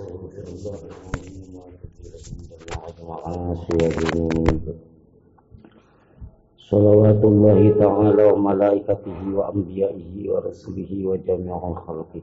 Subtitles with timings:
[0.00, 4.60] أستغفر الله العظيم وكثيرا من جميع المعاصي والذنوب
[6.58, 12.22] صلوات الله تعالى وملائكته وأنبيائه ورسله وجميع خلقه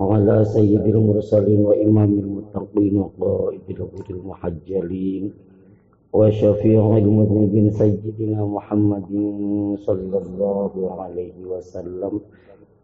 [0.00, 5.32] وعلى سيد المرسلين وإمام المتقين وقائد الغر المحجلين
[6.12, 9.08] وشفيع المذنبين سيدنا محمد
[9.86, 10.72] صلى الله
[11.02, 12.20] عليه وسلم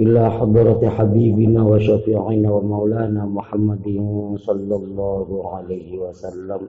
[0.00, 3.86] إلى حضرة حبيبنا وشفيعنا ومولانا محمد
[4.36, 6.60] صلى الله عليه وسلم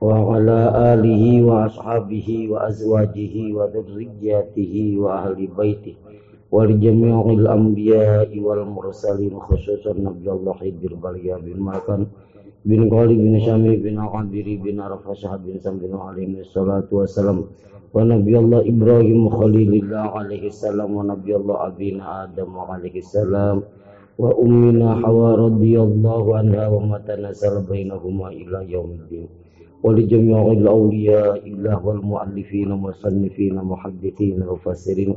[0.00, 0.58] وعلى
[0.94, 5.94] آله وأصحابه وأزواجه وذرياته وأهل بيته
[6.52, 12.06] ولجميع الأنبياء والمرسلين خصوصا نبي الله حبير بليا بن مكان
[12.66, 17.46] bin Qali bin Syami bin Al-Qadiri bin Arafah Syahab bin Sam bin Alim Salatu wassalam
[17.94, 23.62] Wa Nabi Allah Ibrahim Khalilillah alaihi salam Wa Nabi Allah Abina Adam alaihi salam
[24.18, 29.30] Wa ummina Hawa radhiyallahu anha Wa matana salabainahuma ila yawmidin
[29.78, 35.16] wa li jami'il yaumidin ولجميع الأولياء الله والمؤلفين والمصنفين محدثين وفاسرين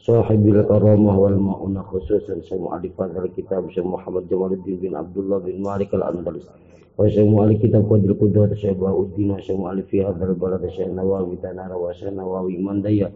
[0.00, 5.38] صاحب الكرامة والمؤونة خصوصا شيخ مؤلف هذا الكتاب شيخ محمد جمال الدين بن عبد الله
[5.38, 6.48] بن مالك الأندلسي
[6.97, 11.35] وشيخ مؤلف كتاب قدر القدوة شيخ بهاء الدين وشيخ مؤلف في هذا البلد شيخ نواوي
[11.43, 13.11] تنار وشيخ نواوي مندية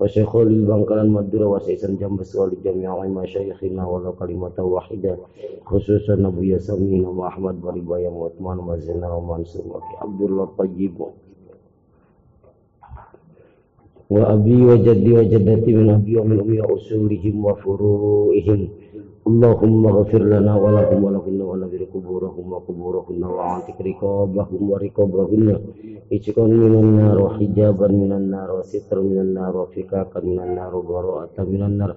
[0.00, 5.16] وشيخ خليل بنكلان مدورة وسيسن جنبس ولجميع مشايخنا ولو كلمة واحدة
[5.64, 10.94] خصوصا أبو ياسمين وأحمد بريبايا وعثمان وزينا ومنصور عبد الله الطيب
[14.10, 18.68] وأبي وجدي وجدتي من أبي ومن أمي وأصولهم وفروعهم
[19.30, 25.48] اللهم اغفر لنا ولهم ولهن ونبر قبورهم وقبورهن وعاتق رقابهم ورقابهن
[26.12, 31.92] اتقا من النار وحجابا من النار وسترا من النار وفكاكا من النار وبراءة من النار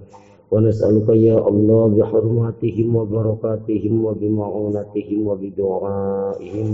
[0.51, 6.69] ونسألك يا الله بحرماتهم وبركاتهم وبمعونتهم وبدعائهم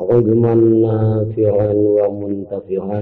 [0.00, 3.00] علما نافعا ومنتفعا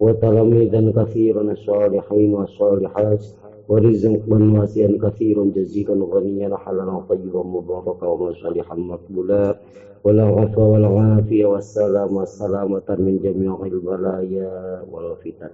[0.00, 3.24] وتلاميذا كثيرا الصالحين والصالحات
[3.71, 9.55] ورزقا واسعا كثيرا جزيلا غنيا حلالا طيبا مباركا ومصالحا مقبولا.
[10.03, 14.51] والعفو والعافية والسلام والسلامة من جميع البلايا
[14.91, 15.53] والفتن.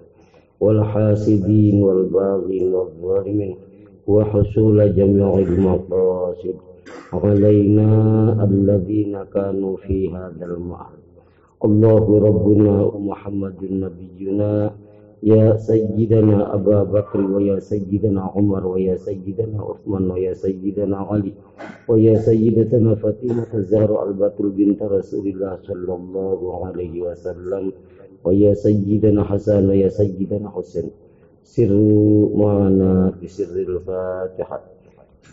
[0.60, 3.56] والحاسدين والباغين والظالمين
[4.08, 6.56] وحصول جميع المقاصد.
[7.14, 7.90] علينا
[8.50, 11.02] الذين كانوا في هذا المعهد.
[11.66, 14.52] الله ربنا ومحمد نبينا
[15.24, 21.34] يا سيدنا أبا بكر ويا سيدنا عمر ويا سيدنا عثمان ويا سيدنا علي
[21.88, 27.72] ويا سيدتنا فاطمة الزهراء البتول بنت رسول الله صلى الله عليه وسلم
[28.24, 30.90] ويا سيدنا حسن ويا سيدنا حسين.
[31.44, 31.74] سر
[32.36, 34.60] معنا بسر الفاتحة.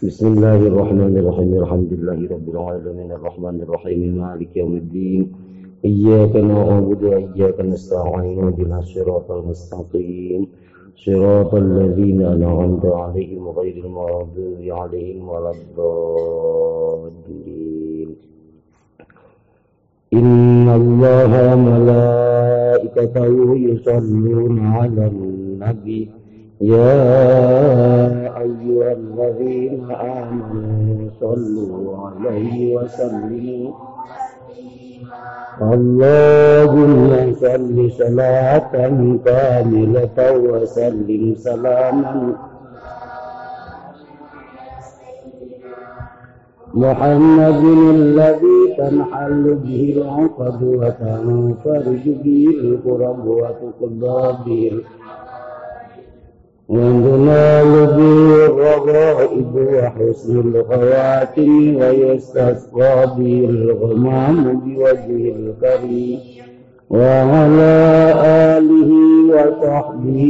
[0.04, 1.50] بسم الله الرحمن الرحيم.
[1.62, 3.12] الحمد لله رب العالمين.
[3.12, 4.00] الرحمن الرحيم.
[4.18, 5.43] مالك يوم الدين.
[5.84, 10.46] إياك نعبد وإياك نستعين اهدنا الصراط المستقيم.
[10.96, 17.34] صراط الذين أنعمت عليهم غير المغضوب عليهم ولا الضالين.
[20.12, 26.10] إن الله وملائكته يصلون على النبي.
[26.60, 27.02] يا
[28.38, 33.72] أيها الذين آمنوا صلوا عليه وسلموا.
[35.62, 38.72] اللهم صل صلاة
[39.24, 42.32] كاملة وسلم سلاما.
[46.74, 47.64] محمد
[47.94, 54.72] الذي تنحل به العقد وتنفرج به الكرب وتقضى به
[56.68, 66.18] وينال به الرغائب وحسن الخواتم ويستسقى به الغمام بوجه الكريم
[66.90, 67.74] وعلى
[68.56, 68.90] آله
[69.34, 70.24] وصحبه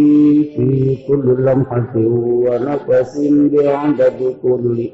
[0.57, 1.95] في كل لمحة
[2.47, 3.15] ونفس
[3.53, 4.89] بعدد كل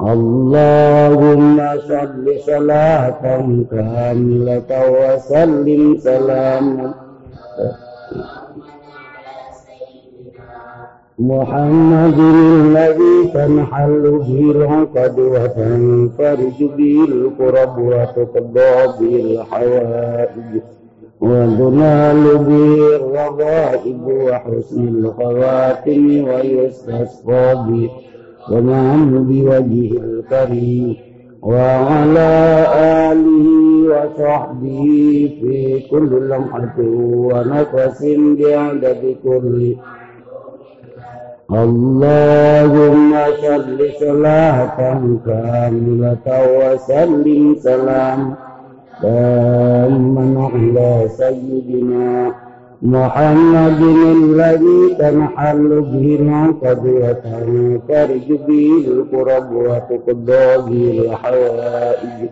[0.00, 3.22] اللهم صل صلاة
[3.70, 5.98] كاملة وسلم.
[5.98, 6.94] سلاما
[11.22, 20.62] محمد الذي تنحل به العقد وتنفرج به الكرب وتقضى به الحوائج.
[21.20, 27.90] وتنال به الرغائب وحسن الخواتم ويستسقى به
[28.50, 30.96] ومن بوجه الكريم
[31.42, 32.66] وعلى
[33.10, 33.46] آله
[33.92, 34.84] وصحبه
[35.40, 36.78] في كل لمحة
[37.28, 38.00] ونفس
[38.38, 39.74] بعدد كل
[41.51, 44.77] اللهم صل صلاة
[45.25, 46.27] كاملة
[46.57, 48.33] وسلم سلام
[49.01, 52.31] تاما على سيدنا
[52.81, 53.81] محمد
[54.21, 62.29] الذي تنحل به العقد وتنفرج به الكرب وتقضى به الحوائج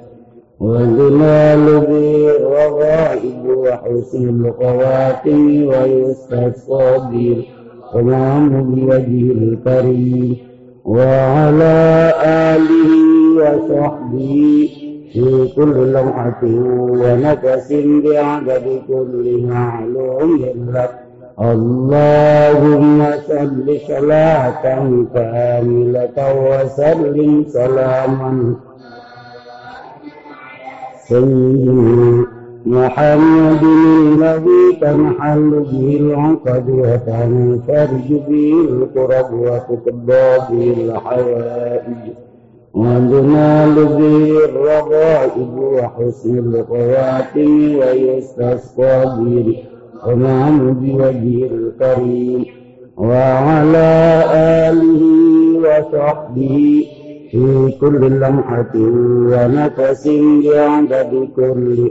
[0.60, 7.46] وذلال به الرغائب وحسن الخواتم ويستسقى به
[7.95, 10.37] الغمام بوجه الكريم
[10.85, 12.91] وعلى آله
[13.37, 14.69] وصحبه
[15.13, 17.73] في كل لمحة ونفس
[18.05, 20.45] بعدد كل معلوم
[20.75, 20.91] لك.
[21.41, 24.63] اللهم صل صلاة
[25.15, 28.55] كاملة وسلم سلاما.
[31.09, 32.30] سيدنا
[32.67, 42.03] محمد الذي تنحل به العقد وتنفرج به القرب وتقضى به الحوائج
[42.75, 49.57] وتنال به الرغائب وحسن الخواتم ويستسقى به
[50.05, 52.45] الغمام بوجه الكريم
[52.97, 54.23] وعلى
[54.69, 55.03] آله
[55.59, 56.85] وصحبه
[57.31, 58.75] في كل لمحة
[59.33, 60.09] ونفس
[60.45, 61.91] بعدد كل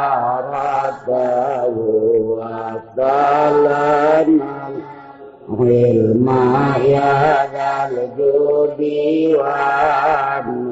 [5.60, 6.28] علم
[6.84, 8.80] يا ذا الجود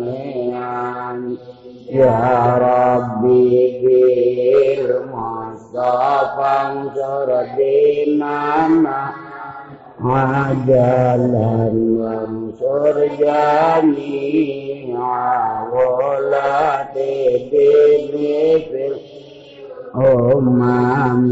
[0.05, 1.37] والنعم
[1.91, 3.53] يا ربي
[4.85, 9.01] بالمصطفى انصر ديننا
[10.01, 14.99] عجلا وانصر جميع
[15.73, 18.13] ولاة الدين
[18.71, 18.85] في
[19.97, 21.31] الأمم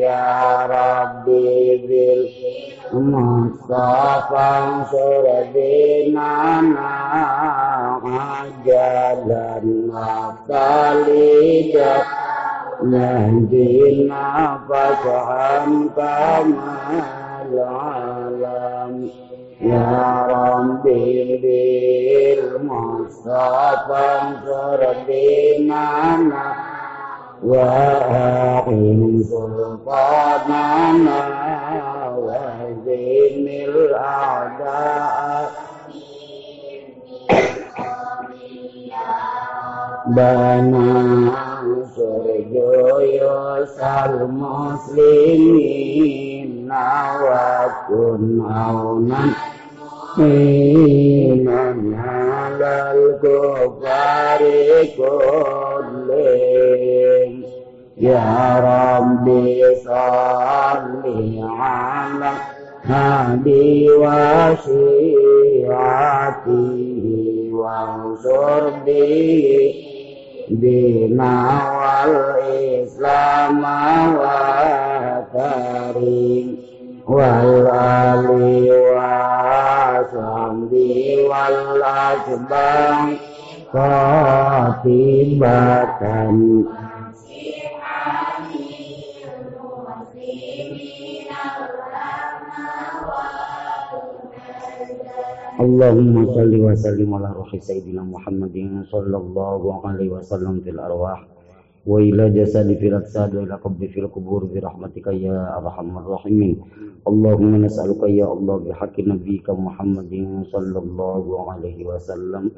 [0.00, 1.76] يا ربي
[2.92, 5.24] بالمصطفى انصر
[5.54, 6.88] ديننا
[8.04, 11.94] عجلا وخالدا
[12.84, 16.78] نهدينا فافهم كما
[17.52, 18.94] العالم
[19.60, 21.08] يا ربي
[22.48, 26.54] بالمصطفى انصر ديننا
[27.44, 31.20] وأقم سلطاننا
[32.18, 35.50] واهزم الأعداء
[40.88, 43.76] بنانصر جيوش
[44.98, 45.88] المسلمين
[47.22, 49.24] وكن عونا
[50.16, 51.62] حينا
[52.08, 54.42] على الكفار
[54.96, 55.98] كلهم
[57.98, 61.04] يا ربي صل
[61.60, 62.30] على
[62.84, 63.90] هادي
[65.68, 66.78] وشيعته
[67.52, 69.74] وانصر به
[70.50, 71.34] دينا
[71.78, 73.64] والإسلام
[75.34, 76.46] وكريم
[77.08, 78.26] والآل
[80.08, 80.96] وصحبه
[81.30, 82.96] والأتباع
[83.74, 85.48] قاتبة
[95.60, 98.56] اللهم صل وسلم على روح سيدنا محمد
[98.92, 101.26] صلى الله عليه وسلم في الأرواح
[101.86, 106.56] وإلى جسد في الأجساد وإلى قبر في القبور برحمتك يا أرحم الراحمين
[107.08, 110.12] اللهم نسألك يا الله بحق نبيك محمد
[110.52, 112.50] صلى الله عليه وسلم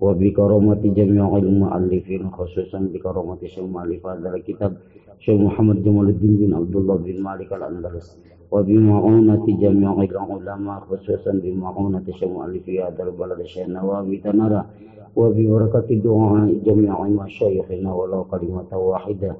[0.00, 4.72] وبكرامة جميع المؤلفين خصوصا بكرامة شيخ مؤلف هذا الكتاب
[5.18, 8.18] شيخ محمد جمال الدين بن عبد الله بن مالك الأندلس
[8.50, 14.64] وبمعونة جميع العلماء خصوصا بمعونة شيخ مؤلف هذا البلد الشيخ نوابي تنرى
[15.16, 19.34] وببركة دعاء جميع مشايخنا ولو كلمة واحدة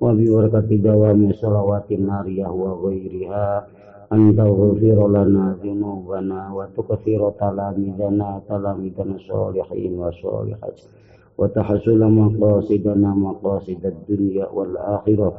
[0.00, 3.66] وببركة دوام صلوات النارية وغيرها
[4.13, 10.81] أن تغفر لنا ذنوبنا وتكثر تلاميذنا تلاميذنا الصالحين والصالحات
[11.37, 15.33] وتحصل مقاصدنا مقاصد الدنيا والآخرة.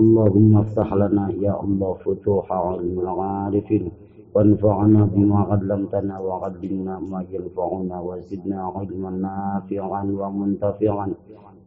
[0.00, 3.90] اللهم افتح لنا يا الله فتوح علم العارفين.
[4.34, 8.00] وانفعنا بما علمتنا وعلمنا ما ينفعنا.
[8.00, 11.08] وزدنا علما نافعا ومنتفعا.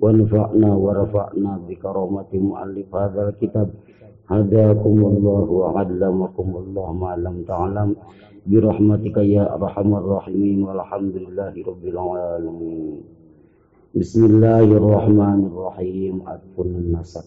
[0.02, 3.70] وانفعنا ورفعنا بكرامة مؤلف هذا الكتاب.
[4.31, 7.97] هداكم الله وعلمكم الله ما لم تعلم
[8.47, 13.00] برحمتك يا أرحم الراحمين والحمد لله رب العالمين
[13.95, 17.25] بسم الله الرحمن الرحيم أدخل النسق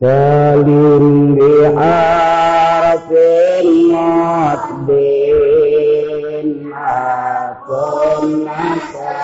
[0.00, 3.08] سالم بحرف
[5.02, 9.22] مطبين أدخل النسق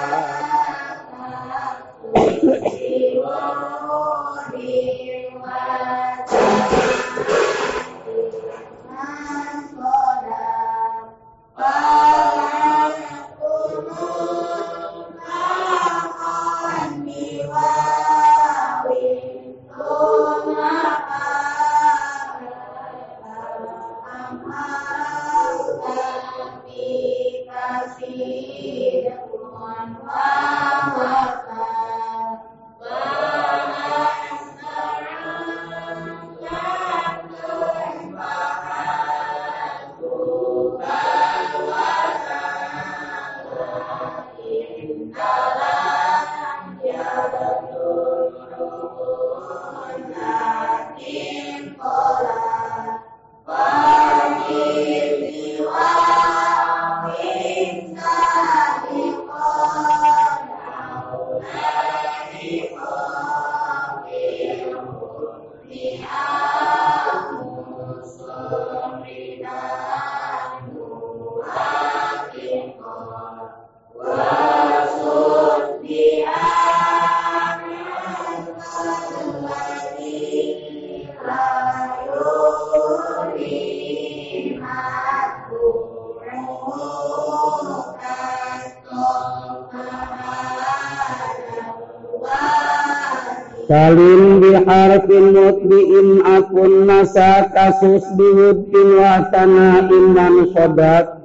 [97.04, 101.20] nasa kasus diwutin wasana iman sodat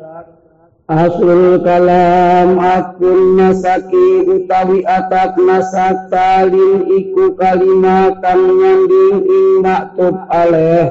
[0.88, 10.88] Asul kalam akun nasaki utawi atak nasak talin iku kalimat nyanding ing maktub aleh.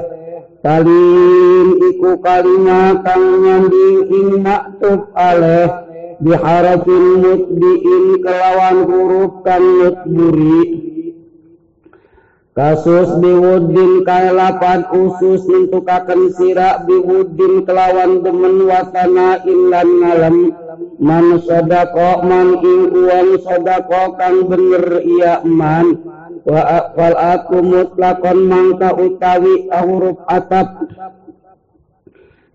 [0.62, 5.66] Talin iku kalimat nyanding ing maktub aleh.
[6.22, 10.87] Biharafin mutbiin kelawan huruf kan mutburi.
[12.58, 20.36] kasus biwudin kalapan usus nintukaken sira biwudin kelawan demen watana ilan ngalam
[20.98, 26.02] man sodako man ing uang sodako kang bener iya man.
[26.42, 30.82] Wa wal aku mutlakon mangka utawi huruf atap.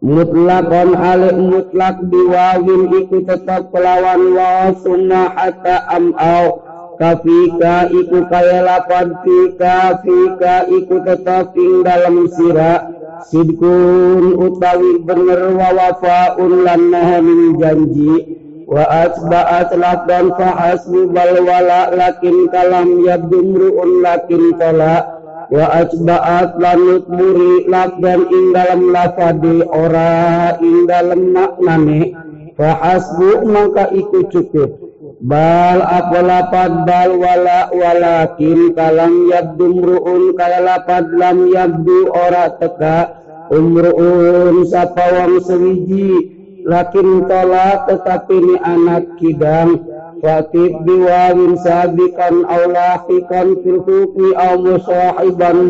[0.04, 9.18] Mutlakon alik mutlak biwawin iku tetap kelawan wa sunnah hatta am'au kafika iku kaya lapan
[9.24, 12.90] fika fika iku tetap ing dalam sira.
[13.24, 18.36] Sidkun utawi bener wa wafaun lan mohon janji
[18.68, 25.08] wa asba'at lafdan fa hasbu bal wala lakin kalam yabdumruun lakin tola
[25.48, 32.12] wa asba'at lanut muri lafdan ing dalam lafadi ora ing dalam maknane.
[32.60, 34.83] Fa hasbu maka iku cukup
[35.24, 45.40] bal apalapad bal wala walakin kalam yabdu mruun kalapad lam yabdu ora teka umruun sapawang
[45.40, 46.28] sewiji
[46.68, 49.80] lakin tola tetapi ni anak kidang.
[50.24, 55.68] Fatib biwawin sabikan aw lahikan fil hukmi aw muafikan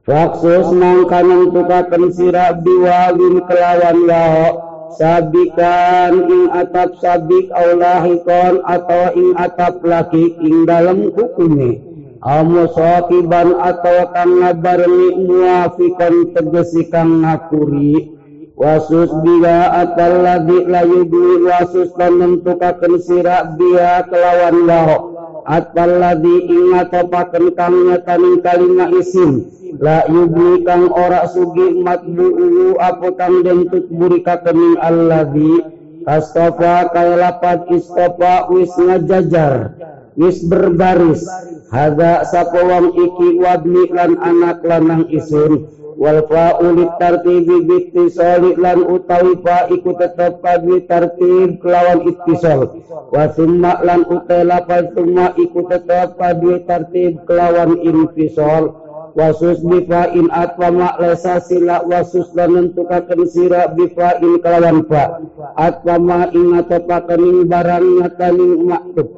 [0.00, 9.82] Faksus nangka nentukaken sira biwawin kelawan lao sabikan ing atap sabik aulahikon atau ing atap
[9.82, 11.78] laki ing dalam hukumnya.
[12.20, 18.16] Amo sokiban atau kang ngabarni muafikan tegesi kang ngakuri.
[18.60, 21.08] Wasus biya atal lagi layu
[21.48, 25.09] wasus dan nentukaken sirak biya kelawan laho
[25.46, 29.46] atal lagi ing atopaken kang nyataning kalima isim.
[29.80, 35.78] La yubli kang ora sugi matbu'u apa kang den tutburi kakening alladhi.
[36.08, 39.76] Astofa kaya lapat istofa wis ngajajar
[40.16, 41.22] wis berbaris.
[41.70, 49.68] Hada sapawang iki wadli lan anak lanang isun wal fa'ulit tartibi bittisali lan utawi fa
[49.68, 52.72] iku tetep kadwi tartib kelawan ittisal
[53.12, 56.16] wa summa lan utai lapat summa iku tetep
[56.64, 58.80] tartib kelawan infisal
[59.14, 65.18] wasus bifa in atwa maklesa sila wasus dan nentukaken sira bifa in kelawan fa.
[65.58, 69.08] Atwa ma ing atopakening barang nyataning maktub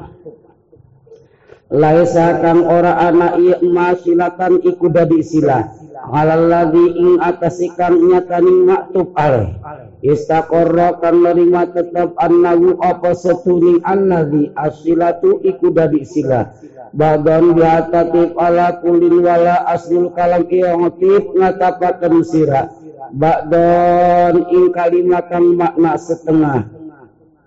[1.72, 5.72] laisa kang ora ana iya ma silatan iku dadi sila.
[6.02, 9.56] Halalladhi ing atasikan nyataning maktub aleh.
[10.02, 16.52] Istaqarra nerima tetap annahu apa setuning alladhi asilatu iku dadi sila.
[16.92, 22.68] Badan biatatif ala kulin wala aslul kalam iotif ngatapakan sira
[23.16, 26.81] Badon ing kalimat kang makna setengah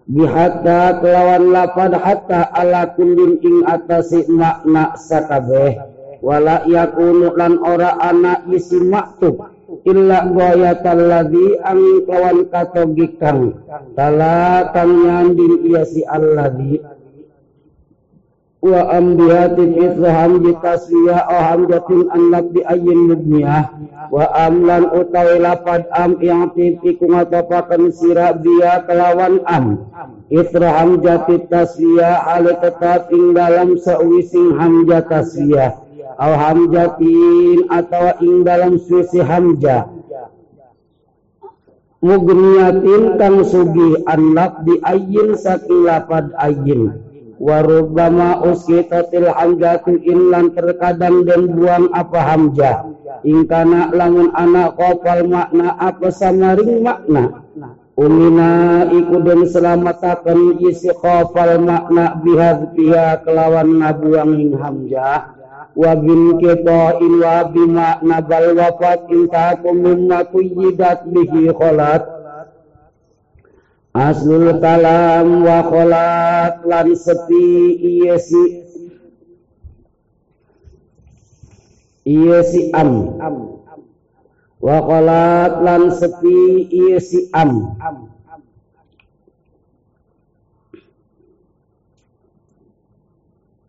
[0.05, 5.81] Bihatta kelawan lapan hatta ala kullin ing atasi makna sakabeh.
[6.21, 9.41] Wala yakunu lan ora ana isi maktub.
[9.81, 13.65] Illa ghayatal ladzi ang kelawan katogikang
[13.97, 16.94] tala kang din iya si alladzi.
[18.65, 23.69] Itu hamdi taswiyah o hamdatin anak di ayin mudniyah
[24.09, 29.85] wa amlan utawi lapad am yang tipi ngatopakan sira biya kelawan am.
[30.33, 35.77] Itra hamjati taswiyah ale tetap ing dalam sewising hamja taswiyah
[36.17, 39.85] au hamjatin atau ing dalam suisi hamja.
[42.05, 47.04] Mugniyatin kang sugi anak di ayin saking lapad ayin
[47.39, 52.77] warubama uskitatil hamzatu inlan terkadang dan buang apa hamzah.
[53.25, 57.43] Ingkana lamun anak kopal makna apa samaring makna.
[57.95, 65.35] Umina iku den selamataken isi kopal makna bihad biha kelawan nabuang ing hamzah.
[65.75, 72.14] Wa bin kita ilwa bimakna bal wafat intakum mimma kuyidat bihi kholat
[73.95, 78.43] aslul kalam wa kholat lan sepi iya si.
[82.03, 83.15] Iya si am.
[84.59, 87.79] Wa kholat lan sepi iya si am.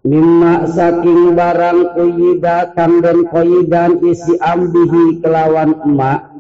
[0.06, 6.36] Mimma saking barang kuyidatan dan kuyidan isi ambihi kelawan emak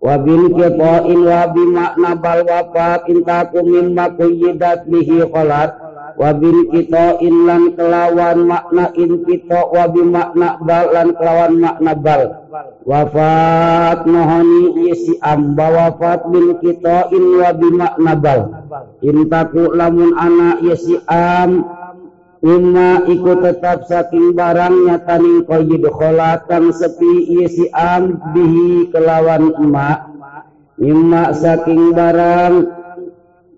[0.00, 5.76] wabil kepoin wabi makna bal wafat intaku mimma kuyidat bihi kholat
[6.16, 12.22] wabil kita lan kelawan makna in kita wabi makna bal lan kelawan makna bal.
[12.84, 18.40] Wafat mohoni isi amba wafat bil kita in wabi makna bal.
[19.04, 21.64] Intaku lamun anak isi am
[22.40, 30.08] Imma iku tetap saking barangnya taning qayyid kholatan sepi isi am bihi kelawan emak.
[30.80, 32.64] Imma saking barang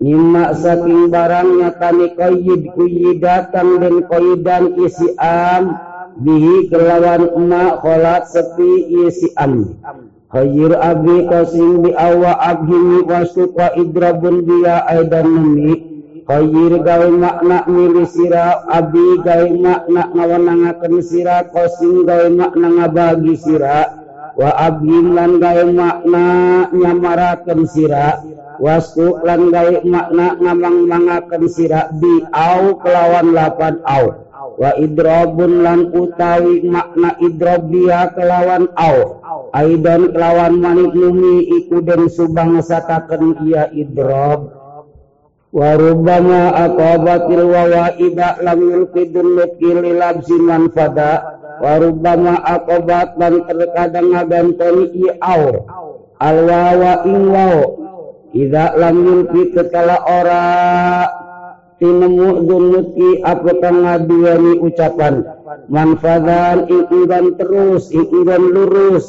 [0.03, 5.79] Imma saking barangnya tani qayyid kuyidatan dan qayyidan isi am
[6.19, 7.79] bihi kelawan emak.
[7.79, 9.79] Kholat sepi isi am
[10.27, 15.92] Khayir abi qasim bi awa abhimi wa suqa idrabun biya aidan numi
[16.23, 23.91] Koyir gawe makna milih sira Abi gawe makna ngawenangaken sira Qasim gawe makna ngabagi sira
[24.39, 26.23] wa abdin lan gawe makna
[26.71, 28.23] nyamaraken sira
[28.63, 34.23] wasu lan gawe makna ngamang-mangaken sira bi au kelawan lapan au
[34.57, 39.19] wa idrobun lan utawi makna idrobia kelawan au
[39.53, 44.62] Aidan kelawan manik lumi iku den subang sataken ia idrob.
[45.53, 51.39] Warubama aqabatil wawaida lam yulqidun nukil labsi manfada.
[51.61, 55.69] Warubama aqabat dan terkadang ngagantoni i'au
[56.17, 57.77] alwawa ingwau
[58.33, 60.43] ida lam yulqi tekala ora
[61.77, 65.21] tinemu dunuki apa kang ngaduani ucapan.
[65.69, 69.05] Manfadan ikiran terus ikiran lurus.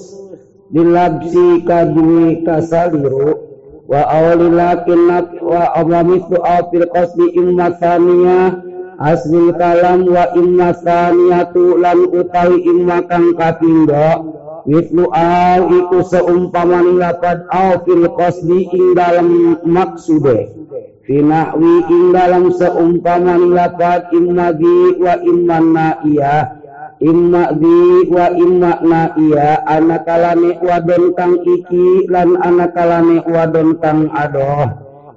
[0.74, 3.43] Dilabsi kadui kasaliru
[3.84, 5.02] wa awlilakin
[5.44, 8.58] wa awamitu awfil qasdi imma saniyah
[8.98, 17.44] asli kalam wa imma saniyatu lan utawi imma kang kapindo Mitlu aw iku seumpaman lapad
[17.52, 20.56] aw fil qasdi ing dalam maksude.
[21.04, 26.63] Finahwi ing dalam seumpaman lapad imma bi wa imma na'iyah
[27.04, 34.72] imma bi wa imma na iya anakalane wadon kang iki lan anakalane wadon kang adoh.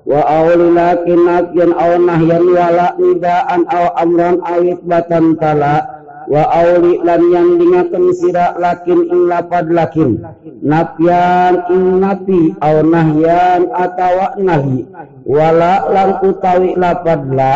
[0.08, 5.84] Wa awli lakin nafyan aw nahyan wala nidaan aw amran awit batan tala.
[6.28, 10.20] Wa awli lan yang dingaken sira lakin ing lapad lakin.
[10.64, 14.88] Nafyan ing napi aw nahyan atawa nahi.
[15.24, 17.56] Wala lan utawi lapad la.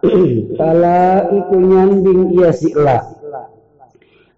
[0.56, 3.19] Tala iku nyanding iya la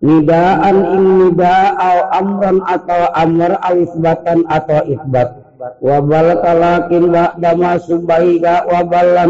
[0.03, 5.38] nidaan ing nida aw amran atau amr al isbatan atau isbat.
[5.79, 8.83] Wa balakalakin ba'da subaiga wa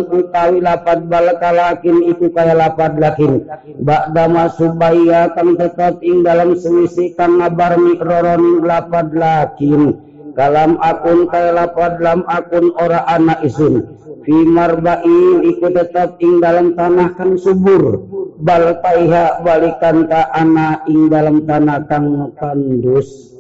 [0.09, 3.45] utawi lapad balakalakin iku kaya lapad lakin.
[3.85, 10.01] Ba'da subaiga kang tetap ing dalam sewisi kang ngabar mikroron lapad lakin.
[10.33, 14.01] Kalam akun kaya lapad lam akun ora anak isun.
[14.25, 18.09] Fi marba'in iku tetap ing dalam tanah kang subur
[18.43, 23.31] bal paiha balikan ka ana ing dalam tanah kang kandus.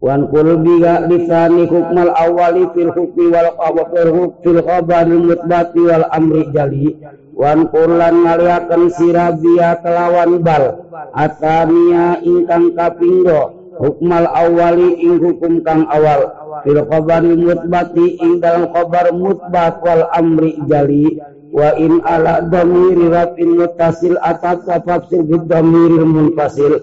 [0.00, 4.08] Wan kul biga lisani hukmal awali fil hukmi wal qawfir
[4.44, 6.96] fil khabar mutbati wal amri jali.
[7.36, 10.88] Wan kulan ngaliakan sirabia kelawan bal.
[11.16, 16.28] Atania ingkang kapindho hukmal awali ing hukum kang awal.
[16.64, 21.16] Fil khabar mutbati ing dalam khabar mutbat wal amri jali.
[21.52, 26.82] wain ala domiri rapin mutasil atat kapafsir bidomiril munfasil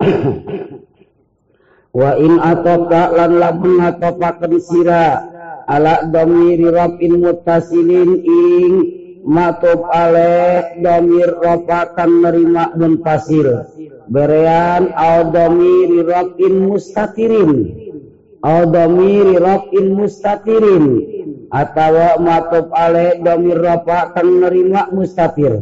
[2.00, 5.26] wain atoka lan lamun ngatopakan sira
[5.68, 8.72] ala domiri rapin mutasilin ing
[9.26, 13.68] matub ale domir rofakan nerima munfasil
[14.08, 17.52] berean au domiri rapin mustakirin
[18.42, 20.84] au domiri rapin mustakirin
[21.50, 25.58] atau matub ale domir rofakan nerima mustatir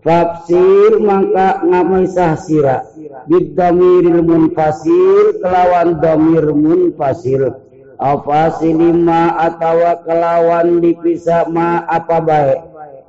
[0.00, 2.82] Fafsir maka ngamisah sira
[3.30, 7.52] bidamiril munfasil kelawan damir munfasil
[8.00, 12.60] afasilima atawa kelawan dipisah ma apa baik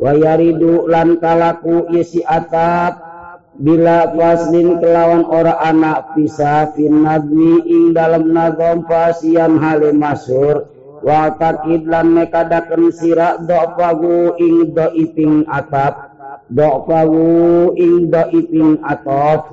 [0.01, 3.13] wayaridu lan kalaku isi atap.
[3.62, 11.65] Bila faslin kelawan ora anak pisah fin nadmi ing dalam nagom fasian hale masur watat
[11.65, 16.13] idlan mekadaken sira dofahu ing doiping atap.
[16.53, 19.49] Dofahu ing doiping atap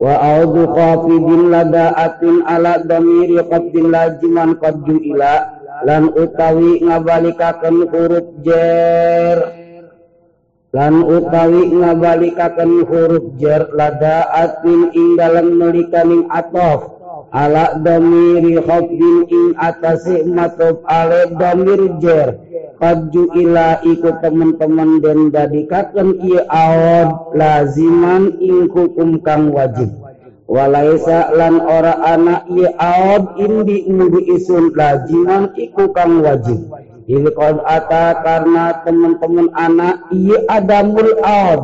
[0.00, 5.34] wa audu qafidin lada atin ala damiri qadin lajiman qad ila.
[5.84, 9.38] Lan utawi ngabalikaken huruf jer.
[10.72, 16.93] Lan utawi ngabalikaken huruf jer lada atin ing dalem melikaning atof
[17.34, 22.38] ala damiri khafdin ing atase matof ale damir jer
[22.74, 29.94] Kaju ila ikut teman-teman dan dadikakan ia awad laziman ing hukum kang wajib.
[30.50, 36.66] Walaisa lan ora anak ia awad indi mudu isun laziman iku kang wajib.
[37.06, 37.30] Ini
[37.62, 41.62] ata karena teman-teman anak ia adamul awad.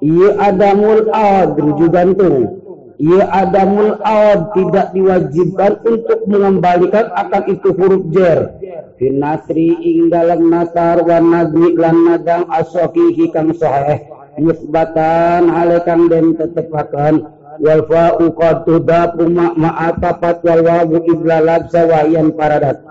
[0.00, 2.59] Ia adamul awad rujugantung
[3.00, 8.60] ia adamul awad tidak diwajibkan untuk mengembalikan akan itu huruf jer.
[9.00, 14.04] Finasri ing dalam nasar wan nadri lan nadang asokihi kang sahih.
[14.36, 17.24] Nisbatan halekang den tetepakan
[17.56, 22.84] wal fa'u qad tudapu ma'atapat wal wawu idlalab sawayan paradat.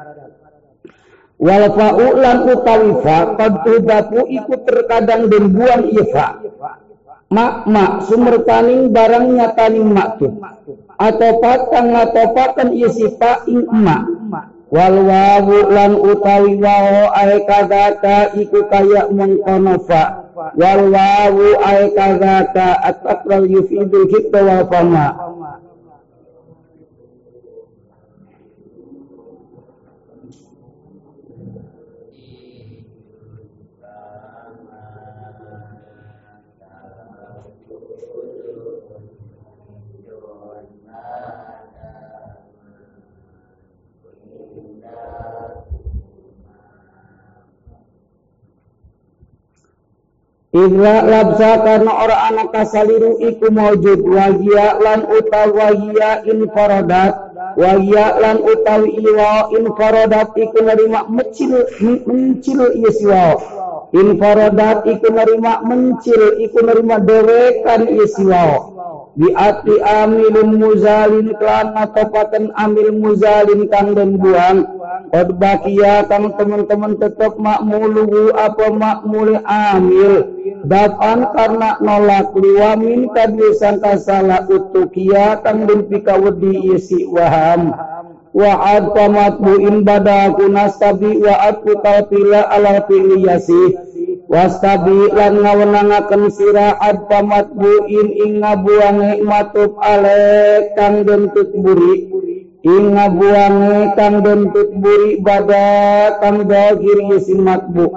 [1.38, 6.28] Wal fa'u lan utawi fa qad tudapu ikut terkadang den buang ifa
[7.30, 10.34] mak mak sumber taning barangnya taning maktub
[10.98, 14.04] atau patang atau patang isipa ing emak.
[14.70, 22.78] Wal wawu lan utawi wawo ae kagata iku kaya mengkono fa wal wawu ae kagata
[22.86, 25.29] atakral yufidu hikta wal fama
[50.60, 57.14] Idla labsa karena orang anak kasaliru iku mawjud wahia lan utawi wahia infaradat
[57.56, 63.26] wahia lan utawi iwa infaradat iku nerima mencil mencil iya siwa.
[63.96, 68.46] Infaradat iku nerima mencil iku nerima dewekan iya siwa.
[69.20, 74.79] Ati amilun muzalin klan natopaken amil muzalin kang den buang
[75.10, 80.14] Qad bakia kang teman-teman tetap makmulu apa makmul amil.
[80.68, 87.72] Dafan karena nolak liwamin kadiusan kasala utukia kang den pikawedi isi waham.
[88.30, 93.90] Wa ad pamatbuin badaku nastabi wa ad kalpila ala piliyasi
[94.30, 100.22] wastabi lan ngawenangaken sira ad pamatbuin ing ngabuange matub ale
[100.78, 102.14] kang dentut buri
[102.60, 105.66] ing ngabuange kang dentut buri bada
[106.20, 107.88] kang dagir isin matbu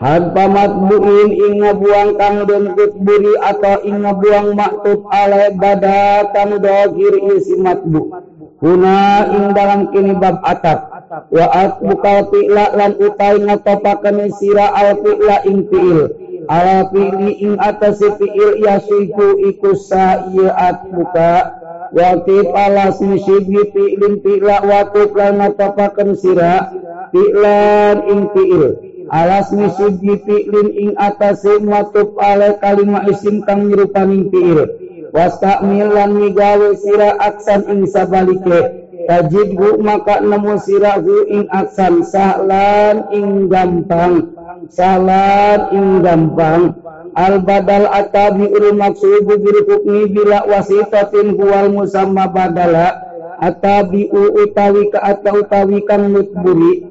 [0.00, 7.16] Had pamatbuin ing ngabuang kang dentut buri atau ing ngabuang maktub ale bada kang dagir
[7.36, 8.12] isi matbu
[8.60, 15.02] Huna ing dalam kini bab atap wa at bukal fi'la lan utai ngatopaken sira al
[15.02, 16.00] fi'la ing fi'il.
[16.46, 24.22] Ala fi'li ing atas fi'il yasiku iku sa iya at buka Wakif ala sisibi fi'lin
[24.22, 26.70] fi'la wakif lan ngatopaken sira
[27.10, 28.78] fi'lan ing fi'il.
[29.10, 34.70] Alas misib fi'lin ing atase matub ale kalima isim kang nyerupaning fi'il.
[35.10, 43.08] Wastakmil lan migawe sira aksan ing sabalike tajidhu maka nemu sira hu ing aksan sahlan
[43.14, 46.76] ing gampang salan ing gampang.
[47.16, 53.02] Al badal atabi ul maksubu bil hukmi bila wasitatin huwal musamma badala
[53.40, 56.86] atabi utawi ka atau utawi kang mutburi.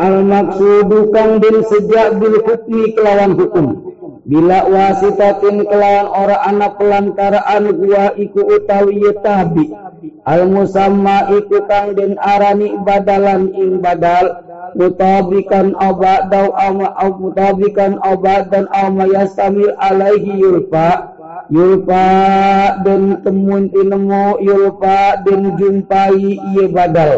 [0.00, 3.66] Al maksudu kang bin sejak bil hukmi kelawan hukum.
[4.26, 9.70] Bila wasitatin kelawan ora anak pelantaraan gua iku utawi tabi
[10.24, 14.46] al musamma iku kang den arani badalan ing badal.
[14.70, 21.18] Mutabikan obat dau ama mutabikan obat dan ama yastamil alaihi yulfa.
[21.50, 22.06] Yulfa
[22.86, 27.12] dan temun tinemu yulfa dan jumpai iya badal.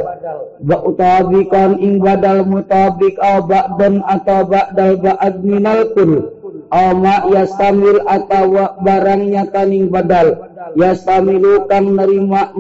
[0.65, 3.45] Ba utabikan ing badal mutabik au
[3.77, 6.41] dan atau ba'dal ba'ad minal kul.
[6.73, 12.53] Ama yastamil atau barangnya kaning badal yastamilu kang nerima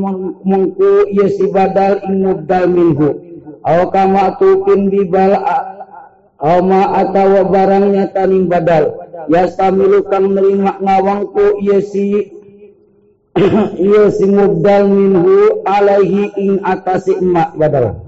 [0.42, 3.10] mengku iya si badal ing mubdal minhu.
[3.62, 5.38] Au kama tupin bibal
[6.42, 8.98] ama atau barangnya kaning badal.
[9.30, 12.34] Yastamilu kang nerima ngawangku iya si
[13.86, 18.02] iya si mubdal minhu alaihi ing atasi emak badal.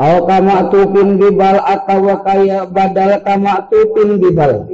[0.00, 4.64] Aw kama tupin bibal atau kaya badal kama tupin bibal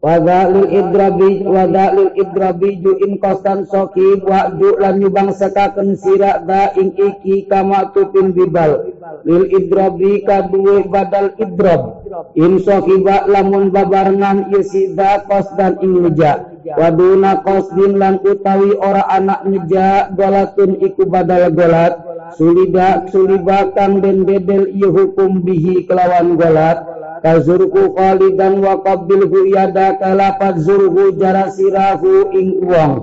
[0.00, 4.48] Wadalil idrabi wadalil idrabi ju in kosan soki wa
[4.80, 8.96] lan nyubang sekaken sira da ing iki kama tupin bibal.
[9.28, 12.00] Lil idrabi kadue badal idrab.
[12.32, 16.48] In soki ba lamun babarengan isi da kos dan ing ngeja
[16.80, 17.44] waduna
[17.76, 21.92] din lan utawi ora anak ngeja golatun iku badal golat.
[22.40, 26.89] Sulida sulibakan den bedel iya hukum bihi kelawan golat
[27.22, 32.94] kazurku khalidan wa qabbilhu yadaka lapat zurhu jarasirahu ing uang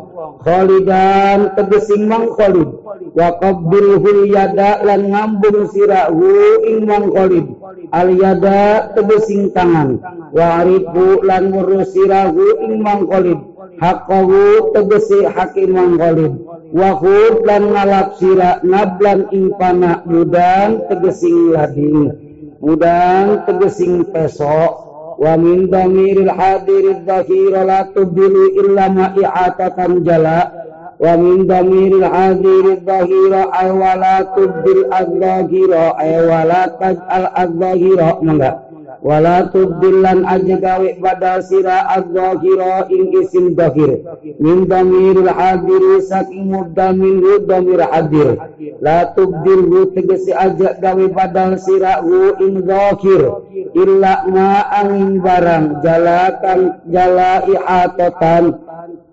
[0.41, 2.69] khalidan tegesing mang khalid.
[3.13, 7.45] Wa qabbilhu yada lan ngambung sirahu ing mang khalid.
[7.93, 10.01] Al yada tegesing tangan.
[10.33, 13.39] Wa arifu lan ngurus sirahu ing mang khalid.
[13.77, 16.33] Haqqahu tegesi hakim mang khalid.
[16.73, 22.26] Wahud lan ngalap sira nablan ing panak mudan tegesing lading
[22.61, 24.85] udang tegesing pesok.
[25.17, 30.53] Wamin dhamiril hadirid dhahira la tubdilu illa ma'i'atatan jala.
[31.01, 38.66] Wamin dhamiril hadirid dhahira ay wala tubdil adh-dhahira ay wala taj'al adh-dhahira mangga.
[39.07, 44.03] Wala tubdilan aja gawe pada sira az-zahira ing isim zahir.
[44.35, 48.35] Min damiril hadir saking mudamin damir hadir.
[48.83, 53.31] La tubdil tegesi aja gawe pada sira hu ing zahir.
[53.71, 58.59] Illa ma angin barang jalakan jala ihatatan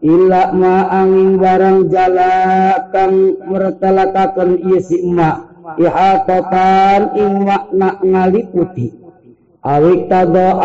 [0.02, 5.54] illa ma angin barang jalakan mertelakakan isi emak.
[5.78, 9.03] Ihatatan ing makna ngaliputi
[9.64, 10.60] Awik tado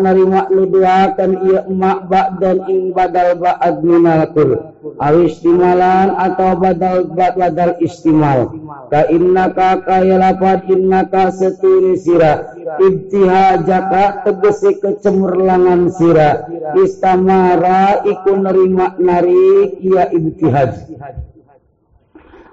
[0.00, 2.08] nerima nuduhakan iya emak
[2.40, 4.72] dan ing badal ba'ad minalkul.
[4.96, 8.48] Awis istimalan atau badal ba'd badal istimal.
[8.88, 12.56] Ka innaka kaya lapad innaka seturi sira.
[12.80, 16.48] Ibtihajaka tegesi kecemurlangan sira.
[16.72, 20.88] Istamara iku nerima narik iya ibtihaj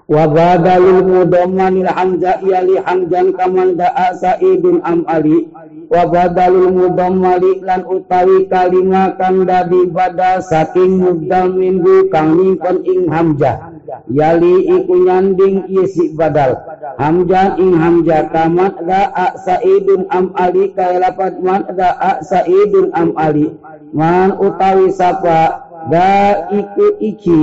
[0.05, 5.49] wa badalul mudammanil hamza li hamzan kaman da'a sa'idun am ali.
[5.89, 13.09] Wa badalul mudammali lan utawi kalima kang dadi badal saking mudam minggu kang nyimpen ing
[13.09, 13.73] hamzah.
[14.09, 16.57] Yali iku nyanding isi badal.
[16.97, 22.89] Hamjan ing hamja kamat da a saidun am ali kaya lapat man da a saidun
[22.97, 23.53] am ali.
[23.93, 27.41] Man utawi sapa da iku iki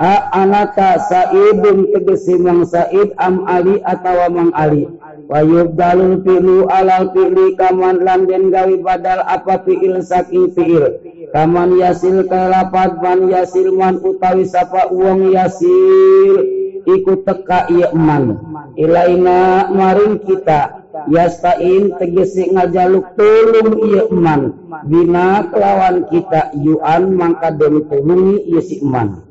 [0.00, 4.88] a anaka saidun tegesi mang said am ali atawa mang ali.
[5.28, 10.98] Wayub dalul fi'lu alal fi'li kaman lan den gawi badal apa fi'il saking fi'il.
[11.32, 16.34] Kaman yasil kalapat man yasil man utawi sapa uang yasil
[16.84, 18.36] ikut teka iya man.
[18.74, 27.84] Ilaina maring kita yastain tegesi ngajaluk tulung iya man bina kelawan kita yuan mangka den
[27.88, 29.22] tulungi iya si man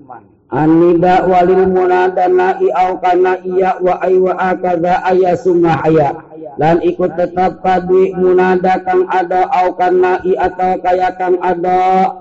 [0.51, 6.27] Anida walil munadana i'au kana iya wa ay wa akaza aya sumahaya
[6.59, 12.11] dan ikut tetap kadwi munada kang ada au kana i atau kaya kang ada.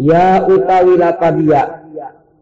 [0.00, 1.79] Ya utawi lapad ya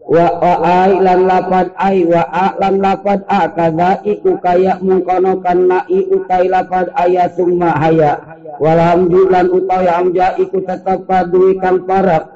[0.09, 5.37] wa wa ay lan lapad ay wa a lan lapad a kaza iku kaya mengkono
[5.45, 8.17] kana i utai lapad aya sumahaya
[8.57, 12.33] walhamdulillah utawi hamja ikut tetap kadwi kang parap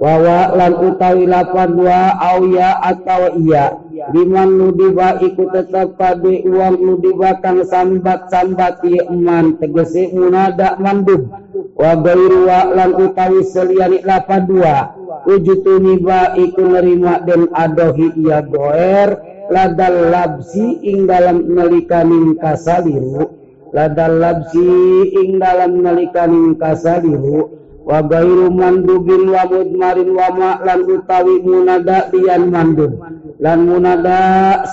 [0.00, 3.76] wawa lan utawi lapan wa auya atau iya.
[4.16, 11.28] Liman nudiba iku tetap pade uang nudiba kang sambat sambat iya eman tegese munada mandub.
[11.76, 18.40] Wa gairu wa lan utawi seliani lapan dua wujud niba iku nerima den adohi iya
[18.44, 19.18] goer
[19.50, 23.36] ladal labsi ing dalam nelikanin kasaliru.
[23.74, 24.66] Ladal labsi
[25.14, 27.58] ing dalam nelikanin kasaliru.
[27.80, 32.94] Wa gairu mandubin wa mudmarin wa ma'lan utawi munada lian mandub.
[33.42, 34.18] Lan munada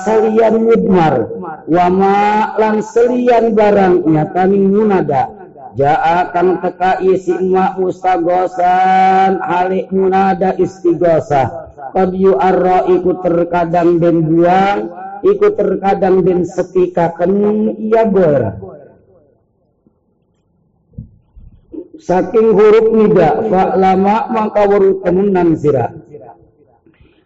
[0.06, 1.26] salian mudmar.
[1.66, 5.37] Wa ma'lan selian barang nyatani munada.
[5.78, 14.90] Ja'a kang teka isi ma mustagosan halik munada istigosa Qad yu'arra iku terkadang den buang
[15.22, 17.34] Iku terkadang den sepikaken
[17.82, 18.62] iya ber.
[21.98, 25.90] Saking huruf nida fa lama mangka weru temenan sira.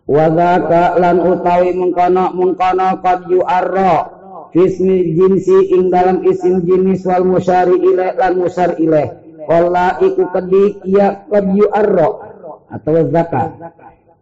[0.07, 4.20] Lan utawi mengkono mengkono qad yu'arra
[4.51, 10.85] fismi jinsi ing dalam isim jenis wal musyari ilaih lan musyar ilaih Kala iku kedik
[10.85, 12.09] ya qad yu'arra
[12.71, 13.57] atau zakat.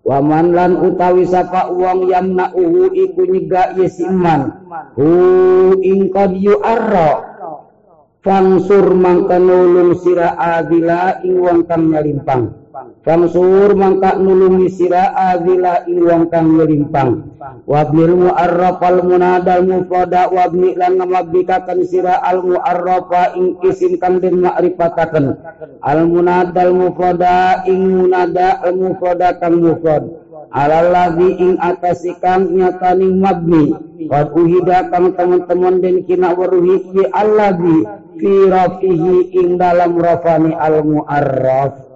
[0.07, 4.65] Waman lan utawi sapa uang yamna'uhu iku nyegak yesiman
[4.95, 5.09] hu
[5.83, 7.35] ing qad yu'arra.
[8.19, 12.58] Fangsur mangka nulung sira adila ing wong kang nyalimpang.
[13.03, 17.31] Fangsur mangka nulungi sira adila ing wong kang nyalimpang.
[17.65, 24.43] Wabnil mu'arraf al munadal mufrada wabni lan ngamabdikaken sira al mu'arrafa ing isim kang den
[24.43, 25.39] makrifataken.
[25.81, 30.05] Al munadal mufrada ing munada al mufrada kang mufrad.
[30.49, 33.73] Alalladzi ing atas ikang nyataning mabni.
[34.09, 37.85] Qad uhida kang teman-teman den kina weruhi alladzi
[38.19, 41.88] fi rafihi ing dalam rafani al muarraf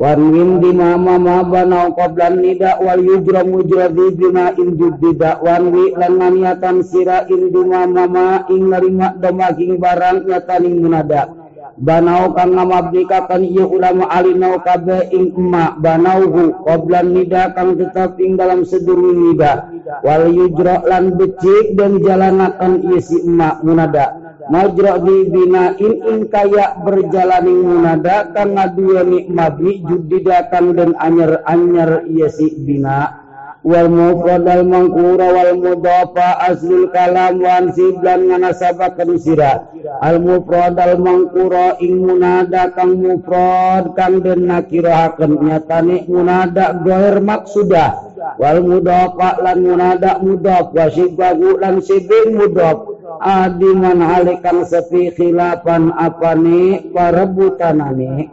[0.00, 6.16] Warwin bima mama banau qablan nida wal yujra mujra di bima in juddida wanwi lan
[6.16, 11.28] maniatan sira in bima mama ing narima domaging barang nyataning munada.
[11.76, 18.40] Banau kang ngabdikakan ieu ulama alinau kabe ing emma banauhu qablan nida kang tetap ing
[18.40, 19.68] dalam sedurung nida.
[20.00, 24.19] Wal yujra lan becik dan jalanakan ieu si emma munada.
[24.48, 32.48] Majra di binain ing kaya berjalaning munada kang ngadua nikmabi judidakan dan anyar ieu si
[32.64, 33.28] bina.
[33.60, 39.68] Wal mufrad al mangkura wal mudafa aslul kalam wan siblan nganasabakeun sira
[40.00, 48.08] al mufrad al mangkura ing munada kang mufrad kang den nakirahakeun nyatane munada ghair maksudah.
[48.40, 56.86] Wal mudafa lan munada mudaf wa sibagu lan sibin mudaf adiman halikan sepi khilafan apane
[56.94, 58.30] parebutanane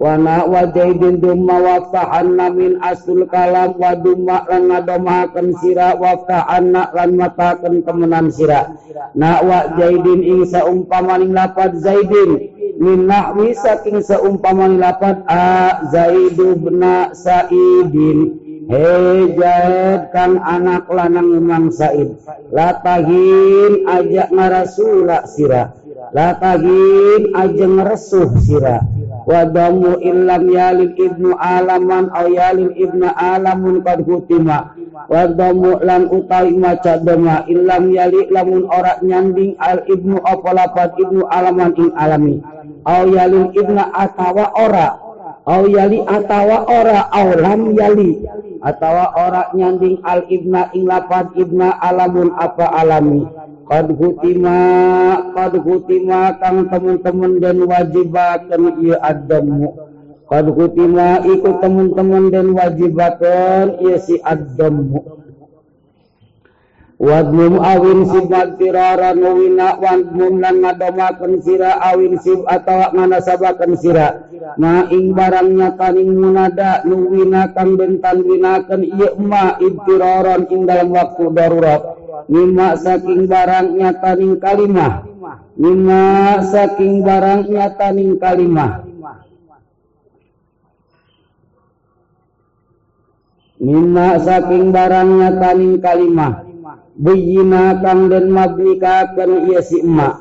[0.00, 7.20] wana wa jaidin dumma waftahanna min asul kalam wa dumma lan ngadomahaken sira waftahanna lan
[7.20, 8.72] mataken temenan sira.
[9.12, 12.48] Na wa jaidin ing saumpamaning lapad zaidin
[12.80, 18.39] min nahwi saking saumpamaning lapad a zaidu bna saidin
[18.70, 19.34] Hei
[20.46, 22.22] anak lanang Imam Said.
[22.54, 25.74] Latahin ajak ngarasula sira
[26.14, 28.86] Latahin ajak ngeresuh sira
[29.26, 34.70] wadamu illam yalil ibnu alaman aw yalil ibnu alamun qad hutima.
[35.10, 41.74] Wadamu lan utawi maca dema illam yali lamun ora nyanding al ibnu apa ibnu alaman
[41.74, 42.38] ing alami.
[42.86, 45.09] Aw yalil ibnu atawa ora.
[45.09, 45.09] au
[45.46, 48.24] yali atawa ora alam yali.
[48.60, 53.24] Atawa ora nyanding al ibna ing lapan ibna alamun apa alami.
[53.70, 54.58] Qad hutima
[55.32, 59.70] qad hutima kang temen-temen dan wajibakan ieu adamu
[60.26, 65.19] qad hutima ikut temen-temen dan wajibakan ieu si adamu
[67.00, 74.28] Wadmum awin sib magtirara nuwina wadmum lan ngadomaken sira awin sib atawa nganasabaken sira.
[74.60, 81.24] Ma ing barangnya kaning munada nuwina kang den tanwinaken ieu ma ibtiraran ing dalam waktu
[81.32, 81.82] darurat.
[82.28, 85.00] Mimma saking barangnya taning kalimah.
[85.56, 86.04] Mimma
[86.52, 88.84] saking barangnya taning kalimah.
[93.56, 96.49] Mimma saking barangnya taning kalimah
[97.00, 100.20] buyina kang den mablikakeun ieu si emak.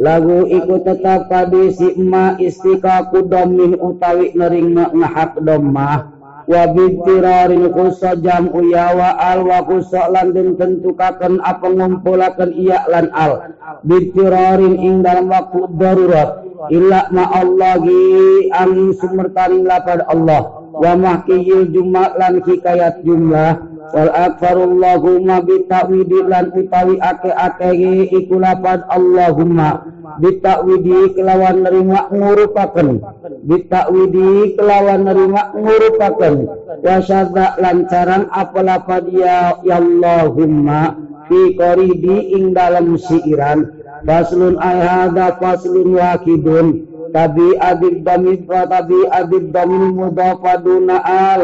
[0.00, 6.16] Lagu iku tetap kadi si emak istiqaqu domin utawi nering ngahak domah.
[6.48, 12.88] Wa bintirarin kusa jam uya wa al wa kusa lan den tentukaken apa ngumpulaken iya
[12.88, 13.52] lan al.
[13.84, 16.44] Bintirarin ing dalam waktu darurat.
[16.72, 20.64] Illa ma Allah gi angin sumertaning lapad Allah.
[20.72, 29.84] Wa mahkiyil jumlah lan hikayat jumlah wal akfarallahumma bitawidi lan utawi ake-ake iku lapad Allahumma.
[30.18, 33.00] Bitawidi kelawan nerima ngurupaken.
[33.44, 36.34] Bitawidi kelawan nerima ngurupaken.
[36.80, 40.96] Wa syadza lan carang apa lapad ya, ya Allahumma?
[41.28, 46.66] Fi qaridi ing dalam siiran faslun ay hadza faslun wakidun
[47.10, 51.42] tabi adib damid wa tabi adib damil mudafaduna al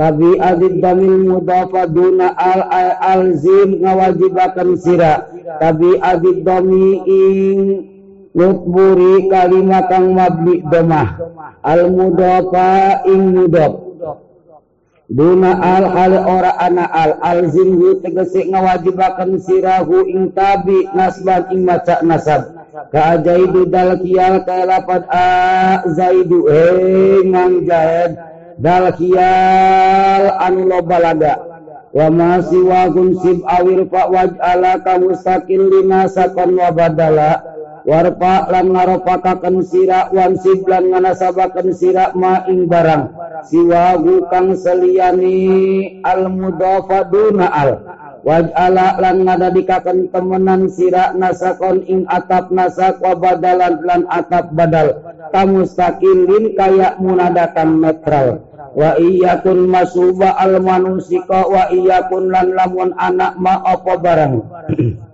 [0.00, 2.64] tabi adid damil mudafa duna al
[3.04, 5.28] alzim ngawajibakan sira.
[5.60, 7.60] Tabi adid dami ing
[8.32, 11.20] nutburi kalimat kang mabni domah.
[11.60, 13.92] Al mudafa ing mudaf
[15.10, 17.18] Duna al hal ora ana al.
[17.18, 22.46] Alzim hu tegese ngawajibakan sirahu ing tabi nasban ing maca nasab.
[22.94, 25.26] Ka ajaidu dal kiyal kaelapad a
[25.92, 26.64] zaidu he
[27.26, 28.29] ngang jahed.
[28.60, 31.34] Dal khiyal anu loba laga
[31.90, 32.92] wa ma siwa
[33.24, 37.42] sib awil fa waj'ala ka mustaqil lina sakon wa badala.
[37.80, 43.08] Warpa lan ngarofakaken sira wan sib lan nganasabaken sira ma ing barang.
[43.48, 43.96] Siwa
[44.28, 47.70] kang seliyani al mudafaduna al.
[48.20, 55.00] Waj'ala lan ngadadikaken temenan sira nasakon ing atap nasak wa badalan lan atap badal.
[55.32, 63.58] Kamustaqilin kaya munadakan netral wa iyakun masuba al manusika wa iyakun lan lamun anak ma
[63.62, 64.34] apa barang.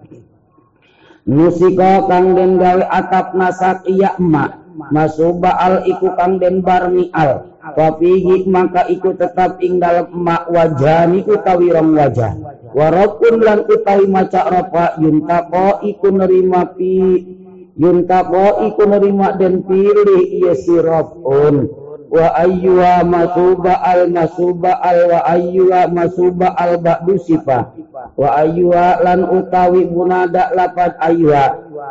[1.26, 4.62] Nusika kang den gawe atap nasak iya ma.
[4.92, 7.50] Masuba al iku kang den barmi al.
[7.66, 12.30] Wa fihi maka iku tetap ing dalem ma wajani utawi rong wajah.
[12.70, 17.26] Warapun lan utawi maca rapa yuntako iku nerima pi
[17.74, 25.90] yuntako iku nerima den pilih iya sirapun wa ayyuha masuba al masuba al wa ayyuha
[25.90, 27.72] masuba al ba'du sifa.
[28.16, 31.46] Wa ayyuha lan utawi munada lapat ayyuha.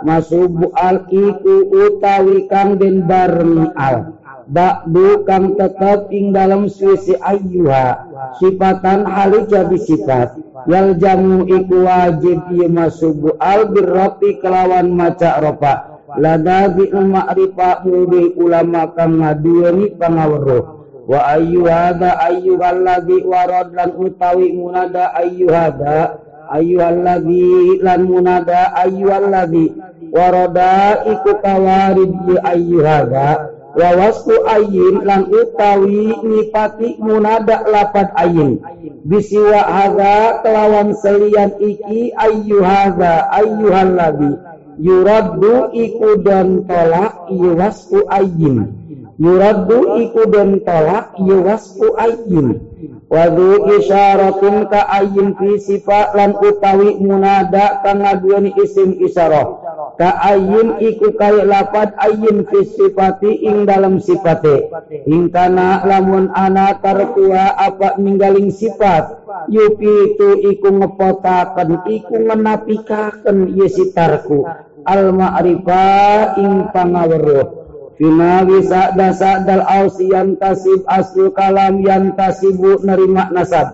[0.05, 4.15] Masubu al iku utawi kang den bareng al.
[4.45, 8.13] Ba'du kang tetap ing dalam suisi ayyuha.
[8.37, 10.37] Sifatan hali jadi sifat.
[10.65, 19.89] Yal jamu iku wajib iya masubu al birrafi kelawan maca ropa ladabimakrifahudi ulama kang ngaduweni
[19.99, 20.75] pangaweruh.
[21.05, 26.17] wa ayyu ayyuhada ayyuhalladzi warad lan utawi munada ayyu ayyuhada
[26.49, 29.69] ayyuhalladzi lan munada ayyuhalladzi
[30.09, 38.57] warada iku kawarid bi ayyu hadza wa wasu ayyin lan utawi nipati munada lapat ayyin
[39.05, 48.71] bisiwa hadza kelawan selian iki ayyu ayyuhada ayyuhalladzi yuraddu iku dan tolak yuwasku ayyin.
[49.15, 52.61] Yuraddu iku dan tolak yuwasku ayyin.
[53.09, 59.64] Wadu isyaratin ka ayyin fi sifat lan utawi munada kang ngaduweni isim isyarah
[59.95, 64.67] ka ayyin iku kaya lapat ayyin fi sifati ing dalam sifate.
[65.07, 74.43] Ing kana lamun ana tartua apa ninggaling sifat yupi itu iku ngepotaken iku ngenapikaken yesitarku
[74.83, 77.65] al ma'rifah ing pangaweruh.
[77.95, 83.71] Finawi sa'da sa'dal ausi yang tasib aslu kalam yang tasibu nerima nasab.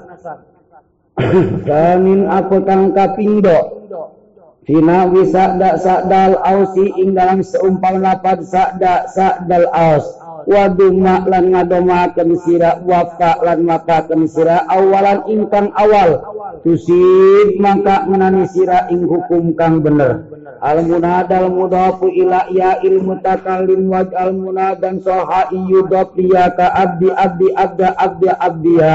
[1.68, 3.81] Kamin apa kang kapindo
[4.62, 12.82] Finawi sa'da sa'dal ausi ing dalam seumpal lapad sa'da sa'dal aus waduma lan ngadomakeun sira
[12.82, 16.22] wafa lan makakeun sira awalan ingkang awal.
[16.62, 20.28] Tusib maka menani sira ing hukum kang bener.
[20.62, 27.10] Al munadal mudafu ila ya il mutakallim waj al munadan soha iyudaf liya ka abdi
[27.10, 28.94] abdi abda abdi abdiya.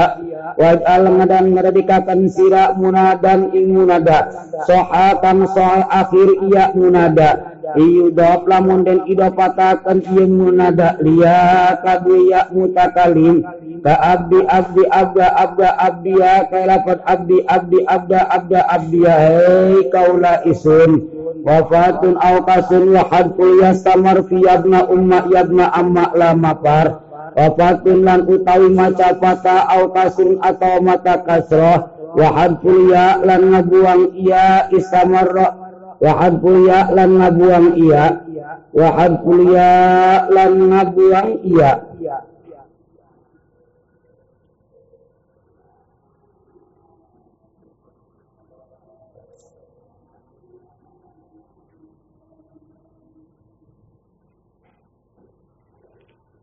[0.55, 4.31] Waj al ngadan ngredikakan sira munadan ing munada
[4.63, 13.43] soha kang soha akhir iya munada Iyudop lamun den idopatakan iya munada liya kabiya mutakalim
[13.83, 20.47] ka abdi abdi abda abda abdiya ka lapat abdi abdi abda abda abdiya hei kaula
[20.47, 21.11] isun.
[21.43, 27.03] Wafatun awkasun wa hadful yastamar fi yabna umma yabna amma par
[27.35, 31.91] wafatun lan utawi maca fata awkasun atau mata kasroh.
[32.15, 35.66] Wa hadful ya lan ngabuang iya istamarra
[35.97, 38.21] Wahad kuliah lan ngabuang iya.
[38.69, 41.71] Wahad kuliah lan ngabuang iya.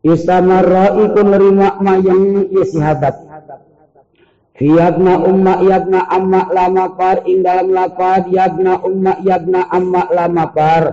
[0.05, 2.77] Istamarra iku nerima mayang isi
[4.55, 10.83] Fiyagna umma yagna amma lama par ing dalam lapad yagna umma yagna amma lama par.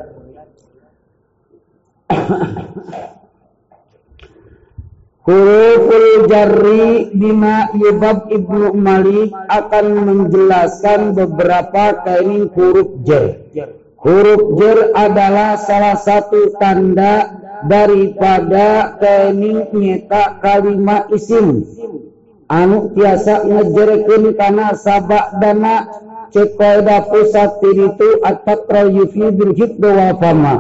[5.26, 13.34] Huruful jarri bima yubab ibnu Malik akan menjelaskan beberapa kain huruf jar.
[14.00, 17.32] Huruf jar adalah salah satu tanda
[17.66, 21.66] daripada kening nyeta kalimat isim.
[22.46, 25.90] Anu tiasa ngejerekeun kana sabak dana
[26.30, 26.54] cek
[27.10, 30.56] pusat itu at-taqra yufidul hibdu wa fama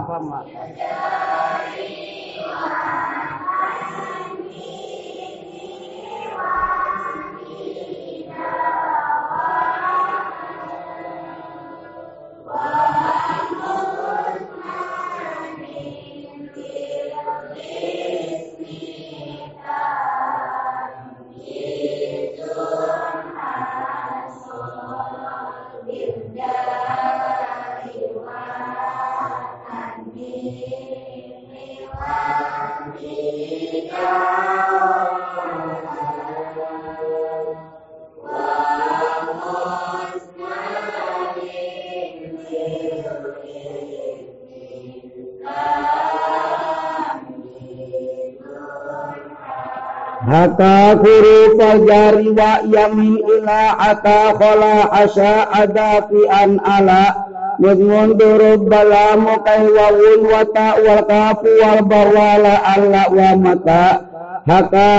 [50.26, 51.54] Hatta huruf
[51.86, 57.30] jari wa yamin ila hatta khala hasya ada fi an ala.
[57.62, 64.02] Mudmun durub bala mukai wawun wa ta wal kafu wal bawala alla wa mata.
[64.50, 64.90] Haka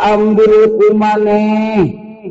[0.00, 1.44] ambil kumane.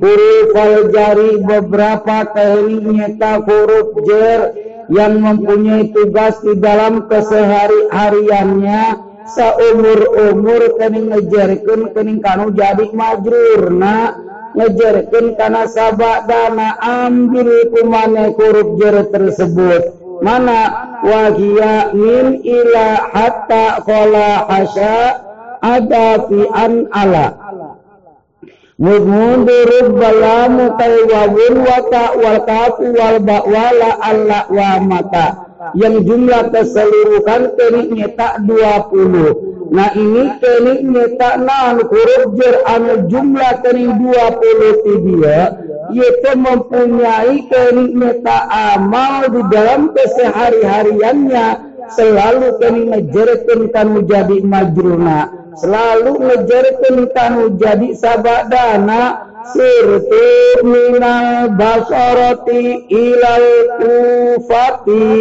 [0.01, 0.57] Huruf
[0.89, 4.57] jari beberapa teknik nyata huruf jer
[4.89, 14.19] yang mempunyai tugas di dalam kesehari-hariannya saumur-umur kening ngejarkeun kening kanu jadi majrurna
[14.53, 19.83] ngejarkeun kana sabak dana ambil kumane huruf jer tersebut.
[20.23, 20.87] Mana?
[21.03, 25.19] Wahia min ila hatta qala hasya
[25.59, 27.27] ada fi an ala.
[28.79, 29.69] Mudmundur
[29.99, 35.42] balamu taywawun wa ta wal kafu wal ba wala alla wa mata
[35.75, 43.53] yang jumlah keseluruhan keniknya tak 20 nah ini keniknya tak nah huruf jer anu jumlah
[43.63, 45.39] kenik 20 dia
[45.91, 51.75] yaitu mempunyai keniknya tak amal di dalam kesehari-hariannya.
[51.93, 59.33] Selalu kenik ngejerkan kanu jadi majruna selalu ngejerkan kanu jadi sabadana.
[59.43, 65.11] Sirtu minal basarati ilal kufati.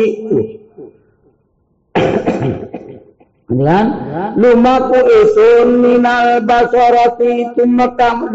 [3.50, 3.86] Kan
[4.38, 7.50] lumaku isun minal basarati.
[7.58, 8.30] Tumakam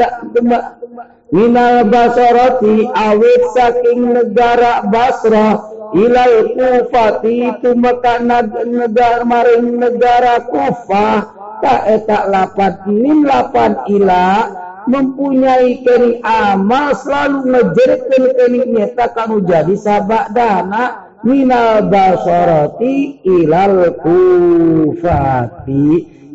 [1.31, 5.59] minal basarati awit saking negara Basrah
[5.95, 8.27] ilal kufati tumakan
[8.67, 14.51] negara maring negara Kufah tak etak lapat min lapan ila
[14.87, 21.03] mempunyai kening amal selalu ngejerkan kening nyata kamu jadi sabak dana.
[21.25, 25.85] Minal basarati ilal kufati.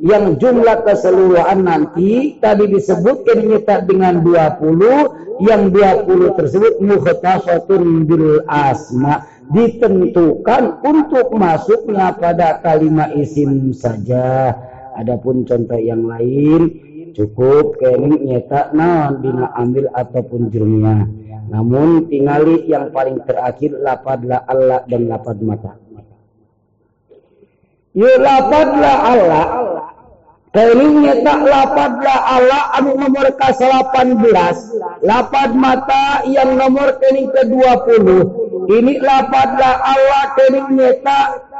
[0.02, 9.22] Yang jumlah keseluruhan nanti tadi disebutkan nyetak dengan 20 yang 20 tersebut mukhtasatun bil asma.
[9.54, 14.50] Ditentukan untuk masuknya pada kalimat isim saja
[14.96, 16.60] adapun contoh yang lain
[17.12, 21.08] cukup kening nyetak naon dina ambil ataupun jurumnya
[21.52, 25.76] namun tingali yang paling terakhir lapad la Allah dan lapad mata.
[27.92, 29.46] Ya lapad la Allah.
[30.52, 35.04] Kelingnya tak lapad la Allah anu nomor ke 18.
[35.04, 38.72] Lapad mata yang nomor kening ke 20.
[38.72, 41.51] Ini lapad la Allah kelingnya tak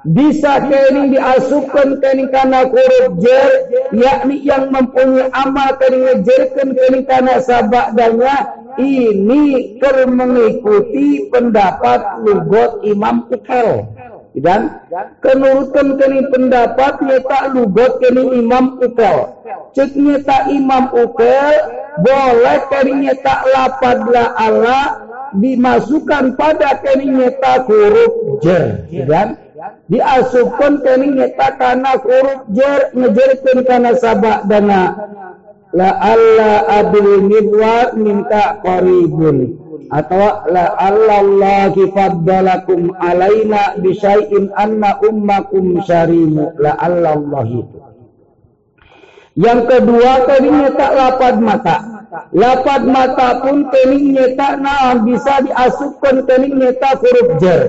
[0.00, 7.36] bisa kening diasupkan kening karena huruf jer yakni yang mempunyai amal kening ngejerkan kening karena
[7.44, 13.90] sabak danya ini ker mengikuti pendapat lugot Imam Ukel.
[14.30, 14.78] Dan
[15.18, 19.36] kenurutkan kini pendapat nyata lugot kini Imam Ukel.
[19.74, 21.54] Cek nyata Imam Ukel
[21.98, 24.86] boleh kini nyata lapad la Allah
[25.34, 28.86] dimasukkan pada kini nyata huruf jer.
[29.04, 29.34] Dan
[29.90, 34.82] diasupkan kini nyata karena huruf jer ngejerkan karena sabak dana.
[35.70, 39.58] La alla abil midwar minta qaribun.
[39.90, 40.22] Atau
[40.54, 46.54] la Allah faddalakum alaina bisyai'in anna ummakum syarimu.
[46.62, 47.78] La Allah itu.
[49.38, 51.89] Yang kedua tadinya tak lapad mata
[52.34, 57.60] lapad mata pun kening nyeta nah bisa diasupkan kening nyeta huruf jer.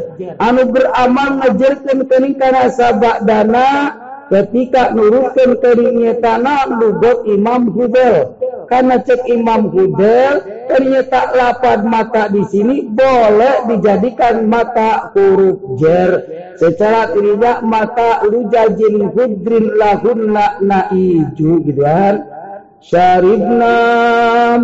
[0.41, 3.93] Anu beramal ngejerkan kening karena sabak dana
[4.31, 8.39] ketika nurutkan keringnya tanah lugot Imam Hudel.
[8.71, 10.39] Karena cek Imam Hudel
[10.71, 16.11] ternyata lapad mata di sini boleh dijadikan mata huruf jer.
[16.55, 22.40] Secara tidak mata lujajin hudrin lahunna naiju gitu kan
[22.81, 23.77] syaribna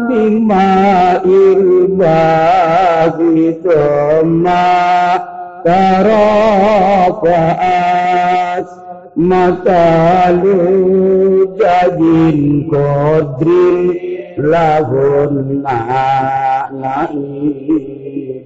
[0.09, 2.41] bima ilbahi
[3.61, 4.65] thumma
[5.61, 6.97] tarafaat
[9.13, 10.57] matalu
[11.61, 13.93] jadin kodrin
[14.41, 15.61] lahun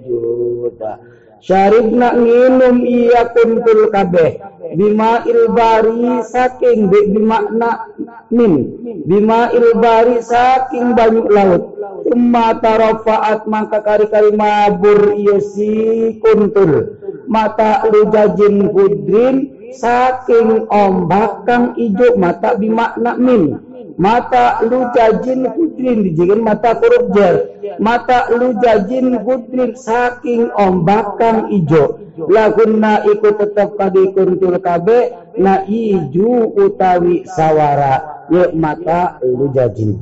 [0.03, 1.11] juta
[1.41, 4.37] syarib nak nginum iya kuntul kabeh.
[4.77, 7.91] Bima ilbari saking bima nak
[8.31, 8.77] min.
[9.03, 11.75] Bima ilbari saking banyak laut.
[12.07, 17.01] Umma tarafaat maka kari-kari mabur iya si kuntul.
[17.27, 19.35] Mata lujajin kudrin
[19.75, 27.35] saking ombak kang ijo mata bimakna min mata lu jajin hudrin dijigin mata huruf jer.
[27.79, 31.99] Mata lu jajin hudrin saking ombak kang ijo.
[32.29, 38.27] Lagunna iku tetep kadi kuntul kabe na ijo utawi sawara.
[38.29, 39.99] Ye mata lu jajin.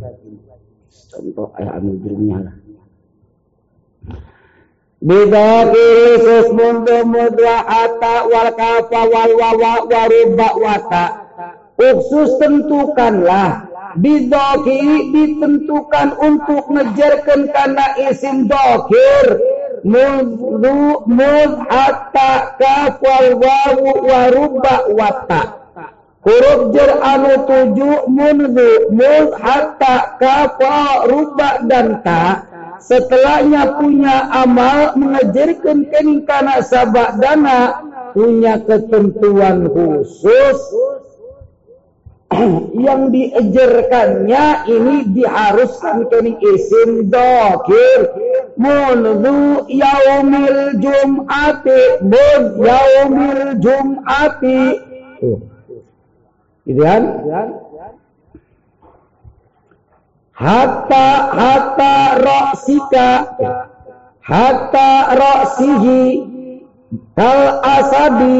[1.09, 1.97] Contoh ayat anu
[2.29, 2.55] lah.
[4.99, 5.87] Bidaki
[6.19, 11.05] susmun mudwahata wal kafa wal wawa waruba wata.
[11.79, 19.41] Uksus tentukanlah Bidaki ditentukan untuk ngejarkan karena isim dokir.
[19.81, 25.43] Mudhu mudh hatta kaf wal wawu waruba wata.
[26.19, 30.59] Huruf jar anu tujuh mundu mudh hatta kaf
[31.07, 32.45] ruba dan ta.
[32.79, 37.83] Setelahnya punya amal mengajarkan kening kana sabak dana
[38.15, 40.59] punya ketentuan khusus
[42.85, 48.13] yang diajarkannya ini diharuskan kening isim dokir.
[48.59, 54.61] Mundu yaumil jum'ati mun yaumil jum'ati.
[56.69, 57.03] Gitu kan?
[60.39, 63.09] Hatta hatta ra'sika
[64.23, 66.23] hatta ra'sihi
[67.17, 68.39] kal asadi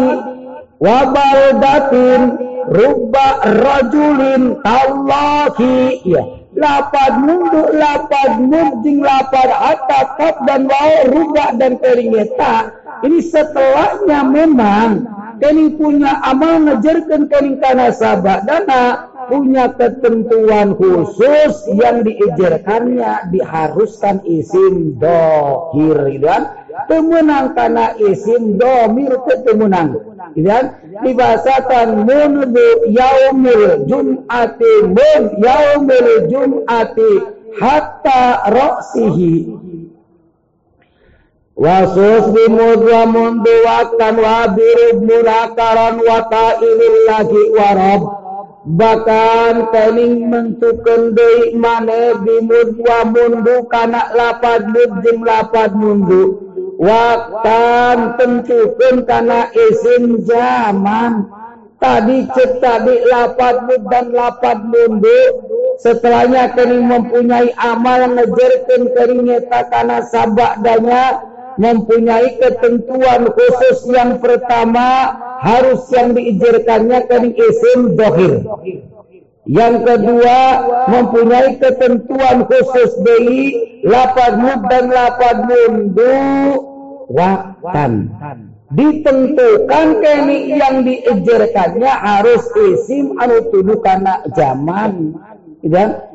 [0.80, 2.22] wa baldatin
[2.68, 6.24] rubba rajulin tallahi ya.
[6.60, 15.08] Lapad mundu lapad mud jing lapad atap dan wau rubah dan keringeta ini setelahnya memang.
[15.40, 19.08] Kini punya amal ngejarkan kening kana sabak dana.
[19.32, 29.98] Punya ketentuan khusus yang diijarkannya diharuskan isim dohir dan temenang karena isim domir ketemenang
[30.38, 37.12] dan dibahasakan mundu yaumil jum'ati mun yaumil jum'ati
[37.58, 39.36] hatta roksihi.
[41.60, 48.02] Wasus bimud wa mundu wakan wa birub munakaran wa ta'ilil lagi warab
[48.64, 56.49] bahkan kening mentukan deui mane bimud wa mundu kana lapad mud jeung lapad mundu
[56.80, 61.28] waktan tentukan kana isim zaman.
[61.80, 65.20] Tadi cek tadi lapad mud dan lapad mundu.
[65.80, 71.24] Setelahnya kening mempunyai amal ngejerkeun kening nyata kana sabadanya
[71.56, 78.44] mempunyai ketentuan khusus yang pertama harus yang diijarkannya kening isim dohir.
[79.48, 80.40] Yang kedua
[80.92, 83.44] mempunyai ketentuan khusus dari
[83.88, 86.12] lapad mud dan lapad mundu
[87.10, 88.14] waktan.
[88.70, 95.18] Ditentukan kini yang diijarkannya harus isim anu tuduh karena zaman.
[95.66, 96.06] Ya,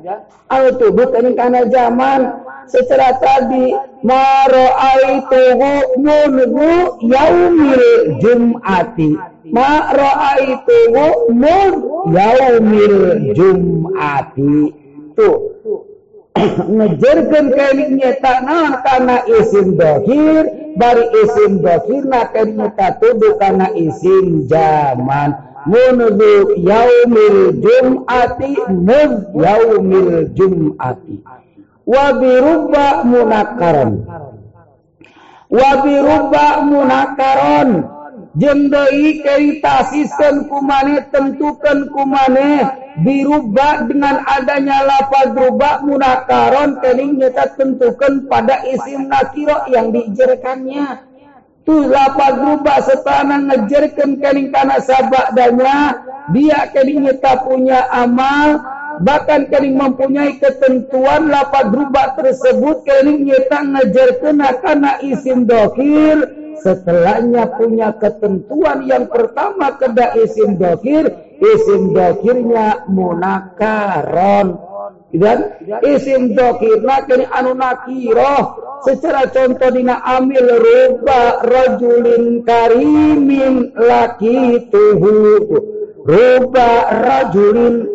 [0.46, 2.46] anu tuduh karena zaman.
[2.70, 3.74] Secara tadi
[4.06, 6.70] mara'aituhu munhu
[7.02, 9.18] yaumil jum'ati.
[9.50, 11.70] Mara'aituhu mun
[12.14, 14.56] yaumil jum'ati.
[15.18, 15.38] Tuh
[16.76, 23.70] ngejerkan kali nyata naon karena isim dohir bari isim dohir na kali nyata tuduh karena
[23.78, 25.54] isim zaman.
[25.64, 26.20] Munhu
[26.60, 31.24] yaumil jum'ati mun yaumil jum'ati.
[31.88, 34.04] Wa birubba munakaron
[35.54, 37.68] wa birubba munakaron
[38.34, 42.66] jendai keitasiskan kumane tentukan kumane
[43.06, 51.14] dirubah dengan adanya lafaz rubah munakaron kening nyata tentukan pada isim nakiro yang dijerkannya.
[51.64, 56.02] Tuh lafaz rubah setanah ngejerkan kening kana sabadanya
[56.34, 58.60] dia kening nyata punya amal
[59.02, 67.54] bahkan kening mempunyai ketentuan lapad rubah tersebut kening nyata ngajar kena karena isim dokir setelahnya
[67.56, 74.58] punya ketentuan yang pertama keda isim dokir isim dokirnya munakaron.
[75.14, 78.44] Dan isim dokir kini anu nakiroh.
[78.84, 85.38] Secara contoh dina amil ruba rajulin karimin laki tuhu.
[86.04, 87.93] Ruba rajulin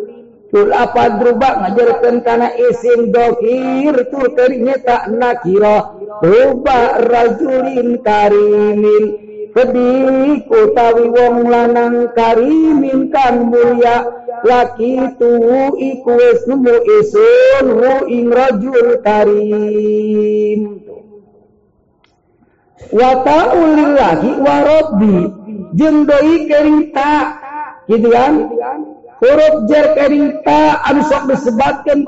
[0.50, 11.10] apa berubah ngajarkan karena isim dokir tu terinya tak nakira Berubah rajulin karimin Kedih tawi
[11.10, 14.06] wong lanang karimin kan mulia.
[14.46, 15.32] Laki tu
[15.74, 17.66] iku wis nemu isun
[18.08, 20.60] ing rajul karim.
[22.94, 25.16] Wa ta'ulillahi wa rabbi
[25.76, 27.26] Jendoi kering tak
[27.90, 28.32] Gitu kan
[29.20, 31.28] huruf jar kering ta anu sok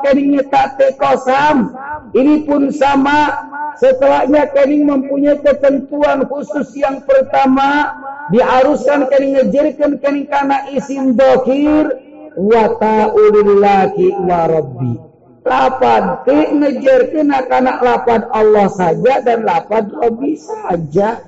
[0.00, 1.76] keringnya ta te kosam.
[2.16, 3.30] Ini pun sama
[3.76, 7.92] setelahnya kering mempunyai ketentuan khusus yang pertama.
[8.32, 12.00] Diharuskan kering ngejarkan kering karena isim dokir.
[12.32, 15.11] Wa ta'ulillahi wa rabbi
[15.42, 21.18] lapad ti ngejarkan anak lapad Allah saja dan lapad Rabbi saja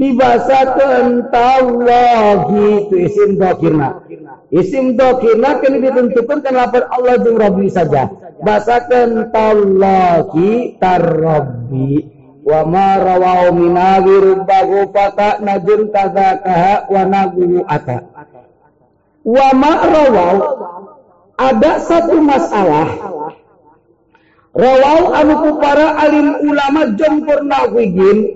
[0.00, 4.00] dibahasakan tawahi itu isim dokirna
[4.48, 8.08] Isim dokirna kini ditentukan kan lapar Allah jeng Rabbi saja.
[8.40, 12.16] Basakan tallaki tarrabbi.
[12.48, 18.08] Wa ma rawau minawi rubbahu fata najun kazakaha wa nagu ata.
[19.20, 20.36] Wa ma rawau
[21.36, 22.88] ada satu masalah
[24.58, 28.26] Rawau anu para alim ulama jempur nahwigin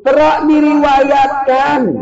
[0.00, 2.00] terak diriwayatkan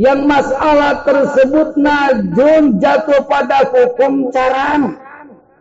[0.00, 4.96] yang masalah tersebut najun jatuh pada hukum caran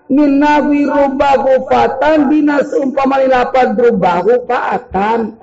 [0.07, 5.35] minawi rubahu fatan dinas umpamani lapad rubahu faatan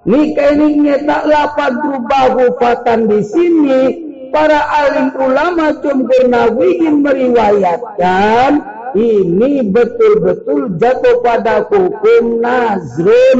[0.00, 3.82] Nika ini nyata lapad rubahu fatan di sini
[4.30, 13.38] para alim ulama jumhur nawiin meriwayatkan ini betul-betul jatuh pada hukum nazrun,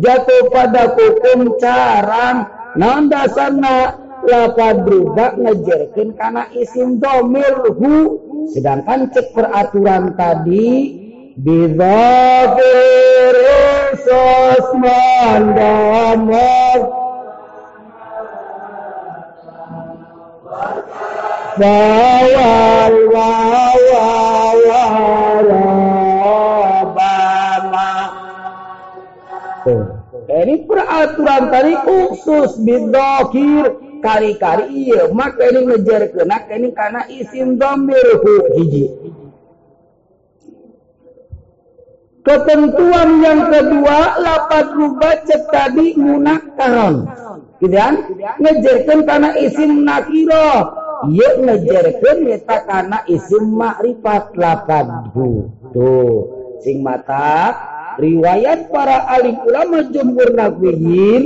[0.00, 2.48] jatuh pada hukum carang.
[2.72, 8.18] Nah, dasarnya lapa berubah ngejerkin karena isim domir hu.
[8.52, 10.98] Sedangkan cek peraturan tadi
[11.38, 13.36] bidhafir
[14.02, 16.80] sosman damar
[21.52, 24.41] Bawal wawal
[30.32, 33.64] ini peraturan tadi khusus bidokir
[34.02, 38.02] kari-kari iya maka ini ngejar kena ini karena isim domir
[38.58, 38.90] hiji
[42.22, 47.10] Ketentuan yang kedua, lapat rubah tadi munakaron.
[47.58, 47.98] Gitu kan?
[48.38, 50.81] Ngejarkan karena isim nakiro.
[51.10, 56.14] ngejarkan letak karena isim makrifat lapadhu tuh
[56.62, 57.56] sing mata
[57.98, 61.22] riwayat para alim ulama jumhur nafihin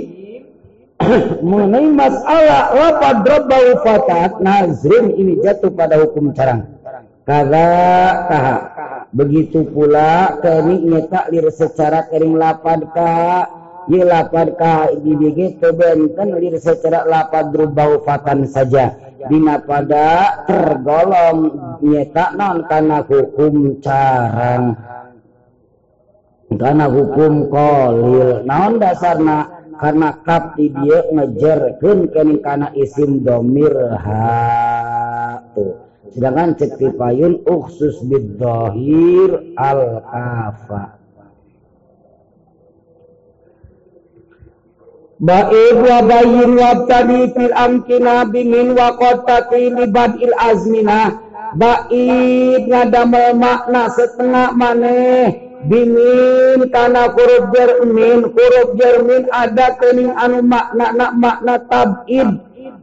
[1.45, 6.77] mengenai masalah lapad rabbahu fatat nazrin ini jatuh pada hukum carang
[7.27, 7.71] kada
[8.31, 8.57] kaha.
[9.11, 13.51] Begitu pula kami nyetak lir secara kering lapad kaha.
[13.87, 18.95] Ye lapad ka di begitu benten lir secara lapad drubau fatan saja.
[19.27, 21.51] Dina pada tergolong
[21.83, 24.79] nyetak non karena hukum carang
[26.47, 28.47] karena hukum kolil.
[28.47, 29.67] Naon dasarna?
[29.77, 38.01] Karena kap di dia ngejerkeun kening kana isim domir ha tuh sedangkan cek payun uksus
[38.09, 40.96] bidzahir al kafa
[45.17, 51.17] Ba'id wa bayin wa tadi fil amkina bimin wa qatati libad il azmina.
[51.57, 55.33] Ba'id ngadamel makna setengah maneh.
[55.73, 58.29] Bimin kana huruf jermin.
[58.29, 62.29] Huruf jermin ada kening anu makna nak makna tabid.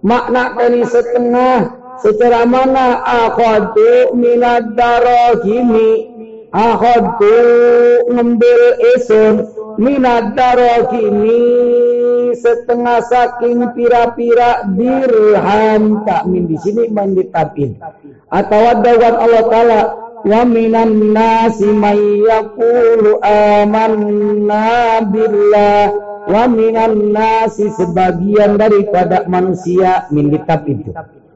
[0.02, 1.70] Makna kening setengah.
[2.02, 2.98] Secara mana?
[3.06, 6.10] Akhadu minad darahimi.
[6.50, 7.38] Akhadu
[8.10, 8.62] ngambil
[8.98, 9.54] isun.
[9.78, 11.93] Minad darahimi
[12.36, 16.50] setengah saking pira-pira dirham tak min.
[16.50, 17.80] Di sini mandi tabin.
[18.30, 19.82] Atau dawan Allah taala
[20.24, 25.84] wa minan nasi may yaqulu amanna billah.
[26.24, 30.92] Wa minan nasi sebagian daripada manusia min kitab itu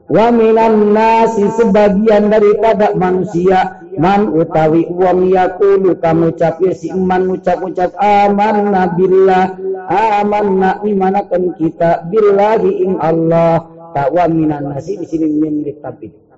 [0.08, 3.84] wa minan nasi sebagian daripada manusia.
[3.98, 9.58] Man utawi wong yaqulu kamu ucap ya si iman ucap-ucap aman nabillah
[9.90, 12.08] amanna imanakan kita.
[12.08, 13.74] Billahi in Allah.
[13.88, 16.28] Tak wa minan nasi di sini min tapi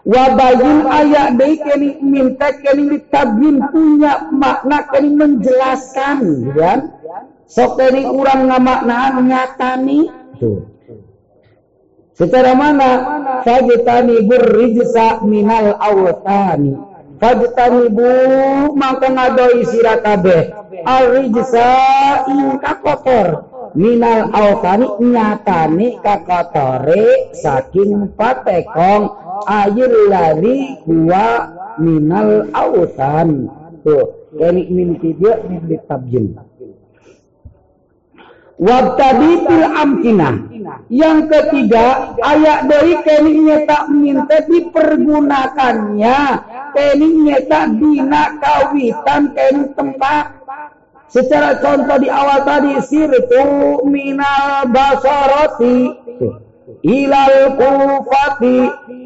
[0.00, 6.18] Wabayin ayat dari kini minta kini ditabin punya makna kini menjelaskan,
[6.56, 6.96] kan?
[7.44, 10.08] Sok kini orang ngamaknaan nyatani,
[10.40, 10.69] tuh.
[12.20, 12.90] Secara mana?
[13.48, 16.76] Fajtani burrijsa minal awtani.
[17.16, 18.12] Fajtani bu
[18.76, 20.52] maka ngadoi sira kabeh.
[20.84, 21.68] Arrijsa
[22.28, 23.48] ing kotor.
[23.72, 29.16] Minal awtani nyatani kakotore saking patekong
[29.48, 31.48] ayil lari huwa
[31.80, 33.48] minal awtan.
[33.80, 36.49] Tuh, ini minti dia minti tabjin.
[38.60, 40.36] Wabtadi fil amkinah.
[40.92, 46.18] Yang ketiga, ayat dari keningnya tak minta dipergunakannya.
[46.76, 50.44] Keningnya tak dina kawitan kening tempat.
[51.10, 55.90] Secara contoh di awal tadi sirtu minal basarati
[56.86, 58.58] ilal kufati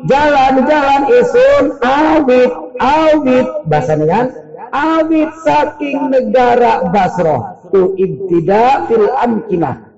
[0.04, 4.26] jalan-jalan isun awit awit bahasa kan
[4.68, 9.90] awit saking negara Basroh tu ibtida fil amkinah.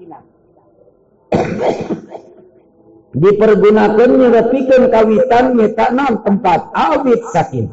[3.16, 6.72] Dipergunakan nyerepikeun kawitan nyata non tempat.
[6.72, 7.68] Awit sakin.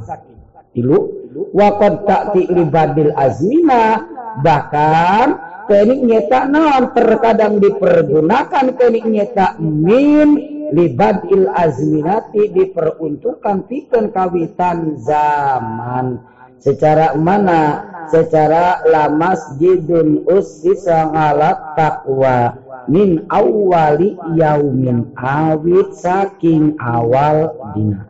[0.76, 1.24] Tilu.
[1.34, 4.06] Wakot ta'ti libadil azmina
[4.46, 5.34] bahkan
[5.66, 10.52] kening nyata non terkadang dipergunakan kening nyata min.
[10.74, 16.33] Libadil azminati diperuntukkan pikeun kawitan zaman
[16.64, 17.92] Secara mana?
[18.08, 22.56] Secara la masjidun ussisa ala taqwa
[22.88, 28.08] min awali yaumin awit saking awal dina.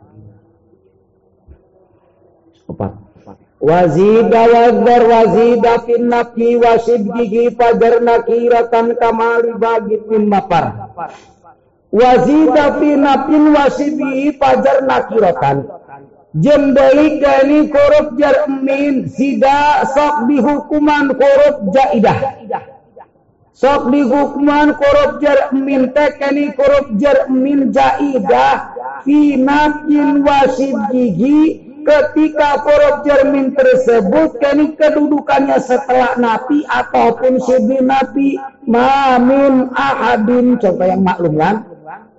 [2.70, 2.92] Empat.
[3.64, 10.94] Wazida wazdar wazida fin nafi wa shibgihi fajar nakiratan kamali bagi min mapar.
[11.90, 13.66] Wazida fin nafin wa
[14.84, 15.83] nakiratan
[16.34, 22.18] jembali kani korup jar min sida sok dihukuman korup jaidah
[23.54, 28.74] sok dihukuman korup jar min tekani korup jar min jaidah
[29.06, 29.38] fi
[30.26, 40.56] wasid gigi ketika huruf jermin tersebut kini kedudukannya setelah napi ataupun sibi napi mamin ahadin.
[40.56, 41.56] Contoh yang maklum kan?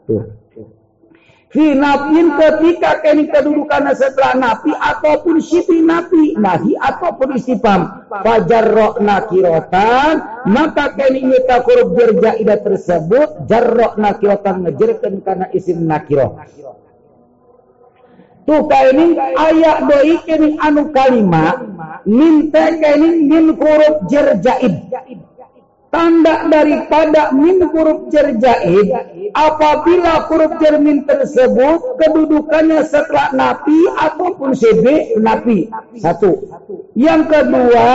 [0.05, 0.34] Tuh
[1.55, 10.43] Finapin ketika kini kedudukannya setelah napi ataupun sipi napi nahi ataupun istifam fajar rok nakirotan
[10.51, 16.43] maka kini nyata huruf jerjaidah tersebut jarrok nakirotan ngejerkan karena isim nakiroh.
[18.43, 21.63] Tuh ini ayat doi kini anu kalimat
[22.03, 24.91] minta kini min huruf jerjaid
[25.95, 28.91] tanda daripada min huruf jerjaid
[29.31, 35.71] apabila huruf jermin tersebut kedudukannya setelah napi ataupun cb napi.
[35.95, 36.51] Satu.
[36.99, 37.91] Yang kedua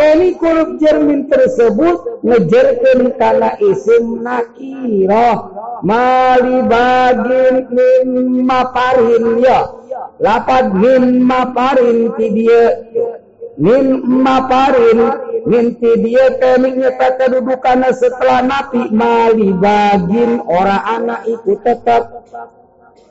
[0.00, 5.36] ini huruf jermin tersebut ngejerkan karena isim nakirah.
[5.84, 8.08] Mali bagin min
[8.48, 9.68] maparin ya.
[10.16, 12.48] Lapad min maparin ti
[13.60, 14.98] min maparin
[15.44, 22.24] minti dia kami nyata kedudukan setelah napi mali bagin orang anak itu tetap.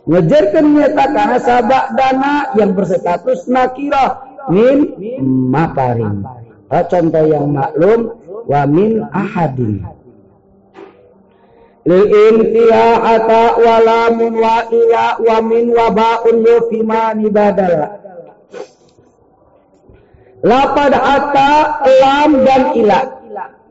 [0.03, 4.19] Ngejarkan nyata karena sabak dana yang berstatus nakira
[4.51, 4.99] min
[5.47, 6.27] maparin
[6.67, 8.11] oh, contoh yang maklum
[8.43, 9.79] wa min ahadin.
[11.87, 18.02] Lil intiha ata walamun wa ila wa min wa ba'un yufimani badala
[20.43, 23.07] lapad hatta, lam dan ilat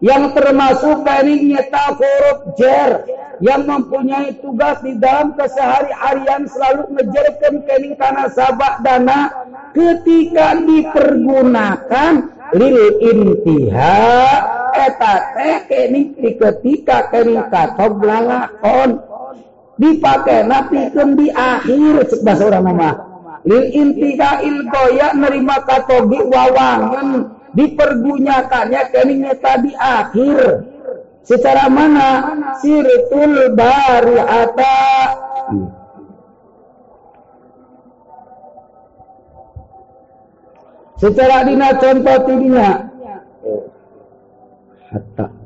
[0.03, 3.07] yang termasuk dari nyata huruf jer
[3.39, 9.31] yang mempunyai tugas di dalam kesehari-harian selalu ngejerkan kening tanah sabak dana
[9.71, 12.13] ketika dipergunakan
[12.59, 14.11] lil intiha.
[14.73, 18.99] Eta teh kening ketika kening katog lalakon.
[19.73, 23.12] Dipakai napi di akhir bahasa orang nama
[23.43, 27.39] lil intiha il goya nerima katogi wawangan.
[27.53, 30.65] Dipergunakannya keningnya tadi akhir.
[31.21, 32.33] Secara mana?
[32.65, 34.81] Sirtul bariata.
[40.97, 42.89] Secara dina contoh tidinya.
[44.89, 45.42] Hatta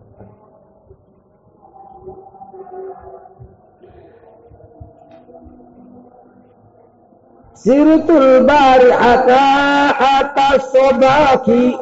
[7.66, 9.42] Sirtul bari'ata
[9.98, 11.74] atas sobaki.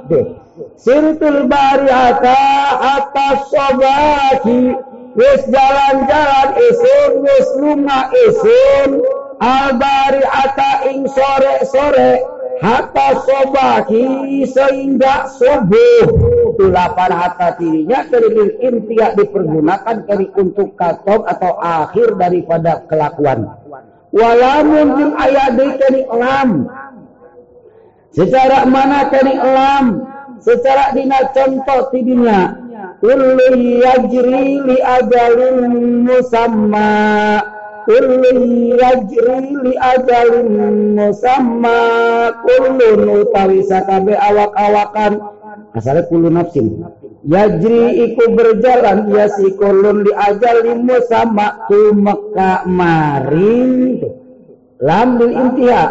[0.81, 2.41] Sirtul bari'ata
[2.81, 4.73] atas sobaki.
[5.13, 9.05] Wis jalan-jalan isun, wis lunga isun.
[9.45, 12.33] Al bari'ata ing sore-sore.
[12.65, 16.09] Hatta sobaki sehingga subuh.
[16.57, 23.53] Tulapan hatta tirinya dari intiak dipergunakan dari untuk katong atau akhir daripada kelakuan
[24.15, 26.51] walamun jeung aya deui kani lam
[28.15, 29.87] secara mana kani lam
[30.39, 32.65] secara dina contoh tidinya
[33.03, 35.59] kullu yajri li ajalin
[36.09, 37.43] musamma.
[37.85, 38.33] Kullu
[38.81, 40.49] yajri li ajalin
[40.97, 41.81] musamma.
[42.41, 45.34] Kullu utawi sakabe awak-awakan
[45.75, 46.87] asalnya kullu nafsin.
[47.27, 54.01] Yajri iku berjalan ya si kolon diajal limu sama tu meka mari
[54.79, 55.85] lam bil intiha.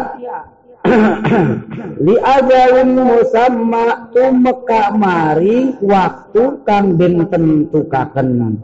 [2.04, 8.60] Li ajalin musamma tu meka mari waktu kang den tentukaken.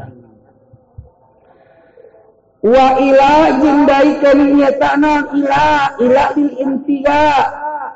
[2.60, 4.20] Wa ila jindai
[4.52, 7.28] nyatana ila ila bil intiha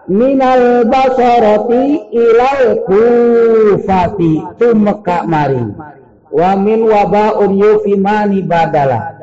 [0.08, 4.34] minal basarati ilal kufati.
[4.58, 5.62] Tu Mekah mari.
[6.34, 9.14] Wa min wabaun yufimani badala.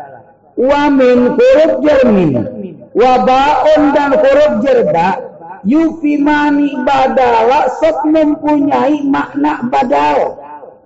[0.55, 2.33] Wa min huruf jermin.
[2.95, 5.19] Wabaun dan huruf jerda.
[5.67, 7.69] Yufimani badala.
[7.77, 10.39] Sok mempunyai makna badal.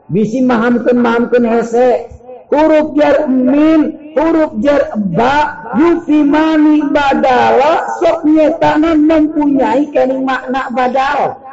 [0.06, 2.14] Bisi mahamkeun mahamkeun hese
[2.52, 3.82] huruf jar min
[4.16, 4.82] huruf jar
[5.18, 5.36] ba
[5.80, 11.45] yufimani badala sok nyetana mempunyai kini makna badal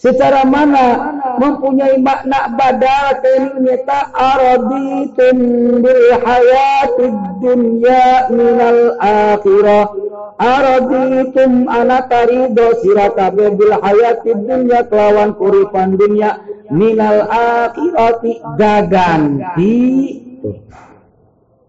[0.00, 3.20] secara mana mempunyai makna badal
[3.60, 5.36] nyeta araditun
[5.84, 9.92] bil hayatid dunya minal akhirah.
[10.40, 16.40] Araditum ana tarido sirakabe bil hayatid dunya kelawan kuripan dunya
[16.72, 18.40] minal akhirati.
[18.56, 19.76] Gaganti.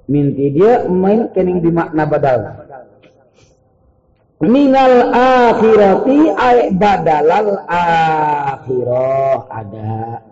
[0.08, 2.71] Minti dia main kening di makna badal
[4.42, 9.48] minal akhirati ay badalal akhirah.
[9.50, 10.26] Ada.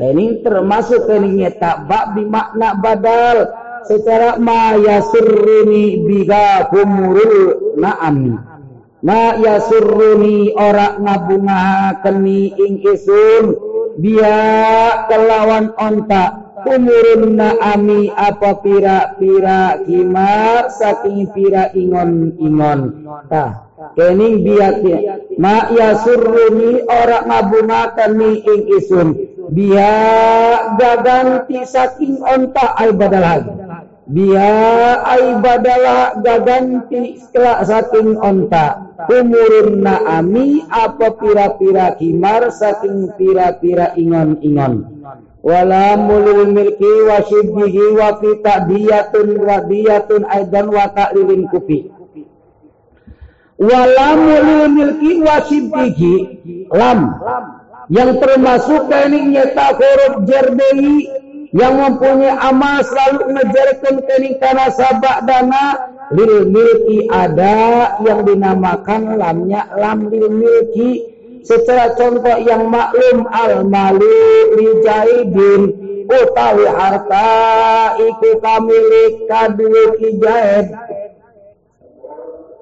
[0.00, 1.52] Kening termasuk keningnya
[1.84, 3.52] bak di makna badal.
[3.80, 8.40] Secara maya suruni biga kumurul naam.
[9.00, 12.24] Ma yasurruni ora ngabungahaken
[12.60, 13.56] ing isun.
[14.00, 14.36] Dia
[15.08, 23.08] kelawan onta umurunna ami apa pira-pira kimar saking pira ingon-ingon.
[23.30, 24.94] Tah kening biati
[25.40, 29.08] ma yasurruni ora ngabungaken ing isun.
[29.50, 29.92] Dia
[30.78, 33.42] gaganti saking onta ay badalah
[34.10, 34.50] dia
[35.06, 37.18] ay badalah gaganti
[37.66, 38.94] saking onta.
[39.10, 45.00] Umurun naami apa pira-pira kimar saking pira-pira ingon-ingon
[45.40, 51.88] wala mulil milki wa shibbihi wa fi ta'diyatun radiyatun aidan wa ta'lilin kufi.
[53.60, 56.12] Wala mulil milki wa shibbihi
[56.72, 57.00] lam
[57.90, 61.10] yang termasuk kening nyata huruf jerdei
[61.50, 69.66] yang mempunyai amal selalu ngejarkan kening karena sabak dana lil milki ada yang dinamakan lamnya
[69.74, 74.20] lam lil milki secara contoh yang maklum al malu
[74.56, 75.62] li jaidin
[76.10, 77.30] utawi harta
[77.96, 79.24] iku kamilik
[79.96, 80.66] ki jaid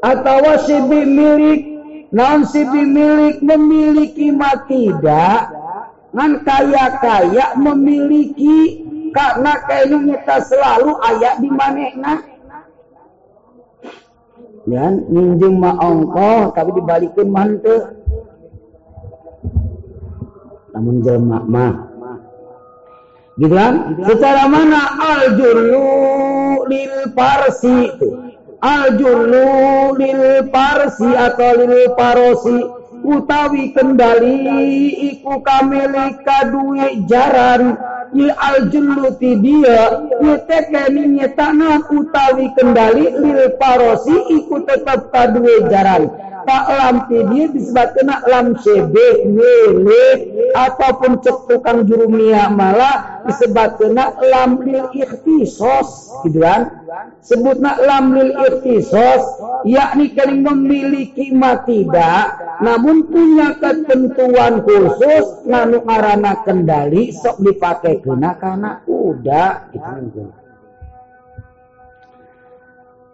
[0.04, 1.60] atau sibi milik
[2.14, 4.30] non sibi milik memiliki
[4.70, 5.50] tidak
[6.14, 12.14] ngan kaya-kaya memiliki karena kayaknya kita selalu ayat di mana
[14.68, 17.97] ya minjem mah ongkoh tapi dibalikin mantu
[20.72, 21.88] namun jelma mah
[23.38, 23.94] gitu kan?
[24.02, 24.98] Secara mana?
[24.98, 27.94] Al julu lil parsi.
[27.94, 28.08] Itu
[28.58, 32.58] al julu lil parsi atau lil parosi.
[32.98, 37.78] Utawi kendali iku kamili kadui jaran.
[38.10, 46.10] Ye aljuluti dia ye tekeni nyetana utawi kendali lil parosi iku tetap kadue jaran
[46.46, 48.46] tak lampi dia disebabkan lam
[49.34, 50.06] wele
[50.54, 56.84] ataupun cek tukang jurumia malah disebabkan lam lil ikhtisos gitu kan?
[57.22, 59.22] Sebutna lam lil ikhtisos
[59.66, 61.34] yakni kali memiliki
[61.66, 62.26] tidak
[62.62, 70.37] namun punya ketentuan khusus nanu arana kendali sok dipakai kena karena udah itu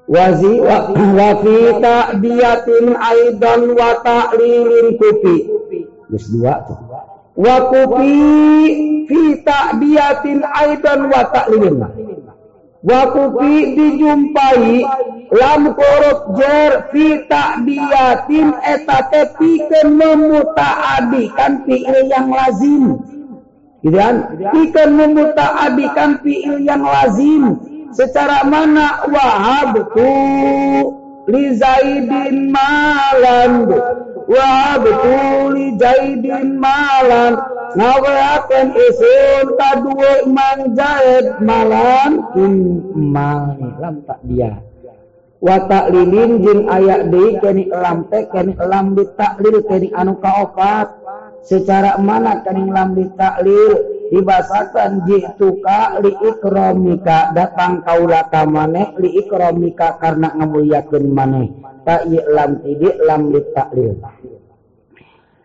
[0.08, 5.36] wazi wa, fi ta'diyatin aidan wa ta'lilin kupi.
[6.08, 6.78] Terus dua tuh.
[7.34, 8.12] Wa kupi
[9.08, 11.78] fi ta'diyatin aidan wa ta'lilin
[12.84, 14.84] wa kupi dijumpai
[15.32, 23.00] lam korup jer fi ta'diyatin eta tepikeun memutaadikan fi'il yang lazim.
[23.80, 24.36] Gitu kan?
[24.52, 30.12] Pikeun memutaadikan fi'il yang lazim secara mana wahab tu
[31.30, 33.70] li Zaidin malan?
[34.28, 35.18] Wahab tu
[35.54, 37.38] li Zaidin malan.
[37.74, 42.22] Ngaweakeun isun kadue man Zaid malan.
[42.34, 44.58] Imang lam tak dia.
[45.44, 50.88] Wa taklilin jeung aya deui keni lam teh keni lam ditaklil keni anu kaopat.
[51.44, 59.96] Secara mana keni lam ditaklil dibasakan jituka li ikromika datang kaula ka maneh li ikromika
[60.00, 61.48] karena ngamuliakeun maneh
[61.84, 63.96] ta lam tidik lam li taklil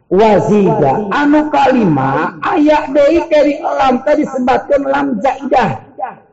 [0.10, 5.86] wazida anu kalima ayat deui keri lam tadi disebutkan lam zaidah.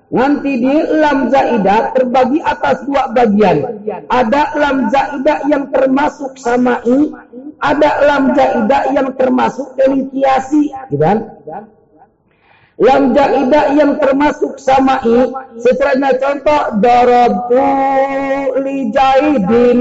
[0.07, 3.85] Nanti di lam zaidah terbagi atas dua bagian.
[4.07, 7.13] Ada lam zaidah yang termasuk samai
[7.61, 9.77] ada lam zaidah yang termasuk
[10.13, 11.37] kiasi gitu kan
[12.77, 17.65] yang jaidah yang termasuk samai secara contoh darabtu
[18.61, 19.79] li jaidin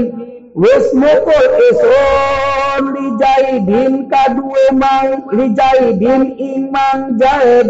[0.56, 7.68] wis mukul isun li jaidin kadue mang li jaidin imang jaid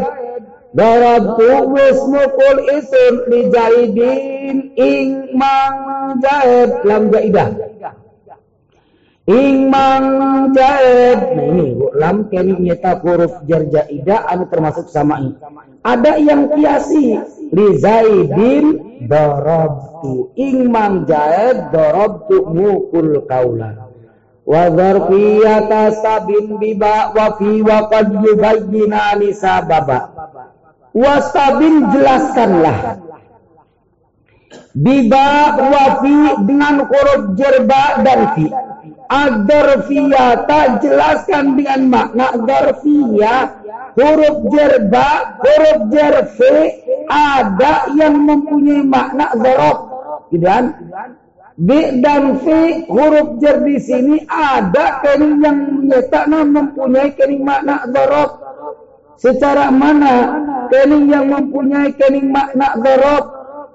[0.71, 5.77] darabtu wis mukul isun li jaidin imang
[6.23, 7.51] jaid lam jaidah
[9.27, 10.07] Imang
[10.55, 11.19] jaid.
[11.35, 15.35] Nah ini lam kini nyata huruf jar jaidah anu termasuk sama'i.
[15.83, 17.19] Ada yang kiasi
[17.51, 18.79] li zaidin
[19.11, 20.31] darabtu.
[20.39, 23.91] Imang jaid darabtu mukul kaula.
[24.47, 30.15] Wa dzarfiyata sabin biba wa fi wa qad yubayyinani sababa.
[30.95, 33.03] Wa sabin jelaskanlah
[34.71, 36.15] biba wa fi
[36.47, 38.47] dengan huruf jerba dan fi
[39.07, 43.63] Agarfiyata jelaskan dengan makna garfiyah
[43.95, 46.55] huruf jerba, huruf jerfe
[47.07, 49.79] ada yang mempunyai makna zorof.
[50.35, 50.65] Dan
[51.57, 52.47] B dan V
[52.91, 58.43] huruf jar di sini ada kening yang menyatakan mempunyai kening makna dorob.
[59.17, 63.25] Secara mana kening yang mempunyai kening makna dorob?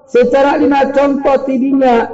[0.06, 2.06] Secara ina contoh tidinya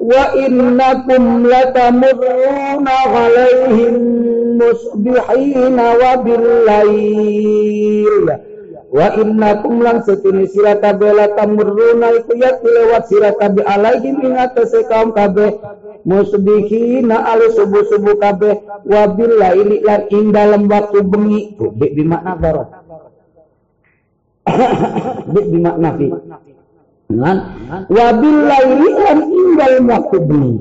[0.00, 3.94] wa innakum latamurruna alaihim
[4.58, 8.26] musbihina wa billail
[8.94, 14.38] wa innakum lan setune sira kabeh la tamurruna iku ya lewat sira kabeh alaihim ing
[14.86, 15.58] kaum kabeh
[16.06, 18.54] musbihina ala subuh-subuh kabeh
[18.86, 22.70] wa billaili lan ing dalem waktu bengi bi bimakna darat
[25.32, 26.06] bi bimakna fi
[27.12, 27.38] kan
[27.92, 30.54] wa billaili lan ing dalem waktu bengi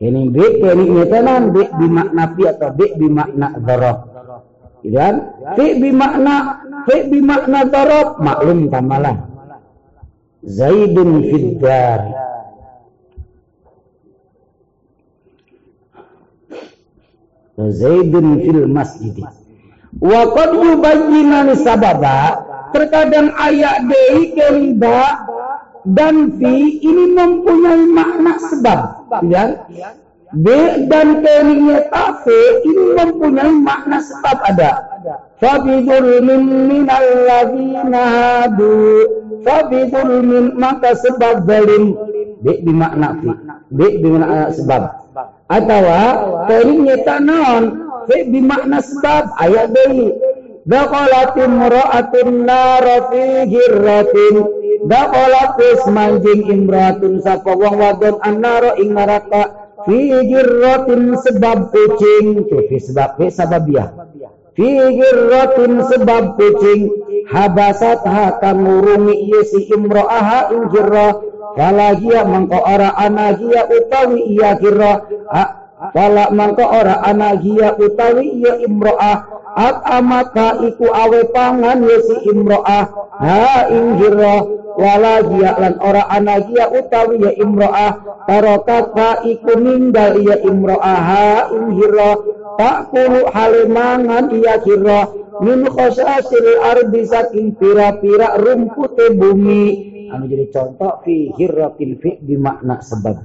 [0.00, 3.98] ini bi ini nyetanan bi bimakna fi atau bi bimakna darat
[4.88, 5.14] kan?
[5.60, 6.34] Fi bimakna
[6.88, 9.28] fi bimakna darab maklum tamalah
[10.40, 12.00] Zaidun fid dar
[17.60, 19.20] Zaidun fil masjid.
[20.00, 22.40] Wa qad yubayyinan sababa
[22.72, 25.26] terkadang ayat dei keriba
[25.88, 28.78] dan fi ini mempunyai makna sebab
[29.28, 29.66] ya.
[30.30, 30.46] B
[30.86, 34.70] dan keningnya tafe ini mempunyai makna sebab ada.
[35.42, 39.02] Fabidulmin minalladzina hadu.
[39.42, 41.98] Fabidulmin maka sebab zalim.
[42.46, 43.30] B di makna fi.
[43.74, 44.82] B di makna sebab.
[45.50, 45.82] Atau
[46.46, 50.10] keningnya tanon F di makna sebab ayat dari
[50.70, 54.34] Dakolatin mura'atun nara fi hirratin
[55.90, 59.66] manjing imratun sapa wong wadon annara ing neraka.
[59.82, 59.98] Fi
[60.30, 62.46] jirratin sebab kucing.
[62.46, 63.88] Tu fi sebab fi sababiyah
[64.54, 64.68] fi
[65.90, 66.80] sebab kucing.
[67.30, 71.18] Habasat ha kangurungi ieu si imro'aha ing jirra
[71.54, 75.06] kala hiya mangko ora ana utawi iya kirra
[75.96, 79.40] kala mangko ora ana hiya utawi iya imro'ah.
[79.50, 82.84] At amaka iku awe pangan ye si imro'ah.
[83.18, 84.46] Ha ing jirra
[84.78, 87.92] wala dia lan ora ana dia utawi ya imro'ah.
[88.28, 92.12] Tarokat fa iku ninggal ya imro'aha ing hira
[92.60, 95.08] tak kulu halemangan iya hira
[95.40, 99.90] min khosasil ardi saking pira-pira rumput bumi.
[100.10, 103.16] Anu jadi contoh fi hirratil fi di makna sebab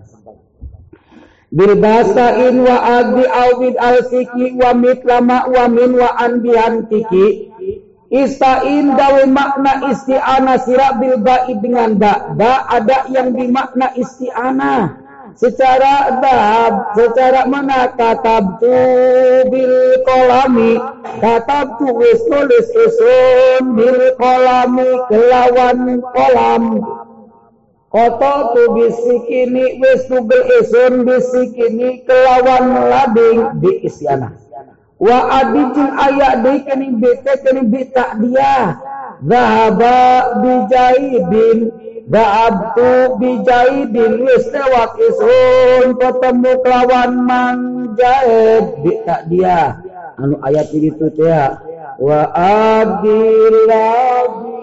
[1.55, 7.55] bil basain wa adi awid al siki wa mitlama wa min wa an bihantiki
[8.15, 12.31] Istain gawe makna isti'ana sira bil ba'i dengan ba.
[12.37, 15.03] Ba ada yang dimakna isti'ana.
[15.35, 18.71] Secara dahab, secara mana katab tu
[19.51, 20.79] bil kolami.
[21.19, 26.63] Katab tu wis tulis isun bil kolami kelawan kolam.
[27.95, 34.35] Koto tu bisikini wis tugel isun bisikini kelawan lading di isti'ana
[34.99, 38.83] wa adijin ayak di kini bete kini bita dia.
[39.23, 39.95] Zahaba
[40.43, 41.71] bijaidin
[42.11, 49.79] Da'abtu bijaidin wis lewat isun ketemu kelawan mang jaid bita dia.
[50.19, 51.63] Anu ayat ini tuh ya
[51.95, 52.27] wa
[52.91, 54.54] adillahi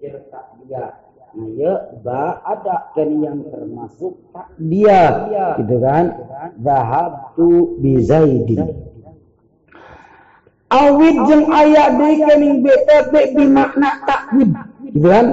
[0.00, 5.28] Nah, ya, ba ada kan yang termasuk tak dia,
[5.60, 6.04] gitu kan?
[6.64, 8.64] Zahab tu bizaidin.
[10.70, 14.54] Awid jeng ayat di kening bete be makna takwid,
[14.90, 15.26] gitu kan?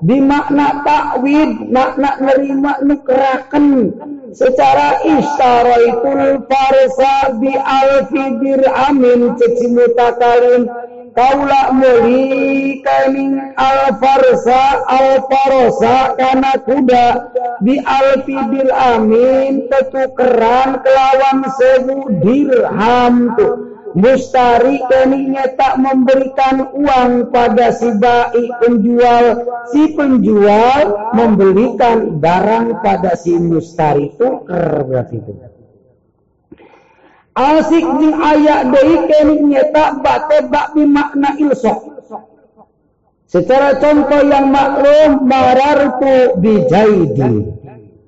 [0.00, 3.92] Di makna takwid, makna nerima nukeraken
[4.34, 10.66] secara istaraitul farsa bi alfi dirhamin ceci mutakalin
[11.14, 17.06] kaula muli kaning al farsa al farosa kana kuda
[17.62, 27.94] bi alfi dirhamin ketukeran kelawan sewu dirham tuh Mustari keninya tak memberikan uang pada si
[27.94, 29.24] baik penjual.
[29.70, 34.10] Si penjual memberikan barang pada si mustari.
[34.18, 35.32] Tuker berarti itu.
[37.34, 41.94] Asik di ayat dari keninya tak bak makna ilsok.
[43.30, 47.63] Secara contoh yang maklum marartu bijaidi.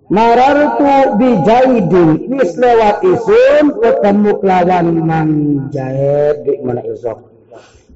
[0.06, 2.30] Marartu bi jaidin.
[2.30, 5.30] Wis lewat isun ketemu kelawan mang
[5.74, 7.36] jaid di mana isok.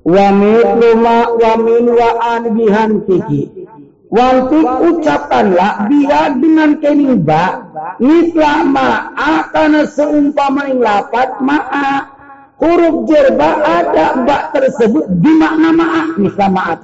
[0.05, 3.69] wa mitluma wa min wa an bihantiki
[4.11, 7.63] Wantik ucapkanlah biar dengan kening ba
[8.03, 12.11] mitla ma'a karena seumpama lapat ma'a
[12.59, 16.75] huruf jerba ada ba tersebut di makna ma'a mitla ma'a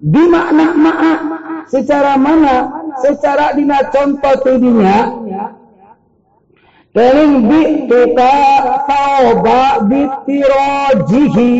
[0.00, 1.12] di makna ma'a
[1.68, 4.36] secara mana secara dina contoh
[6.90, 8.34] Keling bi tuka
[8.90, 11.52] tauba bitirojihi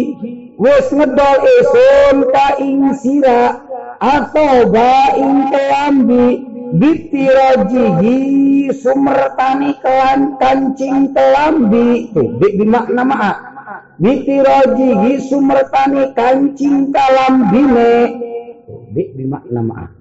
[0.58, 3.62] wis ngedol esun ka ing sira
[4.02, 6.26] atau ba ing kelambi
[6.82, 8.18] bitirojihi
[8.74, 12.10] sumertani kelan kancing kelambi.
[12.10, 13.32] Tuh bi, bi makna ma'a.
[14.02, 18.18] Bitirojihi sumertani kancing kalambine.
[18.90, 19.99] Bi, bi makna ma'a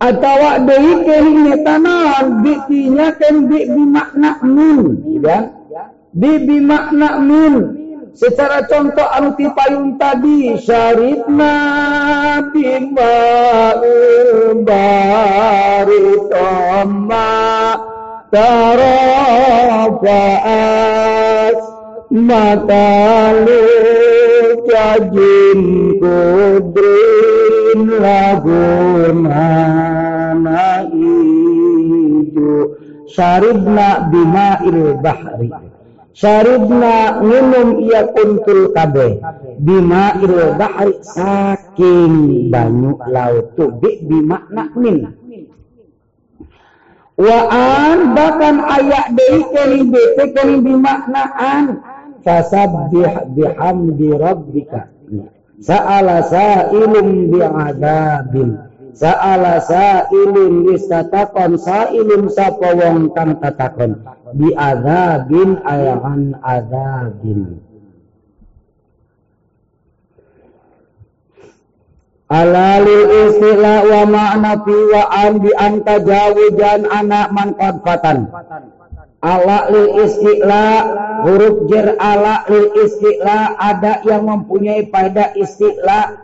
[0.00, 5.52] deui keling tanan bitinya kan bi bimakna min ya.
[6.16, 7.76] Bi bimakna min.
[8.10, 11.54] Secara contoh anu ti payung tadi syaribna
[12.50, 13.14] bima
[14.66, 16.10] baritama
[22.10, 23.62] tarafaat matalu
[24.66, 25.60] jajin
[26.02, 29.46] kudrin laguna
[33.06, 33.88] syaribna
[34.66, 35.50] il bahri.
[36.10, 39.22] Syaribna minum ia kuntul kabe.
[39.62, 45.14] Il bahri saking banyu laut tu bi bimakna min
[47.20, 49.12] Waan bahkan ayak
[49.52, 51.84] kali bete kali bimaknaan
[52.24, 54.88] fasabbih bihamdi rabbika.
[55.60, 58.70] Sa'ala sa'ilum bi'adabin.
[59.00, 64.02] Sa'ala sa'ilun wistatakon sa'ilun sapa wong kang tatakon
[64.34, 67.64] bi ayahan adzabin
[72.30, 78.30] Alalil istilah wa ma'na fi wa an bi anta jawujan anak man qadfatan
[79.20, 80.72] Ala lil istilah
[81.28, 86.16] huruf jer ala lil istilah ada yang mempunyai pada istilah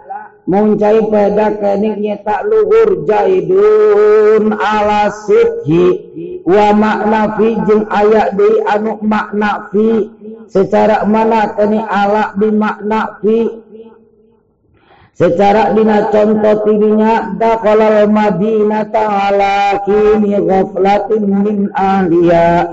[0.49, 5.87] muncai pada kening tak luhur jaidun ala sikhi
[6.47, 10.09] wa makna fi jeng ayak di anu makna fi
[10.47, 13.66] secara mana kini ala di makna fi
[15.17, 22.69] secara dina contoh tirinya dakolal madinah ta'ala kini ghaflatin min ahliya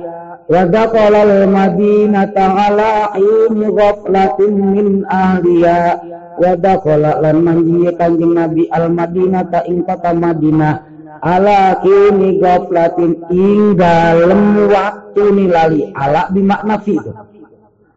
[0.51, 6.03] wa dakolal madinah ta'ala kini ghaflatin min ahliya
[6.37, 10.75] wa dakhala lan manjiye kanjeng Nabi al Madinah ing kota Madinah.
[11.23, 15.81] Ala kini gaflatin ing dalem waktu ni lali.
[15.95, 16.97] Ala bimakna fi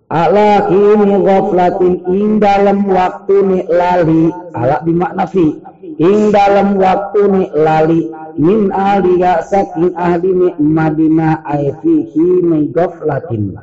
[0.07, 5.59] ala kini gaflatin ing dalem waktu ni lali ala bimakna fi
[5.99, 8.07] ing dalem waktu ni lali
[8.39, 13.59] min ahliya saking ahli ni Madinah ay fihi min gaflatin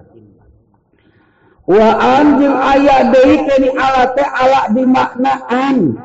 [1.64, 1.88] wa
[2.20, 5.96] anjing ayat dari kini ala teh ala bimaknaan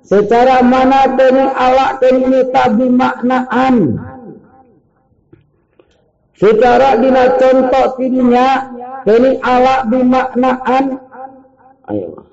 [0.00, 4.00] secara mana dari ala kini tabi maknaan
[6.36, 8.70] secara dina contoh tidinya
[9.04, 11.00] kini ala bimaknaan.
[11.88, 12.26] Ayo.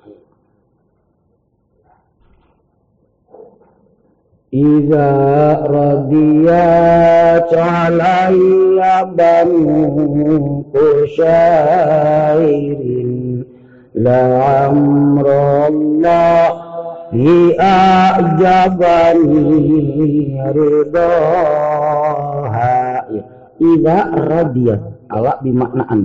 [4.54, 5.10] Iza
[5.66, 12.14] radiyat alayya banu kushairin
[13.98, 16.54] La amrallah
[17.10, 19.42] hi a'jabani
[20.54, 21.73] ridaha
[23.60, 24.80] Iza radiyat.
[25.10, 26.00] Awak bimaknaan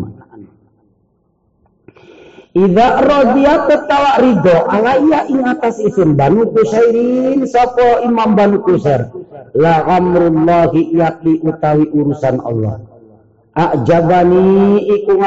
[2.50, 6.18] Ida rodia ketawa ridho alaiya ing atas isim.
[6.18, 9.14] Banu kusairin sapa imam banu kusair
[9.54, 12.82] la amrullahi yakti utawi urusan Allah.
[13.54, 15.22] Ajabani iku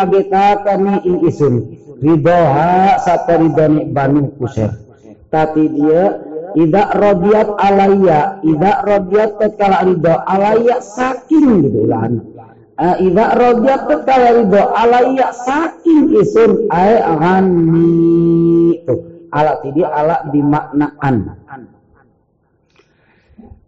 [0.66, 1.54] kami ing isim.
[2.02, 4.82] Ridhoha sapa ridhoni banu kusair
[5.32, 6.20] tapi dia
[6.56, 12.08] ida rodiat alaiya ida rodiat tatkala ridho alaiya saking gitu lah
[12.82, 21.16] Ida rodiat kala ridho alaiya saking isun ay anni tuh ala tidi ala dimaknaan.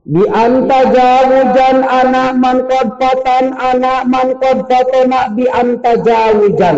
[0.04, 6.76] Di anta jawujan anak man kodfatan anak man kodfatona bi anta jawujan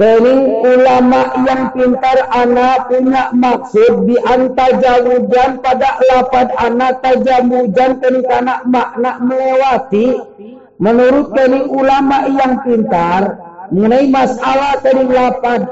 [0.00, 8.24] Kening ulama yang pintar anak punya maksud di anta jawujan pada lapad anak tajamujan kening
[8.32, 10.16] anak makna melewati.
[10.80, 15.68] Menurut kami ulama yang pintar, mengenai masalah tadi lapan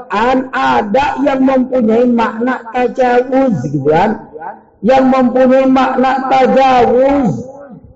[0.53, 4.29] ada yang mempunyai makna tajawuz gitu kan
[4.85, 7.49] yang mempunyai makna tajawuz.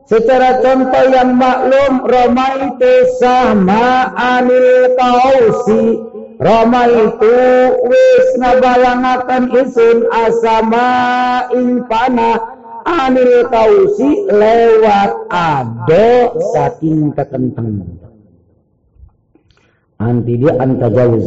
[0.09, 7.37] Secara contoh yang maklum Roma itu sama anil kausi Roma itu
[7.89, 10.89] wis ngabalangakan isun asama
[11.53, 11.85] ing
[12.83, 17.85] anil kausi lewat ado saking kekenteng
[20.03, 21.23] anti dia antajawuz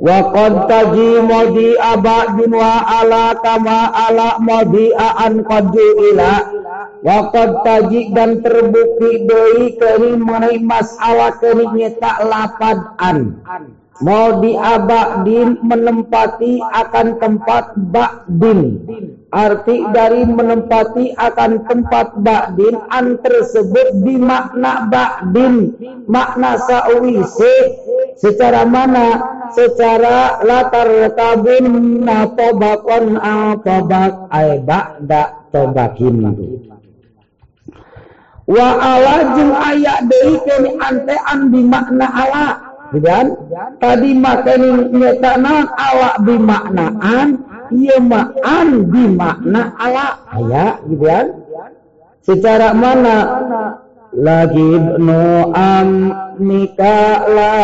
[0.00, 0.96] wa qad
[1.28, 6.34] modi abadin wa ala kama ala modi an qadu ila.
[7.04, 12.80] Wa qad taji dan terbukti doi kini mengenai masalah kini tak lapad
[13.94, 18.82] an mau diabadin menempati akan tempat ba'din
[19.34, 25.74] arti dari menempati akan tempat ba'din an tersebut di makna ba'din
[26.10, 27.54] makna sa'wisi
[28.18, 29.22] secara mana?
[29.54, 32.02] Secara latar tabun
[32.34, 33.18] tobakon
[33.62, 36.34] tobak ay ba'da tobakin.
[38.44, 42.46] Wa ala jeng ayak deui kini antean di makna ala
[43.00, 43.26] kan
[43.80, 47.28] tadi makani nyetana ala bi maknaan
[47.74, 51.26] iya ma'an bi makna ala aya gitu kan
[52.24, 53.16] secara mana?
[54.14, 57.54] Lagi no am nika la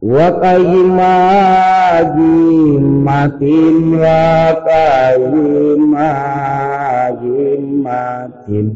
[0.00, 0.28] wa
[3.04, 4.24] matin wa
[7.84, 8.66] matin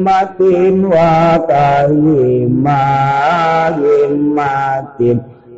[0.00, 1.36] matin wa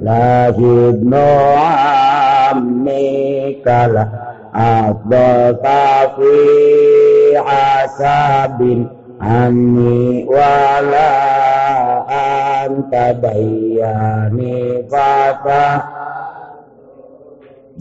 [0.03, 1.31] lahid no
[2.51, 4.05] amnika la
[4.51, 6.43] afdal kafi
[7.39, 8.91] asabin
[9.23, 11.11] anni wala
[12.11, 15.87] anta bayani fata.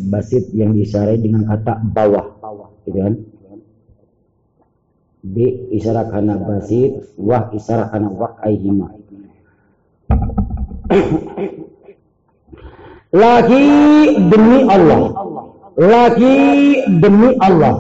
[0.08, 2.26] Basit yang disarai dengan kata bawah
[2.88, 3.14] gitu kan
[5.22, 8.90] B isyarat kana basit wah isyarat kana waqaihima
[13.12, 13.66] lagi
[14.28, 15.02] demi Allah.
[15.80, 16.36] Lagi
[17.00, 17.76] demi Allah.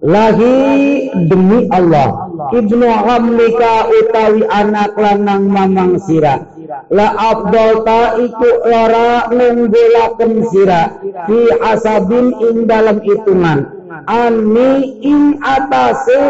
[0.00, 0.56] Lagi
[1.28, 2.08] demi Allah.
[2.48, 6.49] Ibnu hamlika utawi anak lanang mamang sira
[6.90, 13.80] la abdol ta iku lara nunggulaken sira fi asabin ing dalam hitungan.
[14.06, 16.20] Ani ing atase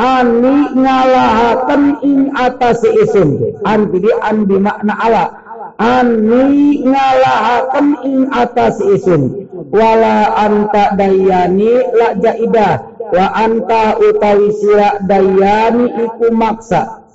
[0.00, 3.30] ani ngalahaken ing atase isun.
[3.68, 5.24] An jadi an makna ala.
[5.76, 9.22] Ani ngalahaken ing atase isun.
[9.72, 17.05] Wala anta dayani la jaidah wa anta utawi sira dayani iku maksa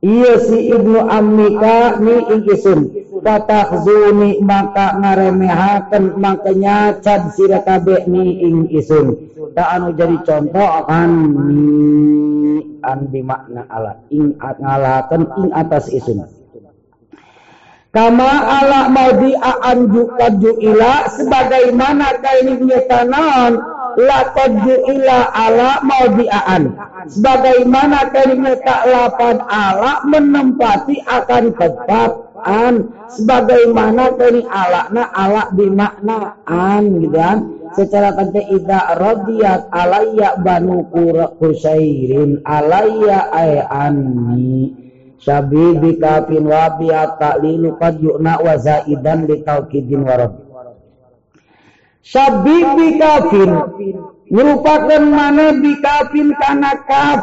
[0.00, 3.00] iya si ibnu ammika ni ikisun
[3.84, 9.28] zuni maka ngaremehaken makanya cad sira kabeh ni ing isun.
[9.52, 11.10] Tak anu jadi contoh akan
[12.80, 16.24] an makna ala ing ngalaken ing atas isun.
[17.90, 23.58] Kama ala maudi anju kaju ila sebagaimana kainnya tanan
[23.98, 26.26] laqad ila ala maudi
[27.10, 28.10] sebagaimana
[28.62, 32.10] tak lapan ala menempati akan tetap
[32.46, 32.74] an
[33.10, 37.38] sebagaimana kaini ala na ala bimakna an gitu kan?
[37.70, 40.90] Secara kata ida radiyat alayya banu
[41.38, 44.74] kusairin alayya ay anni
[45.20, 50.16] Syabibi kafin wa biya ta'lilu qad yu'na wa zaidan li taukidin wa
[52.00, 52.56] rabbi.
[52.56, 53.50] Syabibi kafin
[54.30, 57.20] merupakan mana bikafin karena kaf.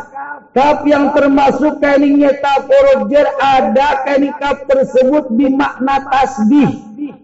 [0.54, 6.72] Kaf yang termasuk keningnya taporojer ada kening kaf tersebut bimakna tasbih.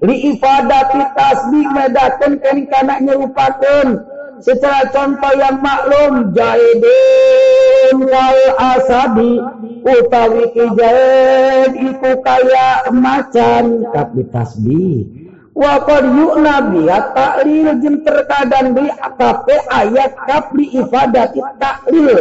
[0.04, 4.10] Li ifadati tasbih medakan kening kana nyerupakan.
[4.44, 9.40] Secara contoh yang maklum jaidun wal asabi
[9.88, 13.88] utawi kijaid iku kaya macan.
[13.94, 15.23] Tapi tasbih
[15.54, 22.20] wa qad yu'na ya ta'lil jin terkadang di akape ayat kap di ifadati ta'lil.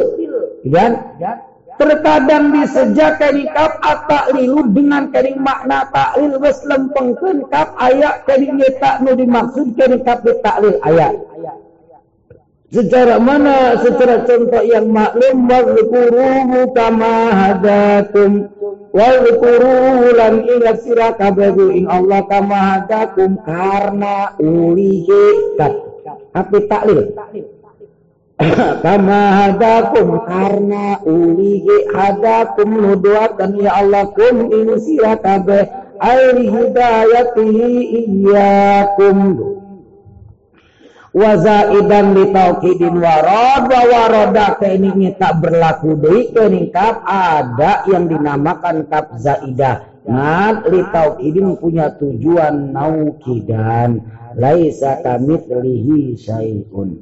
[0.68, 0.92] Dan
[1.80, 9.00] terkadang disejak kani kap at-ta'lilu dengan kani makna ta'lil wis lempengkeun kap ayat kani tak
[9.00, 11.16] nu dimaksud kani kap ta'lil ayat
[12.72, 13.76] Secara mana?
[13.84, 18.48] Secara contoh yang maklum wadhkuruhu kama hadakum
[18.96, 25.72] wadhkuruhu lan ingat sira kabeh ing Allah kama hadakum karena ulihi kat.
[26.32, 27.12] Api taklil.
[28.88, 35.68] kama hadakum karena ulihi hadakum nuduakan ya Allah kum ini sira kabeh
[36.00, 37.68] airi hidayatihi
[38.00, 39.16] iyyakum
[41.12, 47.05] wa zaidan li taukidin warad wa warada ini berlaku deui kening kap.
[47.05, 49.84] Ada yang dinamakan kap zaidah.
[50.09, 54.01] Ngat li taukidin punya tujuan naukidan.
[54.32, 56.97] Laisa kamitslihi syai'un.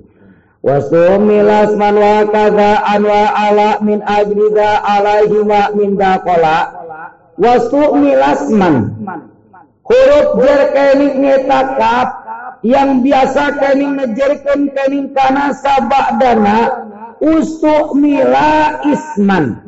[0.60, 6.74] Wasumilas man wa kaza an wa ala min ajrida alaihi wa min dakola
[7.40, 9.00] Wasumilas man.
[9.80, 12.19] Huruf jer kening ngetakap
[12.60, 16.58] yang biasa kening ngejerkan kening kana sabak dana
[17.20, 19.60] usuk mila isman.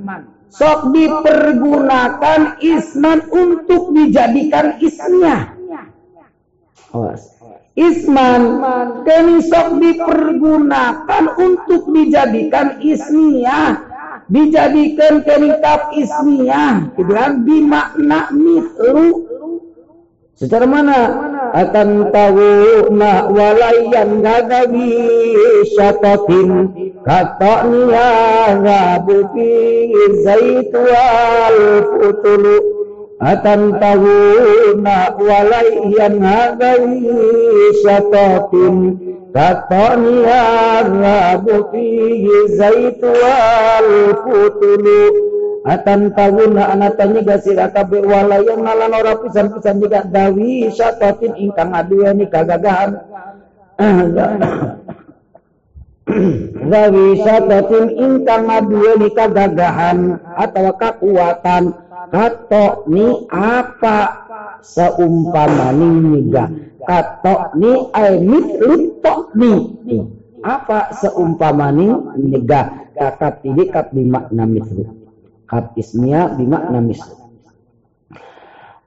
[0.53, 5.53] Sok dipergunakan isman untuk dijadikan ismnya
[6.93, 7.41] awas.
[7.73, 8.61] Isman
[9.09, 13.89] kini sok dipergunakan untuk dijadikan ismiyah.
[14.29, 16.93] Dijadikan kenikap ismiyah.
[16.95, 19.25] Gitu kan bimakna mitru
[20.37, 20.99] secara mana
[21.53, 22.53] akan tahu
[22.97, 24.93] na walayan gagawi
[25.77, 26.73] syatatin.
[27.05, 28.11] Kata niya
[28.57, 29.93] rabuki
[30.25, 31.57] zaitual
[32.01, 32.57] putulu
[33.21, 37.05] atantawuna walaiyan hadai
[37.85, 38.77] syatatin.
[39.33, 42.37] Katani arabu fihi
[45.63, 50.03] putulu atantawuna anatanya gasir akabe walayan ngalan ora pisan-pisan juga.
[50.03, 52.99] Dawi syatatin ingkang aduani kagagahan
[56.73, 61.65] dawi syatatin ingkang aduani kagagahan atau kekuatan.
[62.13, 64.27] Kato ni apa?
[64.63, 66.51] Seumpama ni niga.
[66.83, 69.55] Kato ni ay mitluto ni.
[70.43, 71.87] Apa seumpama ni
[72.19, 75.02] niga kakap ini kap bimakna mitlu
[75.53, 77.13] kap ismia bimakna mislu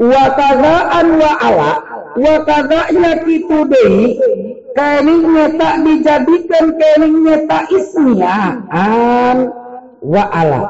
[0.01, 0.25] wa
[0.97, 1.71] an wa ala
[2.17, 4.17] wa kitu deui
[4.75, 9.53] kening nyata dijadikan kening nyata ismia an
[10.03, 10.61] wa ala.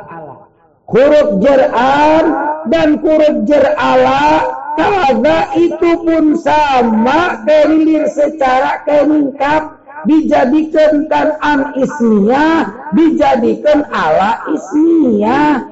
[0.86, 2.26] Huruf jer'an
[2.70, 4.46] dan huruf jer'ala
[4.78, 15.66] kada itu pun sama kelilir secara keningkap dijadikan kan an ismiyah dijadikan ala ismiyah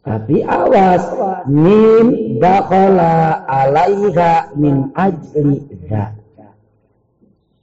[0.00, 1.04] tapi awas
[1.44, 6.16] min dakhala alaiha min ajli dha.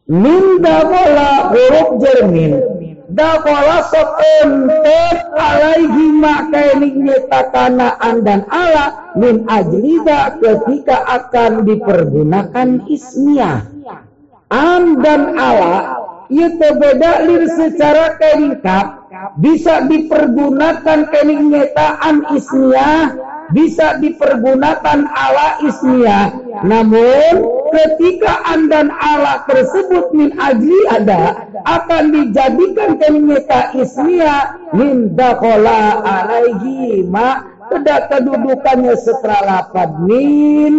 [0.07, 2.53] Min dakhala huruf jermin.
[3.07, 13.63] Dakhala sopentet alaihi maka nyetakanaan dan ala min ajlida ketika akan dipergunakan ismiyah
[14.51, 15.75] an dan ala
[16.27, 18.96] itu beda lir secara kelingkap
[19.37, 23.13] bisa dipergunakan kening nyetaan ismiyah
[23.53, 26.35] bisa dipergunakan ala ismiyah
[26.65, 27.33] namun
[27.71, 37.57] ketika andan ala tersebut min ajli ada akan dijadikan kenyata ismiyah min dakhala alaihi ma
[37.67, 40.73] tidak kedudukannya setelah lapad min.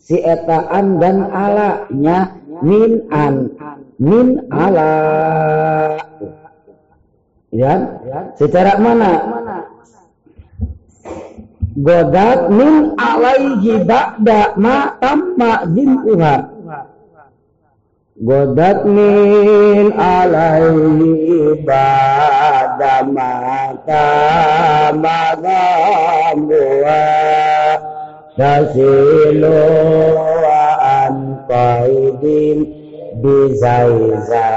[0.00, 2.34] Si eta an dan alanya
[2.66, 3.54] min an
[4.02, 4.90] min ala
[7.50, 7.74] ya?
[8.38, 9.12] Secara mana?
[11.80, 16.34] Godat min alaihi ba'da ma tamma zim'uha.
[18.20, 23.32] Godat min alaihi ba'da ma
[23.86, 27.02] tamma zim'uha.
[28.38, 29.58] Tasilu
[30.80, 31.14] an
[31.50, 32.58] qaidin
[33.20, 34.48] bizaiza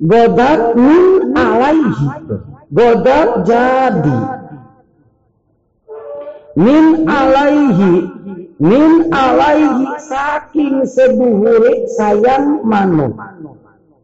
[0.00, 2.06] godat min alaihi.
[2.72, 4.20] Godok jadi.
[6.56, 7.94] Min alaihi.
[8.56, 13.14] Min alaihi saking sebuhure sayang manuk.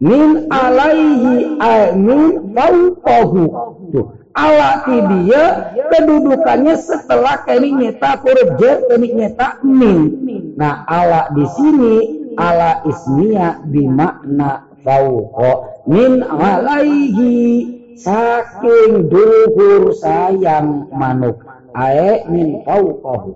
[0.02, 3.44] Min alaihi ay min fauqahu.
[3.92, 4.06] Tuh.
[4.32, 10.08] Ala ti dia kedudukannya setelah kini nyeta huruf jer kini nyeta min.
[10.56, 11.94] Nah ala di sini
[12.40, 21.38] ala ismiyah bimakna fauqa min alaihi saking duhur sayang manuk.
[21.72, 23.32] Ae min fauqahu.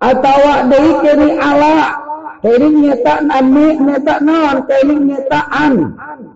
[0.00, 2.00] Atawa deui kini ala
[2.40, 5.74] kini nyata nami nyata non kini nyata an.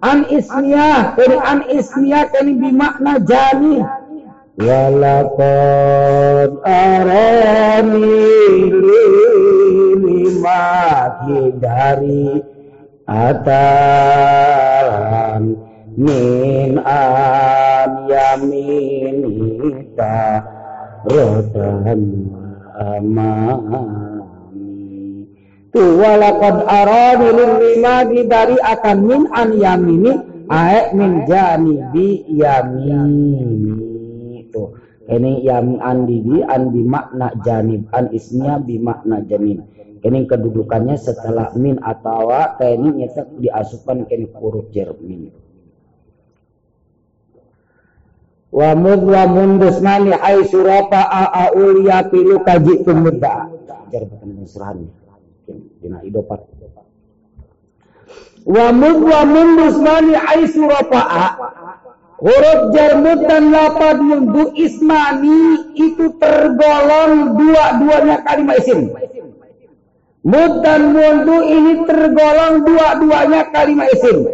[0.05, 3.81] An ismiyah kini an ismiyah kini bimakna jani.
[4.61, 8.21] Walakad arani
[10.41, 12.41] maki dari
[13.09, 14.45] atalan.
[15.95, 19.63] Min an yaminita
[21.07, 22.03] rotan
[22.75, 23.95] amami
[25.71, 30.19] tu walakad arani dari akan min an yamini
[30.51, 33.79] ae min janibi yamini.
[34.51, 34.75] Tuh
[35.15, 39.63] ini yang an di an bi makna janib an ismnya bi makna janib
[40.05, 42.29] ini kedudukannya setelah min atau
[42.61, 45.33] ini nyata diasupkan ke huruf jar min.
[48.55, 53.51] Wa mud wa mundus mani ai surata a aulia pilu kaji tumudda.
[53.91, 54.79] Jar bukan surahan
[55.83, 56.41] dina idopat
[58.45, 61.03] wa mud wa mundus mani ai surata
[62.21, 68.93] huruf jar mud dan lapad mundu ismani itu tergolong dua-duanya kalimat isim
[70.25, 74.25] Mud dan mundu ini tergolong dua-duanya kalimat isim.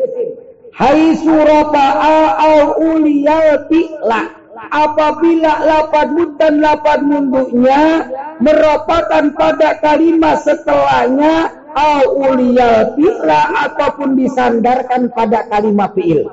[0.70, 3.66] Hai surafa'a au uliyal.
[4.70, 8.06] Apabila lapad mud dan lapad mundunya
[8.38, 16.30] merupakan pada kalimat setelahnya au uliyal fi'la ataupun disandarkan pada kalimat fi'il.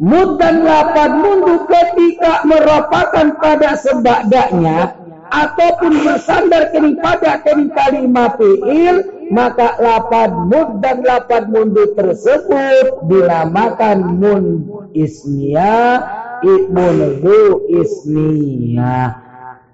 [0.00, 4.96] Mud dan lapad mundu ketika merupakan pada sebadanya
[5.30, 14.44] ataupun bersandar kepada kalimat fi'il maka lapad mud dan lapad mundu tersebut dinamakan mun
[14.90, 16.02] ismiyah
[16.42, 19.08] ibnu ismiyah.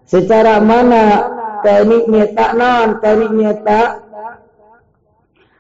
[0.07, 1.05] Secara mana
[1.65, 3.91] tekniknya tak non tekniknya tak.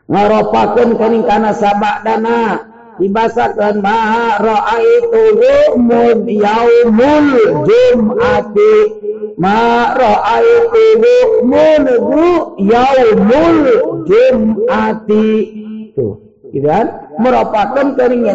[0.06, 2.65] Ngaropakan kening kana sabak dana
[3.00, 5.22] dibasakan ma raaitu
[5.80, 7.30] mud yaumul
[7.64, 8.74] jum'ati.
[9.36, 11.96] Ma ra'aitu mundu
[12.56, 13.60] yaumul
[14.08, 15.28] jum'ati.
[15.92, 16.86] Tuh gitu kan?
[17.20, 17.86] Merupakan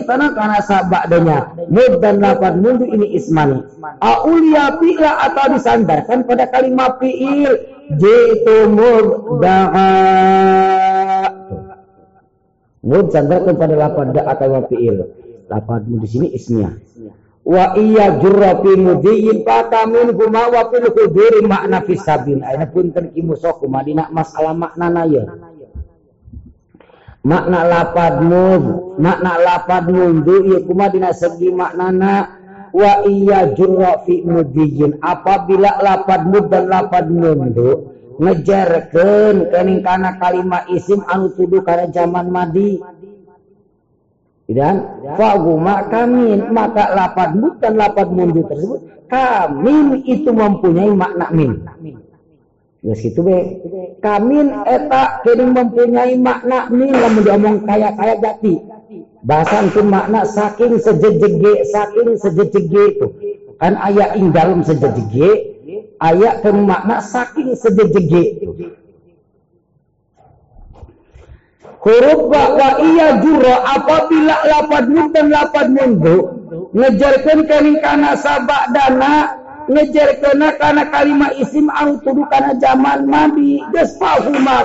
[0.05, 3.65] tanah karena sabadanya mud dan lapan mundu ini ismani.
[3.97, 7.49] Aulia fi'la atau disandarkan pada kalimat fi'il.
[7.91, 9.91] Jitu mudda'a
[12.81, 14.97] mud sandarkan pada lapan da atau fi'il.
[15.49, 16.73] Lapan mud di sini ismiyah
[17.41, 20.85] wa iya jurra fi mudiyin fata min huma wa fil
[21.49, 25.25] makna fi sabin aina pun ten kimusok madina masalah makna ya.
[27.21, 32.41] Makna lapad mud makna lapad mundu ieu kumadina segi maknana
[32.73, 35.01] wa iya jurra fi mudiyin.
[35.01, 42.27] Apabila lapad mud dan lapad mundu ngejarkeun kening kana kalimat isim anu tuduh kana zaman
[42.27, 42.81] madi.
[44.51, 44.83] Dan
[45.15, 51.63] faguma kamin maka lapad bukan lapad mundu tersebut kamin itu mempunyai makna min.
[52.81, 53.37] Ya situ be.
[54.03, 58.59] Kamin eta kini mempunyai makna min lamun diomong kaya kaya jati.
[59.21, 63.07] Bahasa itu makna saking sejejege saking sejejege itu.
[63.61, 65.50] Kan ayat ing dalam sejejege
[66.01, 68.41] ayat ke makna saking sejejege
[71.81, 76.17] huruf wa, iya juro apabila lapad nun dan lapad mundu
[76.77, 83.97] ngejarkan kening kana sabak dana ngejarkan kana kalimat isim anu tuduh kana zaman madi geus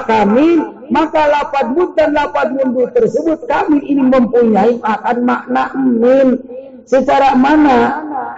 [0.04, 0.60] kami
[0.92, 6.36] maka lapad mun dan lapad mundu tersebut kami ini mempunyai akan makna min
[6.86, 7.78] secara mana?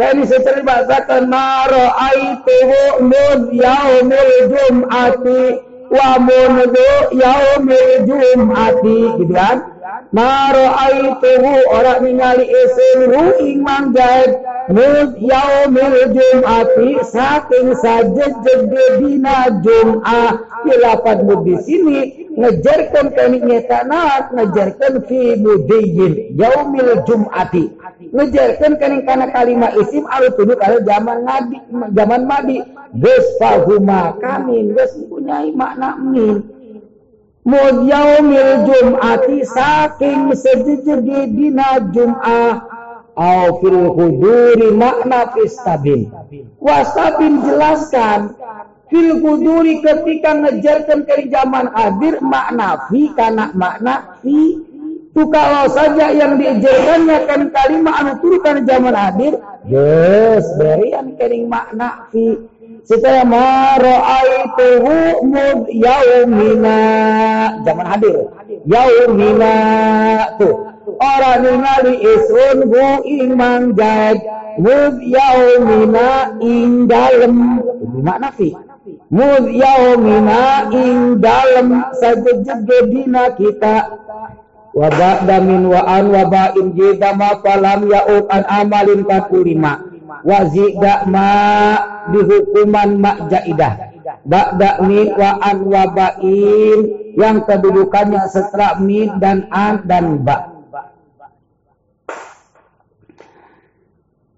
[0.01, 2.59] Kami secara bahasakan maro aitu
[3.05, 5.43] mun yaumil jum'ati
[5.89, 9.79] wa mundu yaumil jum'ati gitu kan?
[10.09, 14.41] Aituhu orang ningali esenhu ing manggad
[14.73, 19.53] mud yaumil jum'ati saking saja jege dina
[20.65, 22.01] dilapat mud di sini
[22.39, 27.74] ngejarkan kami ngetanat ngejarkan fi mudiyin yaumil jum'ati.
[28.15, 31.59] Ngejarkan kami kana kalimat isim alu tuduh kalau zaman nabi
[31.93, 32.62] zaman madi.
[32.94, 33.27] Geus
[34.23, 36.47] kami geus punya makna min.
[37.43, 42.55] Mud yaumil jum'ati saking sejejegi dina jum'ah.
[43.19, 46.06] Au fil huduri makna fistabin.
[46.62, 48.39] Wasabin jelaskan
[48.89, 54.65] fil huduri ketika ngejarkan ke zaman hadir makna fi karena makna fi.
[55.09, 59.35] Itu kalau saja yang diajarkannya kan kalimat anu turukan zaman hadir.
[59.66, 62.39] Yes berian kering makna fi.
[62.86, 66.78] Setelah mara'aituhu mud yaumina.
[67.66, 68.31] Zaman hadir.
[68.62, 69.55] Yaumina.
[70.39, 70.55] Tuh
[71.02, 74.23] orang ningali isun hu iman jad
[74.62, 77.59] mud yaumina ing dalem.
[78.06, 78.55] Makna fi
[79.09, 83.77] mud yaumina ing dalem sajejege dina kita.
[84.77, 89.81] Wa ba'da min wa an wa ba'in jida ma falam ya'ud an amalin kakulima.
[90.23, 91.28] Wa zida ma
[92.12, 93.97] dihukuman ma jaidah
[94.28, 96.81] ba'da min wa an wa ba'in.
[97.19, 100.57] Yang kedudukannya setelah min dan an dan ba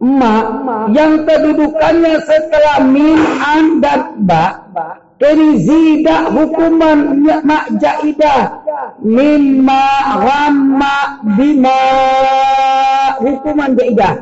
[0.01, 4.45] ma yang kedudukannya setelah min an dan ba
[5.21, 8.65] dari zida hukuman mak jaidah.
[9.05, 9.85] Mimma
[10.25, 11.81] ramma bima
[13.21, 14.17] hukuman jaidah.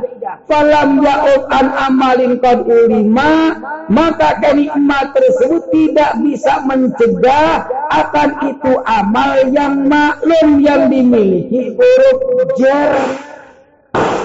[0.51, 3.55] Falam ya'ud an amalin qad ulima
[3.87, 12.19] maka emak tersebut tidak bisa mencegah akan itu amal yang maklum yang dimiliki huruf
[12.59, 12.93] jar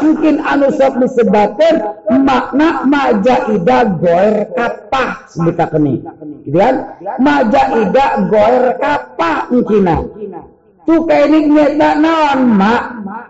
[0.04, 1.76] mungkin anu sok disebutkan
[2.22, 5.26] makna majaida goer kapah.
[5.32, 6.04] Sebutakeun
[6.44, 6.76] gitu kan?
[7.18, 9.88] Majaida goer kapah mungkin
[10.84, 12.84] tu kainik nyata naon mak?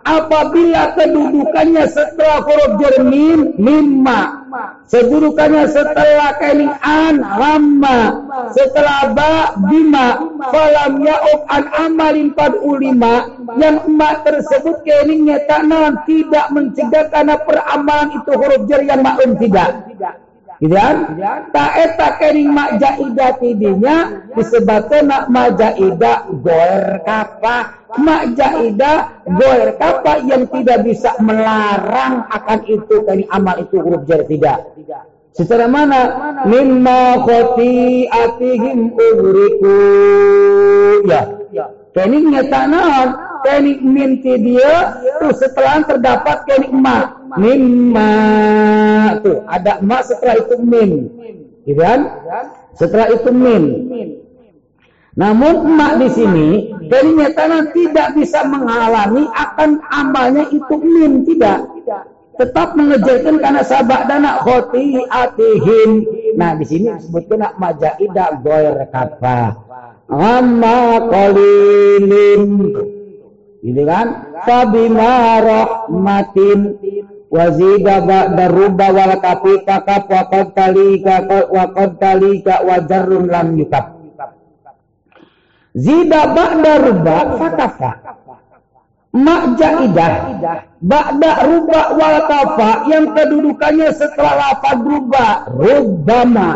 [0.04, 4.46] Apabila kedudukannya setelah huruf jermin mimma
[4.92, 8.00] sedudukannya setelah kainik an lama
[8.52, 10.08] setelah ba bima.
[10.52, 13.32] Falam ya'ub an amalin pad ulima.
[13.58, 19.40] Yang emak tersebut kainik nyata naon tidak mencegah karena peramalan itu huruf jer yang maklum
[19.40, 19.94] tidak
[20.62, 21.18] Gitu kan?
[21.50, 23.98] Tak eta kering mak jaida tidinya
[24.38, 27.82] disebutkan nak majaida goer kapa.
[27.98, 34.22] Mak jaida goer kapa yang tidak bisa melarang akan itu kini amal itu huruf jar
[34.30, 34.62] tidak.
[35.34, 36.02] Secara mana?
[36.46, 39.78] Mimma atihim ugriku.
[41.10, 41.26] Ya.
[41.94, 43.33] Kening nyata naon?
[43.44, 48.12] Kening minti dia tuh setelah terdapat kening mak mimma
[49.20, 50.92] tuh ada ma setelah itu min.
[51.68, 52.02] Gitu kan?
[52.76, 53.64] Setelah itu min.
[55.14, 56.50] Namun emak di sini
[56.90, 61.68] dari nyatanya tidak bisa menghalangi akan amalnya itu min tidak.
[62.34, 66.02] Tetap mengejarkan karena sabak dana khoti atihim
[66.34, 69.54] nah di sini disebutkan nak majaidah goyer kapa
[70.10, 72.42] amma qalilin
[73.64, 74.36] gitu kan?
[74.44, 76.76] Fabima rahmatin
[77.32, 81.16] wazida ba'da rubba wal kafi kakap wa qad talika
[81.48, 83.86] wa qad talika wa jarrun lam yukaf.
[85.74, 87.92] Zida ba'da rubba fakafa.
[89.14, 90.14] Mak jaidah
[90.82, 96.50] ba'da rubba wal kafa yang kedudukannya setelah lafaz rubba rubbama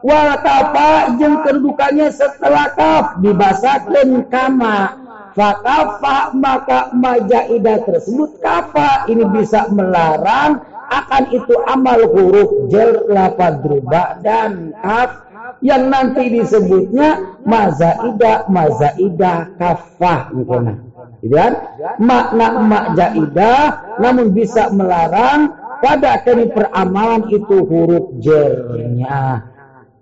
[0.00, 5.00] wal kafa yang kedudukannya setelah kaf dibasakeun kama.
[5.30, 9.06] Fakafa maka majaidah tersebut kafa.
[9.06, 10.58] Ini bisa melarang
[10.90, 15.30] akan itu amal huruf jel lapad ruba dan kaf.
[15.60, 20.88] Yang nanti disebutnya mazaidah mazaidah kafah mungkin
[21.20, 21.52] gitu kan?
[22.00, 23.62] Makna majaidah
[24.00, 25.52] namun bisa melarang
[25.84, 29.49] pada kini peramalan itu huruf jernya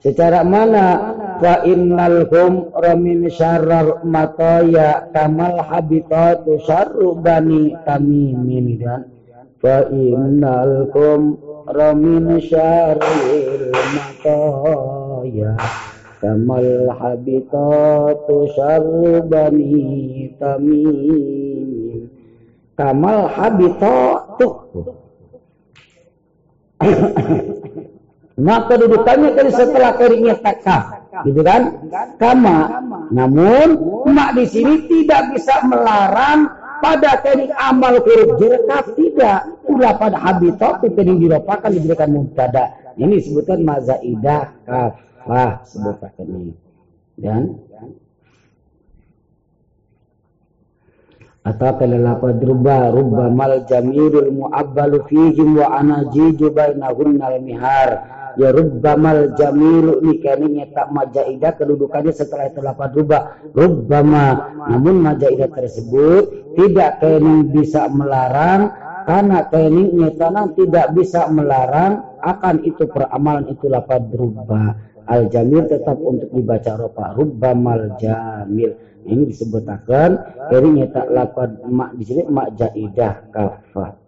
[0.02, 1.14] secara mana?
[1.38, 8.82] Fa innal hum ramin syarrar mataya kamal habitatu syarru bani tamimin.
[8.82, 9.06] Dan
[9.62, 11.38] fa innal hum
[11.70, 15.54] ramin syarril mataya
[16.18, 22.10] kamal habitatu syarru bani tamimin.
[22.74, 24.46] Kamal habitatu
[28.38, 31.74] maka dudukannya tadi setelah keringnya takah gitu kan?
[32.22, 32.86] Kama.
[33.10, 33.66] Namun
[34.14, 36.46] mak di sini tidak bisa melarang
[36.78, 39.50] pada kering amal huruf jerkaf tidak.
[39.66, 42.78] Ulah pada habitat kering diropakan diberikan mubtada.
[42.94, 45.66] Ini disebutkan mazaidah kafah.
[45.66, 46.54] Sebutkan ini.
[47.18, 47.58] Dan
[51.48, 59.34] atau kalau lapad rubba rubba mal jamirul mu'abbalu fihim wa anajiju bainahunna al-mihar ya rubbamal
[59.34, 63.22] jamilu nikani tak majaidah kedudukannya setelah itu lapan rubah.
[63.52, 64.26] Rubbama.
[64.70, 68.72] Namun majaidah tersebut tidak kening bisa melarang.
[69.08, 74.68] Karena kening nyetana tidak bisa melarang akan itu peramalan itu lapan rubah.
[75.08, 77.16] Al jamil tetap untuk dibaca ropa.
[77.16, 78.76] Rubbamal jamil.
[79.08, 80.10] Ini disebutkan
[80.52, 84.07] dari nyetak lapan mak di sini mak jaidah kafah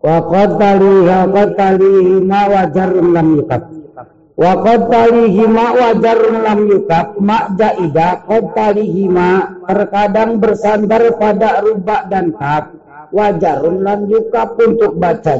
[0.00, 3.62] wa qataliha qatalihima wa jarun lam yukab
[4.40, 9.30] wa qatalihima wa jarun lam yukab ma jaida qatalihima
[9.68, 15.36] terkadang bersandar pada rubak dan kaf wajarun lam yukab untuk baca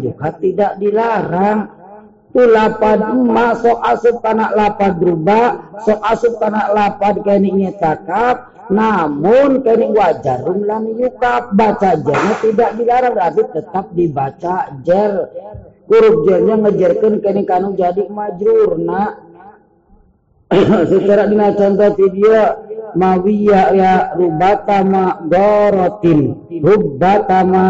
[0.00, 1.79] yukab tidak dilarang
[2.30, 9.90] tu lapad masuk asup kana lapad ruba sok asup kana lapad kini nyetakap namun kini
[9.90, 15.26] wajarun lam yukab baca jernya tidak dilarang tapi tetap dibaca jer.
[15.90, 19.26] Huruf jernya ngejerkan kini kanu jadi majrur nak.
[20.90, 22.62] Secara dina contoh video
[22.94, 26.38] mawiya ya rubatama gorotin.
[26.62, 27.66] Rubatama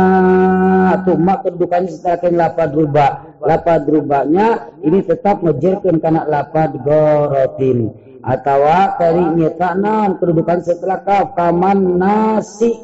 [1.16, 7.92] mak kedudukannya setelah kini lapad rubah lapad rubahnya ini tetap ngejerkan karena lapad gorotin.
[8.20, 8.68] Atau
[9.00, 12.76] kari nyata naon kedudukan setelah kaf kaman nasi.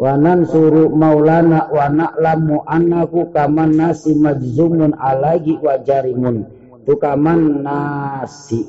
[0.00, 6.48] Wanan suruh maulana wa na'lamu annahu kaman nasi majzumun alaihi wa jarimun
[6.88, 8.66] tu kaman nasi.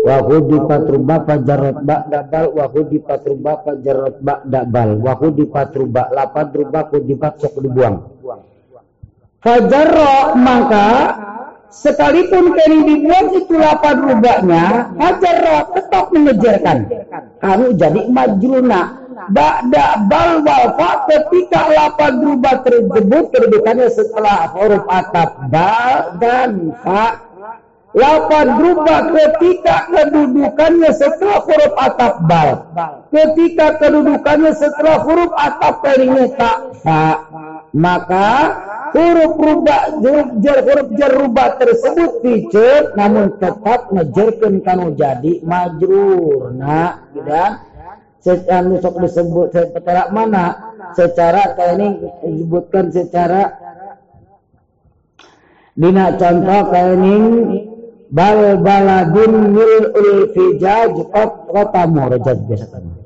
[0.00, 4.96] Wa hudi patruba fajarat ba dabal wa hudi patruba fajarat ba dabal.
[5.02, 8.19] Wa hudi patruba lapad ruba kudipat sok dibuang
[9.40, 10.88] fajarra maka
[11.70, 14.64] sekalipun kini dibuat itu lapan rubahnya
[14.98, 15.38] hajar
[15.72, 16.78] tetap mengejarkan.
[17.40, 18.82] Kamu jadi majruna.
[19.20, 27.28] Ba'da bal wafa ketika lapan rubah tersebut kedudukannya setelah huruf atap bal dan fa.
[27.90, 32.50] Lapan rubah ketika kedudukannya setelah huruf atap bal
[33.10, 36.56] ketika kedudukannya setelah huruf atap palingnya tak
[37.74, 38.30] maka
[38.94, 39.82] huruf rubah
[40.42, 46.54] jar huruf jar rubah tersebut dicer namun tetap ngejerkan kanu jadi majrur.
[46.54, 47.64] Nah dan
[48.20, 50.74] secara nusuk disebut secara mana?
[50.92, 51.88] Secara kayak ini
[52.26, 53.42] disebutkan secara
[55.78, 57.16] dina contoh kayak ini
[58.10, 60.94] bal baladun mil ul fijaj
[61.50, 63.00] kota murjad biasa kan.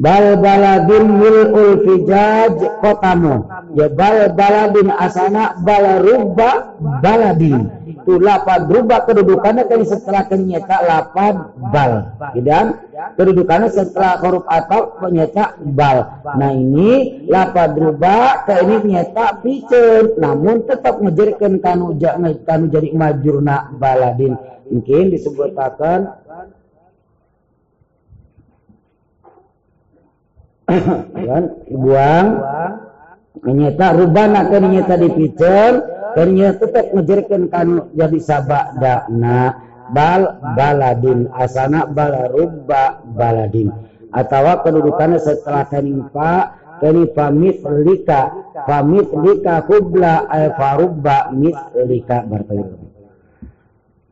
[0.00, 3.44] Bal baladin mil'ul fijaj kotamu
[3.74, 7.80] ya bal baladin asana balarubba baladin.
[8.00, 11.34] Itu lapad rubba kedudukannya kan setelah kenyata lapad
[11.70, 12.16] bal.
[12.40, 12.80] Dan
[13.14, 16.24] kedudukannya setelah huruf atau penyata bal.
[16.38, 20.16] Nah ini lapad rubba ke ini nyata picen.
[20.16, 21.94] Namun tetap ngejerikan kanu,
[22.46, 24.34] kanu jadi majurna baladin.
[24.70, 26.06] Mungkin disebutkan
[31.26, 31.44] kan?
[31.66, 32.26] Buang
[33.44, 35.72] menyeta rubana kan nyeta di picer
[36.16, 39.56] kan nyeta tek ngejirkeun kanu jadi sabadana
[39.90, 43.72] bal baladin asana bala rubba baladin.
[44.10, 48.20] Atawa kedudukannya setelah kanifa kanifa mislika
[48.66, 52.89] fa mislika kubla al farubba mislika bertelir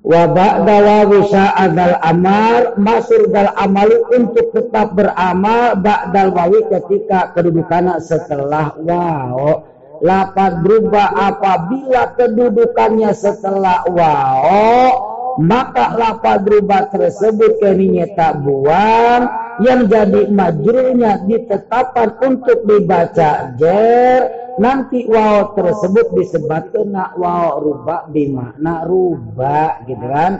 [0.08, 8.00] wa ba'da wawi adal amal masur dal amal untuk tetap beramal ba'dal wawi ketika kedudukannya
[8.00, 8.72] setelah.
[8.80, 9.68] Wao
[10.00, 13.84] lapat berubah apabila kedudukannya setelah.
[13.84, 24.20] Wao maka lapad rubah tersebut keninya tak buang yang jadi majrurnya ditetapkan untuk dibaca jer
[24.58, 30.32] nanti waw tersebut disebutkan nak waw rubah di makna rubah gitu kan?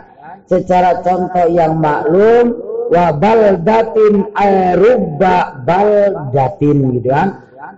[0.47, 2.55] Secara contoh yang maklum
[2.95, 7.29] wa baldatin ay rubba baldatin gitu kan?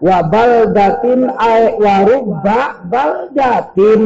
[0.00, 4.00] Wa baldatin ay wa rubba baldatin.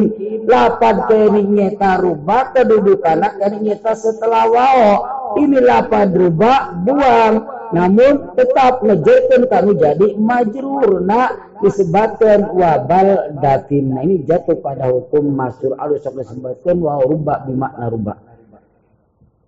[0.45, 7.35] Lapad kini nyeta rubba kedudukan kini nyeta setelah wao ini lapad rubba buang.
[7.73, 11.45] Namun tetap ngejekan kamu jadi majrur nak.
[11.55, 18.19] Disebutkan wa baldatin nah ini jatuh pada hukum masur alus disebutkan wa rubba bimakna rubba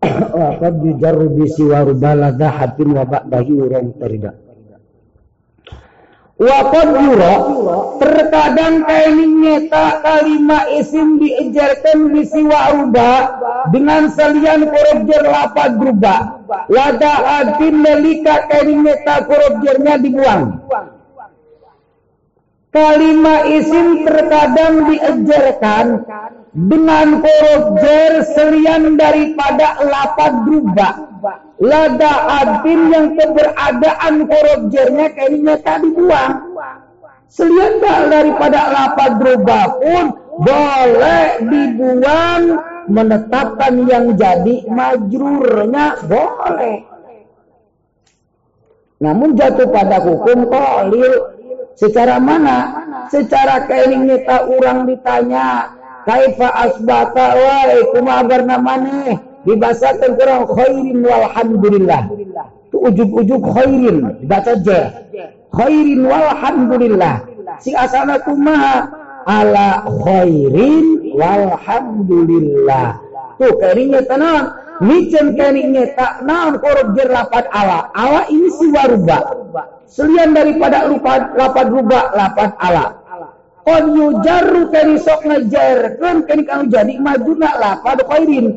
[0.07, 4.31] wa qad yujarru bi siwa rubba ladha hatin wa ba'dahi urang terida
[6.37, 7.33] Wakon yura
[7.97, 13.41] terkadang kainin nyeta kalimat isim diajarkan misi waruba
[13.73, 16.45] dengan salian huruf jer lapad gruba.
[16.69, 20.61] Lada adin melika kainin nyeta huruf jernya dibuang.
[22.69, 25.85] Kalimat isim terkadang diajarkan
[26.53, 31.06] dengan huruf jer selian daripada lapad gruba
[31.61, 32.13] lada
[32.43, 36.33] adin yang keberadaan huruf jernya kayaknya tadi buang.
[37.27, 40.05] Selian daripada lapad berubah pun
[40.39, 42.43] boleh dibuang
[42.87, 46.77] menetapkan yang jadi majrurnya boleh.
[49.03, 51.13] Namun jatuh pada hukum kolil
[51.75, 52.87] secara mana?
[53.09, 55.71] secara kaining nyata orang ditanya
[56.03, 62.03] kaifa asbata wae kumaha namane dibasakeun kurang khairin walhamdulillah
[62.67, 64.79] tu ujug-ujug khairin dibaca je
[65.55, 67.23] khairin walhamdulillah
[67.63, 68.91] si asana kumaha
[69.23, 72.99] ala khairin walhamdulillah
[73.39, 77.89] tuh keringnya tenang micen keringnya tak naon huruf jer lapat ala.
[77.93, 79.19] Ala ini si waruba.
[79.87, 82.85] Selian daripada lupa lapat ruba lapat ala.
[83.67, 85.27] Kon yujarru kani sok
[85.99, 88.55] kan kani kanu jadi majuna lapad khairin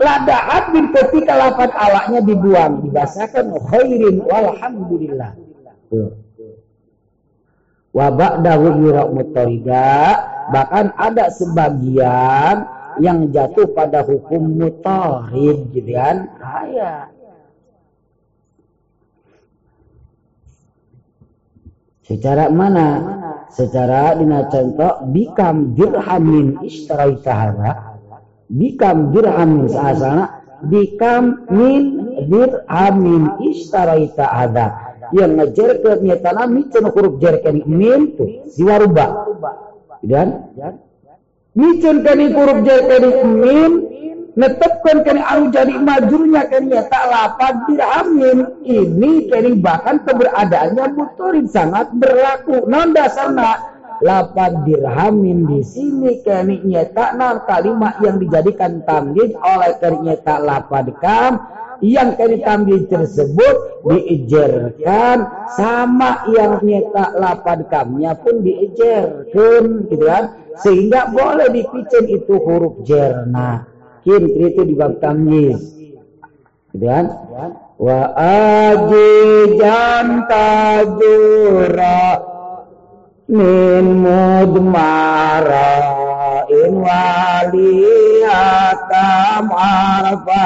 [0.00, 2.86] ladahat bin ketika lafad alaknya dibuang.
[2.86, 5.32] Dibasakan khairin walhamdulillah.
[7.94, 8.66] Wa ba'dahu
[9.14, 10.18] mutarida
[10.50, 12.66] bahkan ada sebagian
[12.98, 16.30] yang jatuh pada hukum mutarid gitu kan?
[16.42, 17.14] Ayat
[22.04, 22.88] Secara mana?
[23.48, 27.72] Secara dina contoh bikam dirhamin istaraita hada
[28.54, 30.24] bikam dirham sa'asana
[30.70, 31.82] bikam min
[32.30, 34.66] dirhamin istaraita ada.
[35.12, 39.10] Yang ngejerket nyetana micen huruf jerken min tuh diwarubah
[40.00, 40.48] dan
[41.52, 43.04] micen kani huruf jerken
[43.36, 43.72] min
[44.34, 51.92] netepkan kani aru jadi majurnya kani tak lapan dirhamin ini kani bahkan keberadaannya mutorin sangat
[51.94, 52.64] berlaku.
[52.66, 53.73] Non sana
[54.04, 60.92] Lapan dirhamin di sini kini tak nar kalimat yang dijadikan tamjid oleh kini nyata lapan
[61.00, 61.40] kam.
[61.80, 65.24] Yang kini tamjid tersebut diijerkan
[65.56, 70.36] sama yang nyata lapan kamnya pun diijerkan gitu kan?
[70.60, 73.64] Sehingga boleh dipicin itu huruf jerna.
[74.04, 75.56] Kini itu di bab tamjid
[76.76, 77.08] gitu kan?
[77.80, 78.12] Wa
[78.68, 82.23] ajijan tajurah
[83.28, 85.72] min mudmara
[86.50, 87.96] in waliyatam
[89.52, 90.44] arfajarin.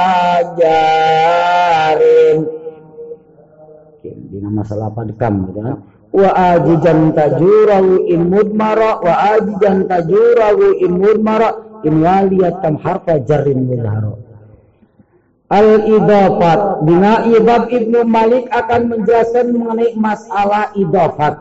[4.08, 5.78] Di nama salah padkam gitu kan?
[6.12, 11.48] wa ajijan tajurahu in mudmara wa ajijan tajurahu in mudmara
[11.84, 12.02] in
[12.64, 14.18] tam harfa jarrin mudharo
[15.52, 21.38] al idafat bina ibab ibnu malik akan menjelaskan mengenai masalah idafat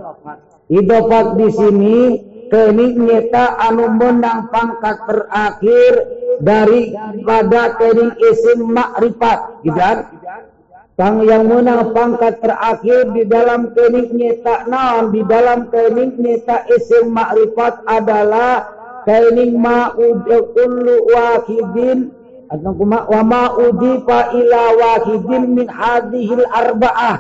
[0.68, 2.00] idafat di sini
[2.48, 5.94] kening nyata anu menang pangkat terakhir
[6.44, 9.40] dari pada kening isim makrifat.
[9.76, 9.98] Kan
[10.98, 15.14] Kang yang menang pangkat terakhir di dalam kening nyata naon?
[15.14, 18.66] Di dalam kening nyata isim makrifat adalah
[19.06, 22.17] kaining ma kullu wahidin
[22.48, 27.18] atau kuma wa ma udifa ila wahidin min hadhil arba'ah.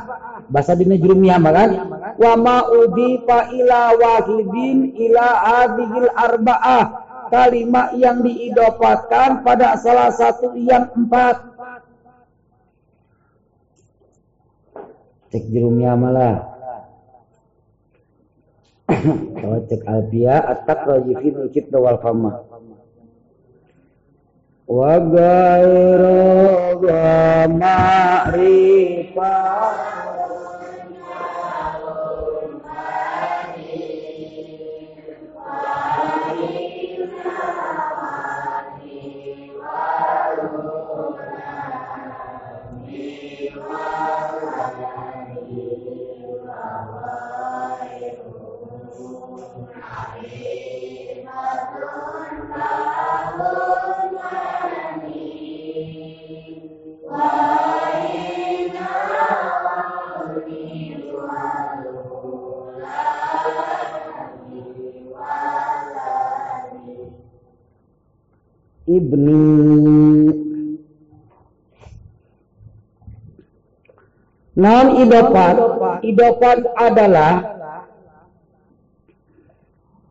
[0.47, 1.69] Bahasa di najrumiyah kan?
[2.15, 6.85] Wa ma udifa ila wahidin ila hadhil arba'ah.
[7.27, 11.43] Kalimat yang diidopatkan pada salah satu yang empat.
[15.27, 16.57] Cek jurumiyah malah
[18.87, 21.35] kalau cek alpia atak rajifin
[21.75, 22.46] wal fama
[24.67, 26.75] wa gairu
[27.55, 29.07] ma'rifah
[68.87, 69.43] ibni
[74.57, 75.55] non idopat
[76.01, 77.57] idopat adalah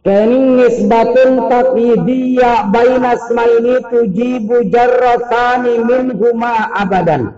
[0.07, 7.35] Kening nisbatun taqidiyya baina asmaini tujibu jarratani min huma abadan.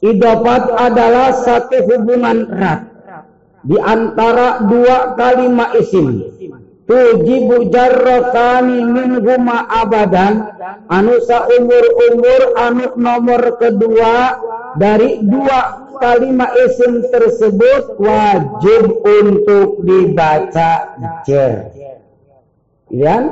[0.00, 2.80] Idopat adalah satu hubungan erat
[3.60, 6.32] di antara dua kalimat isim
[6.90, 10.50] tujibu jarrotani min huma abadan.
[10.90, 14.42] Anu umur-umur anu nomor kedua
[14.74, 21.70] dari dua kalimat isim tersebut wajib untuk dibaca jer.
[22.90, 23.22] Ya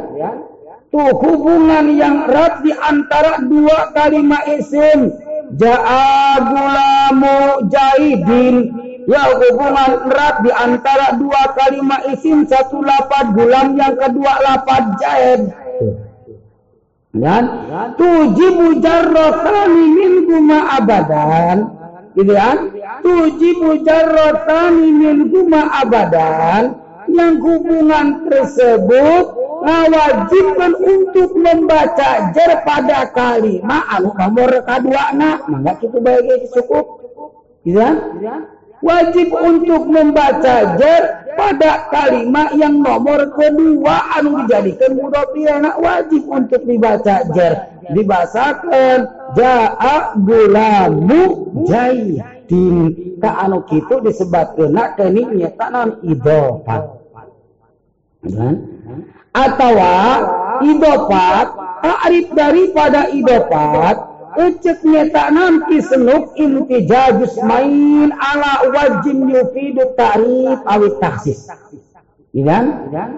[0.94, 5.10] tuh hubungan yang erat di antara dua kalimat isim.
[5.48, 8.68] Ja'a gulamu jaidin
[9.08, 15.48] ya hubungan erat di antara dua kalimat isim satu lapad gulam yang kedua lapad jaid
[17.16, 17.44] dan
[17.96, 21.56] tujibu jarrotani min guma abadan.
[22.12, 22.56] Gitu kan?
[23.00, 26.84] Tujibu jarrotani min guma abadan.
[27.08, 29.24] Yang hubungan tersebut
[29.64, 35.48] mewajibkan untuk membaca jar pada kalimat anu nomor kedua nak.
[35.48, 36.86] Mangga kita bagi cukup.
[37.64, 37.96] Gitu kan
[38.82, 41.02] wajib untuk membaca jar
[41.34, 47.54] pada kalimat yang nomor kedua anu dijadikan mudhofirana wajib untuk dibaca jar.
[47.88, 51.22] Dibasakan jaa gulamu
[51.64, 52.76] jaidin
[53.16, 56.82] ka anu kitu disebutkeun kening nyata non idofat
[58.28, 58.54] kan
[59.32, 59.78] atau
[60.66, 61.46] idofat
[61.84, 63.96] ta'rif daripada idofat
[64.38, 71.50] Ucek nyata nanti senuk intijajus main ala wajin yufidu ta'rif awit taksis.
[72.30, 72.62] Iya
[72.94, 73.10] kan?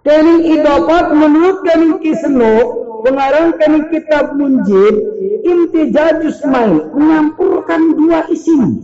[0.00, 2.68] Kening idopat menurut kening kisenuk,
[3.04, 4.96] pengarang kening kitab munjid,
[5.44, 8.80] intijajus main, menyampurkan dua isim.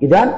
[0.00, 0.28] Iya kan?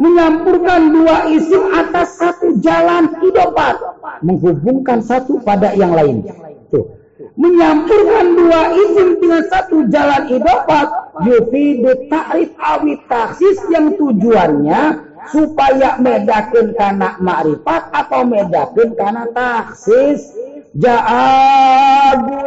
[0.00, 3.76] Menyampurkan dua isim atas satu jalan idopat.
[4.24, 6.24] Menghubungkan satu pada yang lain.
[6.72, 6.99] Tuh
[7.38, 10.88] menyampurkan dua izin dengan satu jalan idofat
[11.26, 14.98] yufidu ta'rif awit taksis yang tujuannya
[15.30, 20.32] supaya medakin karena makrifat atau medakin karena taksis.
[20.70, 22.38] Ja'agulamu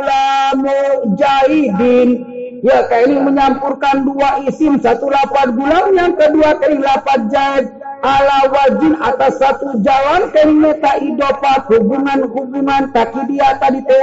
[1.19, 2.23] jaidin
[2.63, 7.67] ya kayak ini menyampurkan dua isim satu lapad gulam yang kedua kali lapad jaid
[7.99, 13.99] ala wajin atas satu jalan meta idofat hubungan-hubungan takidia tadi teh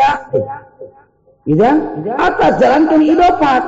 [1.51, 1.71] Iya?
[2.15, 3.63] Atas jalan kini idofat.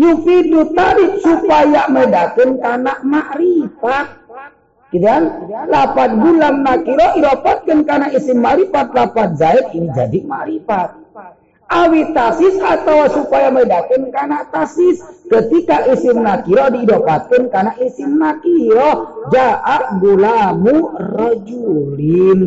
[0.00, 4.06] Yufidu tarik supaya medakin karena makrifat.
[4.90, 5.22] Kidan
[5.70, 10.98] lapat gulam nakiro idofatkan karena isim marifat lapat zaid ini jadi marifat.
[11.70, 14.98] Awi tasis atau supaya medakin karena tasis
[15.30, 22.42] ketika isim nakiro diidofatkan karena isim nakiro ja'a gulamu rajulin.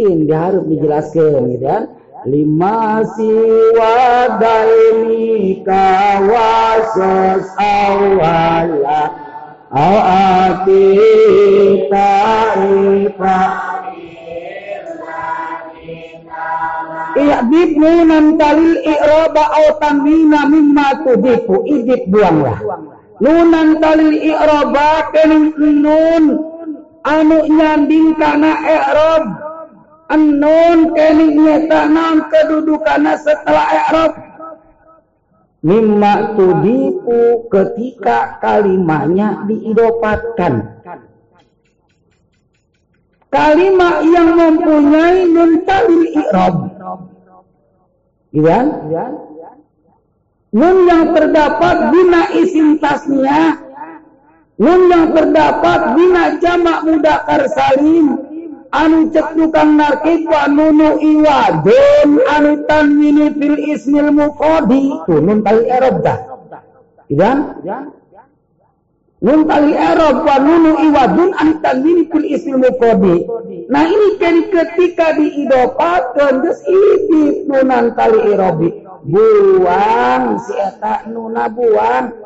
[0.00, 1.99] Dia harus dijelaskan, kan?
[2.26, 9.10] Lima siwa daini kawasos awala
[9.72, 10.88] awati
[11.90, 13.36] taifa
[17.20, 22.62] I'dib nunan talil i'roba au tanwina mimma tudiku idib buanglah.
[23.20, 26.24] Nunan talil i'roba kening nun
[27.02, 29.49] anu nyanding kana i'rob
[30.10, 34.12] Anon kening nyata naon kedudukannya setelah i'rab.
[35.62, 40.82] Mimma tudiku ketika kalimahnya diidopatkan.
[43.30, 46.54] Kalimat yang mempunyai nun talil i'rab.
[48.34, 48.58] Iya?
[50.50, 53.62] Nun yang terdapat bina isim tasnya.
[54.58, 58.29] Nun yang terdapat bina jamak mudakar salim
[58.70, 64.10] anu cek tukang narkib wa nunu iwadun anu tanwini fil ismil
[65.06, 66.18] tuh nun tali erob dah.
[67.10, 67.38] Idan
[69.20, 73.28] nun tali erob wa nunu iwadun anu tanwini fil ismil mufradi
[73.68, 82.16] nah ini jadi ketika diidopatkan terus ini nunan tali erobi buang si eta nuna buang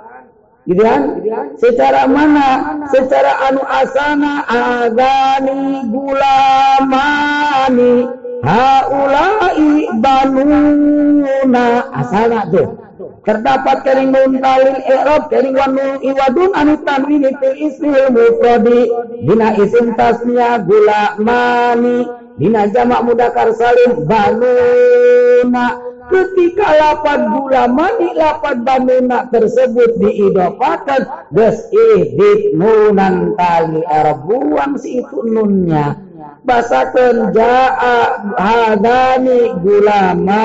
[0.65, 1.20] Gitu kan?
[1.61, 2.81] Secara mana?
[2.89, 8.09] Secara anu asana agani gulamani
[8.41, 12.81] haulai banuna asana tuh.
[13.24, 18.89] Terdapat kering nun talil i'rab kering wanu iwadun anu tanwini fil ismil mufradi
[19.24, 22.05] dina isim tasnya gulamani
[22.36, 31.02] dina jamak mudakar salim banuna ketika lapan gula mani lapan banuna tersebut diidopakan
[31.32, 35.97] des idit nunan tali arab buang si itu nunnya.
[36.44, 37.97] Basakan ja'a
[38.36, 40.44] hadani gulama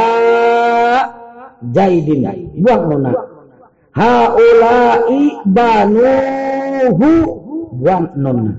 [1.76, 2.24] jaidin.
[2.64, 3.12] Buang nuna.
[3.92, 7.12] Haulai banuhu.
[7.84, 8.54] Buang nuna.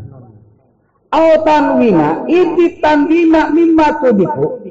[1.10, 4.62] Au tanwina idit tanwina mimma tudiku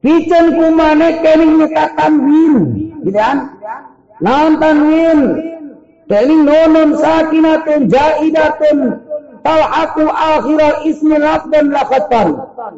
[0.00, 2.54] Pican kumane kening nyeka tanwin,
[3.04, 3.52] gitu kan?
[4.24, 5.20] Naon tanwin?
[6.08, 8.78] Kening nonon sakinatun jaidatun
[9.44, 11.20] talhaku akhiral ismi
[11.52, 12.28] dan lakatan.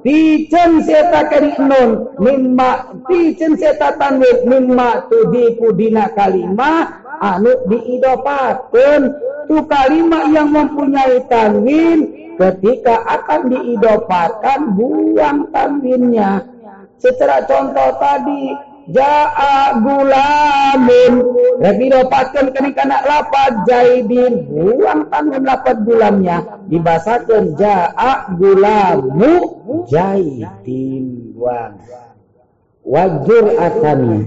[0.02, 9.02] Pican seta kening non mimma pican seta tanwin mimma tudiku dina kalimah anu diidopakeun
[9.46, 16.51] tu kalimat yang mempunyai tanwin ketika akan diidopatkan buang tanwinnya.
[17.02, 18.54] Secara contoh tadi
[18.90, 21.12] Ja'a gulamun.
[21.62, 24.46] Lagi dapatkan kena lapad jaidin.
[24.46, 26.62] Buang tangan lapad gulamnya.
[26.66, 29.34] Dibasakan Ja'a gulamu
[29.86, 31.34] jaidin.
[31.34, 31.78] Buang.
[32.82, 34.26] Wajur asani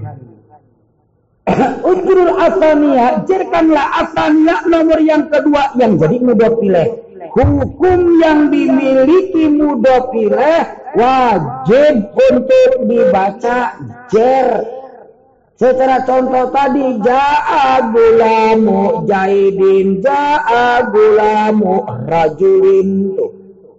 [1.92, 7.05] Ujrul asaniya Jirkanlah asaniya nomor yang kedua Yang jadi mudah pilih
[7.36, 13.76] Hukum yang dimiliki mudah pilih Wajib untuk dibaca
[14.08, 14.64] jer.
[15.56, 23.12] Secara contoh tadi ja'a gulamu jaidin ja'a gulamu rajulin.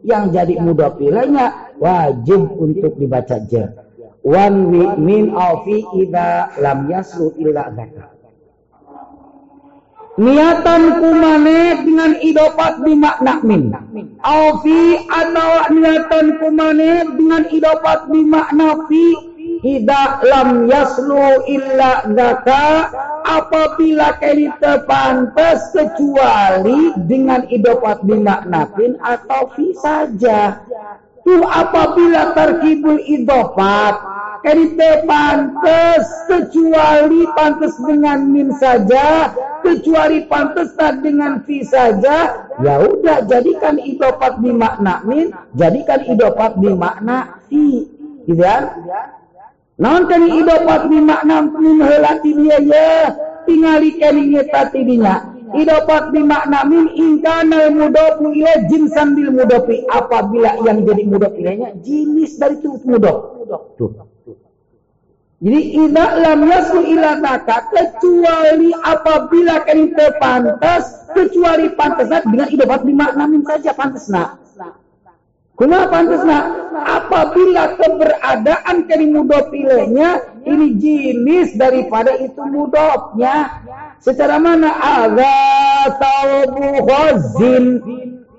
[0.04, 3.72] Yang jadi mudah pilihnya wajib untuk dibaca jer.
[4.20, 8.15] One week min afi ida lam yaslu illa zakah.
[10.16, 13.68] Niatan kumane dengan idopat di makna min.
[14.24, 22.92] Afi atau niatan kumane dengan idopat di makna fi Ida lam yaslu illa zaka
[23.24, 30.60] apabila kita pantas kecuali dengan idopat bimaknafin atau fi saja.
[31.24, 33.96] Tu apabila terkibul idopat
[34.46, 39.34] kita pantas kecuali pantas dengan min saja
[39.66, 47.42] kecuali pantas tak dengan fi saja ya udah jadikan idopat bimakna min jadikan idopat bimakna
[47.50, 47.90] fi
[48.30, 48.86] gitu kan
[49.76, 53.12] Naon kani idopat di makna min helati dia ya
[53.44, 55.36] tingali kani ngetati dinya.
[55.52, 62.40] Idopat di makna min ingkana mudopu ila jinsan bil mudopi apabila yang jadi ilahnya jenis
[62.40, 63.44] dari itu mudop.
[63.76, 64.15] Tuh.
[65.36, 67.20] Jadi ida lam yasu ila
[67.68, 74.40] kecuali apabila kani pantas kecuali pantas dengan idopat di makna min saja pantas nak.
[75.56, 83.64] Kuma pantasna apabila keberadaan dari mudopilenya ini jenis daripada itu mudopnya.
[84.00, 85.36] Secara mana ada
[85.96, 87.64] taubu khazin.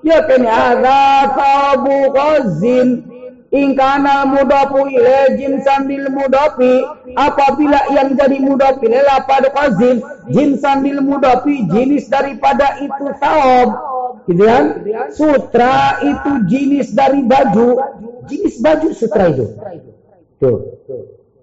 [0.01, 3.16] Ya kan ada taubu khazin.
[3.57, 6.85] Ingkana mudopu ile jin sambil mudopi.
[7.17, 8.93] Apabila yang jadi mudopi
[9.25, 10.05] pada khazin.
[10.29, 13.97] Jin sambil mudopi jenis daripada itu taub
[14.27, 14.65] gitu kan?
[15.15, 17.79] Sutra itu jenis dari baju,
[18.27, 19.45] jenis baju sutra itu.
[20.37, 20.57] Tuh.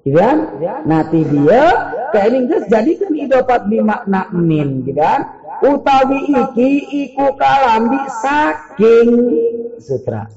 [0.05, 0.61] Gitu kan?
[0.85, 1.65] Nanti dia
[2.13, 5.41] kayak jadi kan idopat makna min, gitu kan?
[5.65, 6.71] Utawi iki
[7.09, 9.11] iku kalambi saking
[9.81, 10.29] sutra.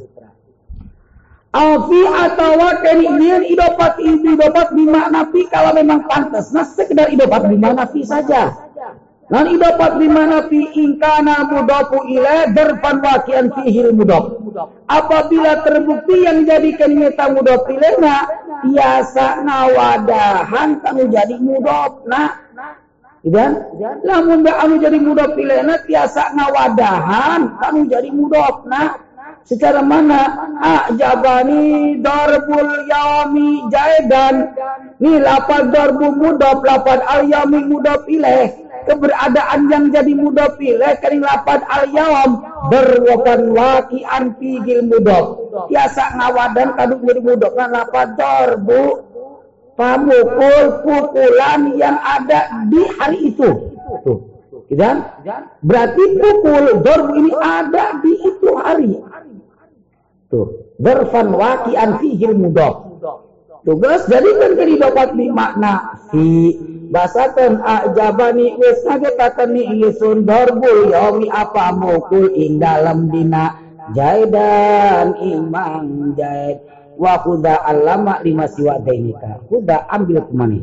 [1.56, 6.52] Alfi atau kemudian idopat idopat makna fi kalau memang pantas.
[6.52, 8.68] Nah sekedar idopat makna fi saja.
[9.28, 14.40] Nan dapat di mana fi ingkana mudafu ila darfan waqian fihil mudaf.
[14.88, 18.16] Apabila terbukti yang jadi nyata mudaf ilaihna
[18.64, 22.40] biasa nawadahan kamu jadi mudaf nah.
[23.28, 23.68] Dan
[24.08, 28.96] lamun gak anu jadi mudaf ilaihna biasa nawadahan kamu jadi mudaf nah.
[29.48, 30.52] Secara mana?
[30.60, 34.52] Ajabani darbul yami jaidan.
[35.00, 41.20] Ni lapad darbu mudaf, lapad al yami mudaf ilaih keberadaan yang jadi mudah pilih kering
[41.20, 42.40] lapat al yawam
[42.72, 45.36] berwakan waki anti gil mudah
[45.68, 49.04] biasa ngawadan kaduk jadi mudah kan lapat dorbu
[49.76, 53.50] pamukul pukulan yang ada di hari itu.
[54.08, 54.20] Tuh.
[54.68, 55.00] Kan
[55.64, 59.00] berarti pukul dorbu ini ada di itu hari
[60.28, 60.76] tuh.
[60.78, 62.88] Berfan waki anti gil mudah
[63.68, 66.56] tugas jadi kan dapat di makna fi
[66.88, 73.68] basakan ajabani wis ngagetakaken ingsun darbul yaumi apa mukul ing dalam dina.
[73.96, 76.60] Jaidan imang jaid.
[77.00, 79.40] Wa kuda alama lima siwa dainika.
[79.48, 80.60] Kuda ambil ke mana?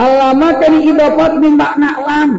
[0.00, 2.30] Alama kani idafat min makna lam.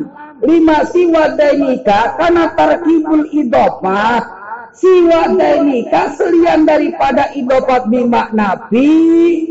[0.42, 4.37] Lima siwa dainika karena tarkibul idafat
[4.78, 8.88] siwa dainika selian daripada idopat bimakna fi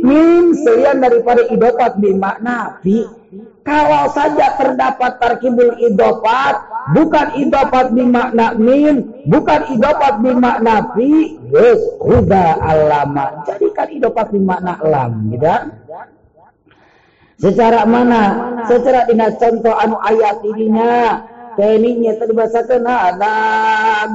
[0.00, 3.02] min selian daripada idopat bimakna fi
[3.66, 6.54] kalau saja terdapat tarkibul idopat
[6.94, 13.42] bukan idopat bimakna min bukan idopat bimakna fi yes huda alama.
[13.42, 15.50] Jadikan idopat bimakna lam gitu
[17.36, 18.22] secara mana?
[18.64, 21.20] Secara dina contoh anu ayat ininya
[21.56, 23.36] Keninya terbasakan ada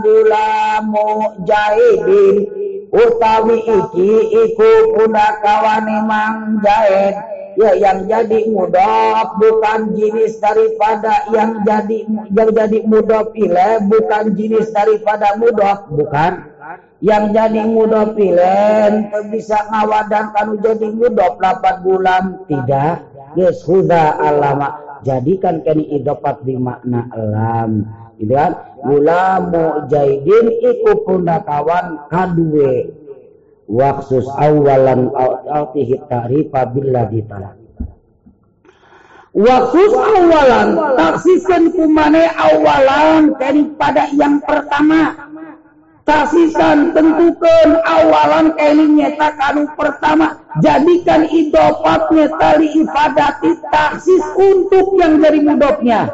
[0.06, 2.46] gulamu jahidin
[2.94, 5.02] utawi iki iku
[5.42, 7.18] kawan mang jahid
[7.58, 14.70] ya yang jadi mudaf bukan jenis daripada yang jadi yang jadi mudaf ile bukan jenis
[14.70, 16.46] daripada mudaf bukan.
[17.02, 18.58] Yang jadi mudaf ile
[19.34, 22.46] bisa ngawadan kanu jadi mudaf lapat bulan.
[22.46, 22.96] Tidak.
[23.34, 27.86] Yes huda alama jadikan kini idopat di makna alam
[28.22, 28.52] gitu kan?
[28.82, 32.94] Gulamu jaidin iku kawan kadue
[33.72, 35.10] waksus awalan
[35.48, 37.56] autihi ta'rifa billadhi ta'ala.
[39.32, 45.31] Waksus awalan taksisan kumane awalan daripada yang pertama
[46.04, 55.40] taksisan tentukan awalan kini nyeta kanu pertama jadikan idopatnya tali ifadati taksis untuk yang dari
[55.46, 56.10] mudopnya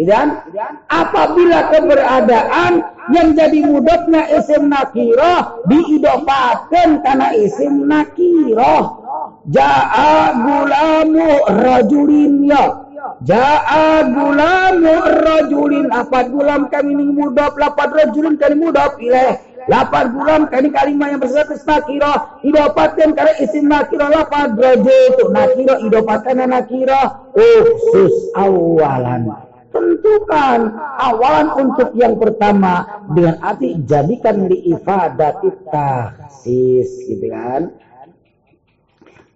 [0.00, 0.40] dan
[0.88, 2.80] apabila keberadaan
[3.12, 9.04] yang jadi mudotnya isim nakiroh diidofatkan karena isim nakiroh.
[9.52, 12.88] Ja'a gulamu rajulin ya.
[13.26, 15.86] Ja'a gulamu rajulin.
[15.90, 17.54] Apa gulam kami ini mudop.
[17.58, 18.98] Lapat rajulin kami mudop.
[18.98, 19.38] Ileh.
[19.70, 22.42] Lapat gulam kami kalimah yang berstatus nakiroh.
[22.42, 24.10] Idofatkan karena isim nakiroh.
[24.10, 25.30] Lapat rajul.
[25.30, 27.34] Nakiroh idofatkan nakiroh.
[27.34, 30.68] Usus awalan tentukan
[31.00, 32.84] awalan untuk yang pertama
[33.16, 37.72] dengan arti jadikan li ifadati tahsis gitu kan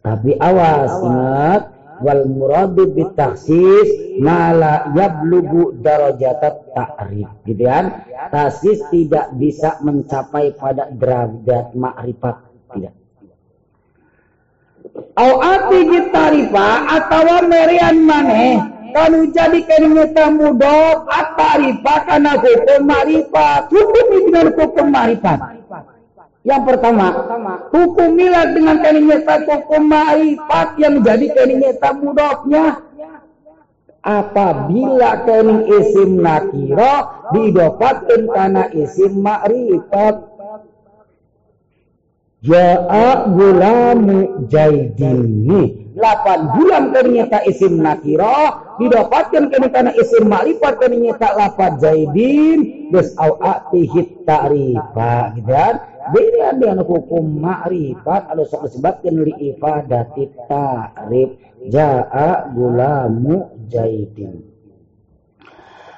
[0.05, 1.63] tapi awas ingat
[2.03, 7.29] wal muradu bitaksis mala yablugu darajat ta'rif.
[7.47, 8.05] Gitu kan?
[8.33, 12.37] Tahsis tidak bisa mencapai pada derajat makrifat
[12.75, 12.95] tidak.
[15.17, 18.61] Au ati gitarifa atau merian maneh
[18.95, 23.69] kanu jadi keringnya mudok atarifa karena hukum marifat.
[23.69, 25.41] Hukum dengan hukum marifat
[26.47, 27.27] yang pertama
[27.75, 32.67] hukum milad dengan keringnya hukum marifat yang menjadi keringnya mudoknya
[34.07, 36.95] apabila kening isim nakiro
[37.35, 40.37] didapatkan karena isim ma'rifat
[42.47, 45.91] Ja'a gulamu jaidini.
[45.97, 52.59] Lapan bulan ternyata isim nakiro didapatkan kini karena isim makrifat ternyata lapan jaidin.
[52.93, 60.31] Des au atihit ta'rifa gitu kan beda dengan hukum makrifat ada sok disebutkan li ifadati
[60.51, 61.31] ta'rif.
[61.67, 64.45] Jaa gulamu jaidin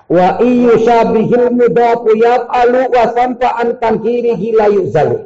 [0.08, 5.18] wa iyu syabihil mudafu yaf'alu wa sampa an tankirihi la yuzalu.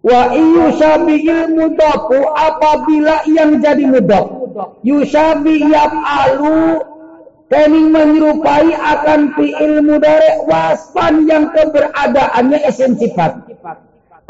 [0.00, 4.32] Wa yusabiil mudafu apabila yang jadi mudaf.
[4.80, 6.80] Yusabi alu
[7.50, 13.42] kening menyerupai akan fi'il mudare waspan yang keberadaannya esen sifat.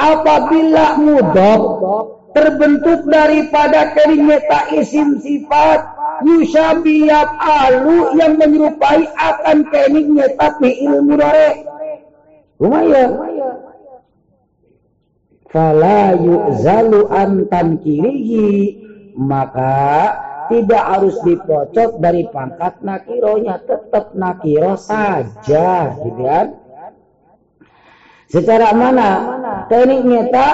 [0.00, 1.60] Apabila mudaf
[2.32, 3.92] terbentuk daripada
[4.24, 5.84] meta isim sifat
[6.24, 11.68] yusabi alu yang menyerupai akan kening meta fi'il mudare.
[12.56, 13.10] Lumayan
[15.52, 18.80] fala yu'zalu antan kirihi
[19.18, 26.46] maka tidak harus dipocok dari pangkat nakironya tetap nakiro saja gitu kan?
[28.30, 29.10] Secara mana?
[29.66, 30.48] Teknik nyata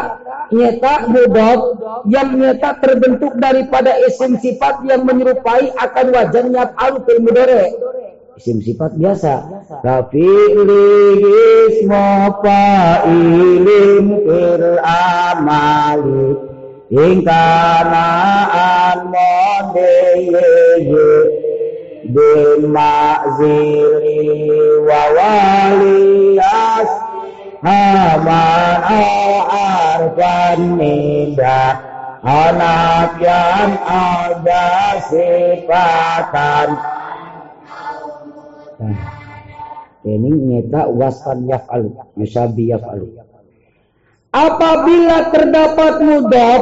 [0.52, 1.60] nyata mudab
[2.09, 7.77] yang nyata terbentuk daripada isim sifat yang menyerupai akan wajahnya al fil mudore
[8.36, 9.35] isim sifat biasa.
[9.81, 10.28] Tapi
[11.73, 16.45] isma fa'ilim fil amali
[16.90, 18.06] ingkana
[18.52, 20.46] an modeye
[22.14, 23.42] bimazili
[24.86, 26.90] wa waliyas
[27.62, 28.82] haman
[29.50, 31.82] arfan nida
[32.22, 36.70] anak yang ada sifatan
[38.76, 38.92] Nah,
[40.04, 43.08] ini nyata wasan yaf'alu, yusabi yaf'alu.
[44.36, 46.60] Apabila terdapat mudaf,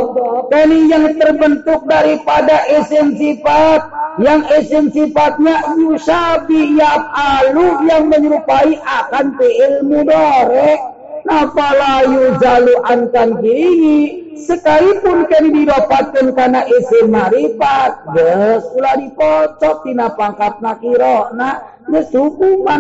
[0.55, 3.91] ini yang terbentuk daripada isim sifat,
[4.23, 10.79] yang isim sifatnya yusabi yaf'alu yang menyerupai akan fi'il mudore.
[11.25, 20.61] Nafala yuzalu ankan kiri sekalipun kami didapatkan karena isim marifat geus ulah dipocok tina pangkat
[20.61, 22.13] nakiro nah geus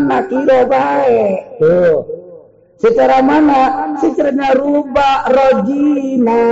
[0.04, 2.23] nakiro bae tuh
[2.78, 6.42] secara mana secara ruba rojina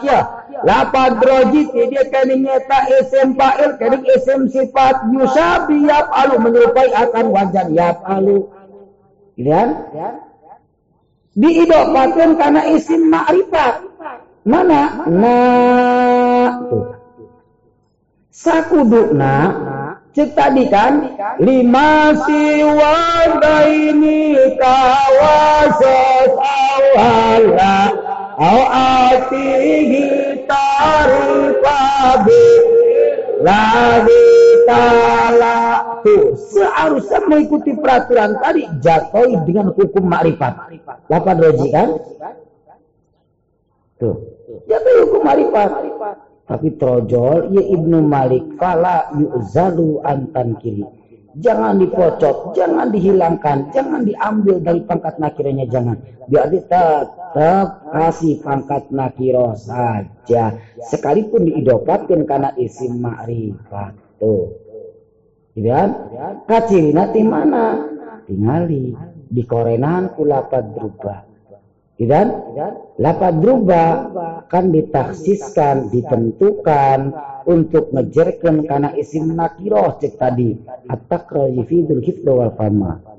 [0.00, 0.20] ya
[0.64, 7.68] lapad roji dia kini nyata isim fa'il kini isim sifat yusabi alu menyerupai akan wajan
[7.74, 8.48] yap alu
[9.34, 9.90] Lihat?
[11.34, 13.82] Diidopatkan karena isim ma'rifat
[14.46, 15.08] Mana?
[15.10, 15.38] Na
[16.70, 16.94] tuh.
[18.34, 19.34] sakudukna
[20.14, 27.78] cek tadi kan lima siwanda ini kawasan awala
[28.38, 28.60] au
[29.10, 32.46] atihi tarifabi
[33.42, 34.30] lagi
[34.70, 40.78] tala tuh seharusnya mengikuti peraturan tadi jatuh dengan hukum makrifat.
[41.10, 41.88] Lapan roji kan?
[43.98, 44.14] Tuh.
[44.70, 45.70] Jatuh hukum makrifat
[46.44, 50.84] tapi trojol ya Ibnu Malik fala yu'zalu antan kiri.
[51.34, 55.98] Jangan dipocot, jangan dihilangkan, jangan diambil dari pangkat nakiranya jangan.
[56.30, 60.54] Biar tetap kasih pangkat nakiro saja.
[60.78, 63.98] Sekalipun diidopatkan karena isim ma'rifat.
[64.22, 64.46] Tuh.
[65.58, 65.90] Gitu kan?
[66.46, 67.82] Kaciri nanti mana?
[68.30, 68.94] Tingali.
[69.26, 71.33] Di korenan kulapat berubah
[71.94, 72.26] dan
[72.98, 73.84] lapat druba
[74.50, 77.14] kan ditaksiskan, ditentukan
[77.46, 80.58] untuk ngejerkan karena isim nakiroh cek tadi.
[80.90, 83.13] At-takraji fidul hifdha wal fama.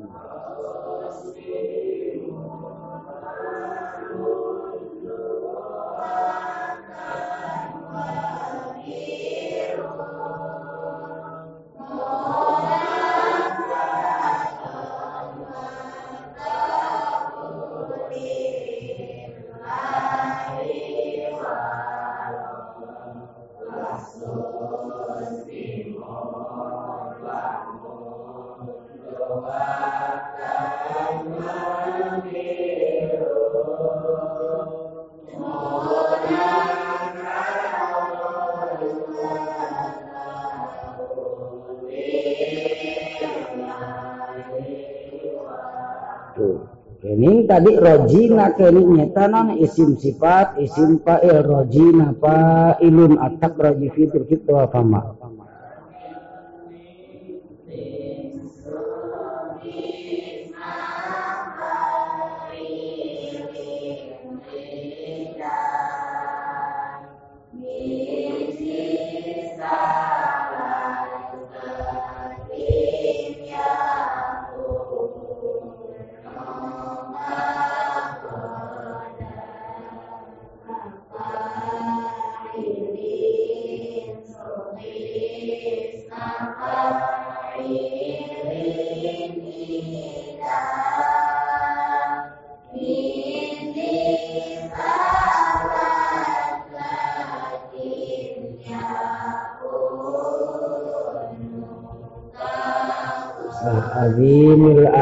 [47.16, 54.28] ini tadi rojina kini nyata non isim sifat isim fa'il rojina fa'ilun atak roji fitur
[54.28, 55.16] kita fama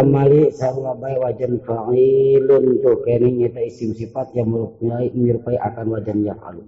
[0.03, 2.83] amali sarwa bay wajan fa'ilun.
[2.83, 6.61] Tuh kene nyata isim sifat yang menyerupai, menyerupai akan wajan yaf'alu.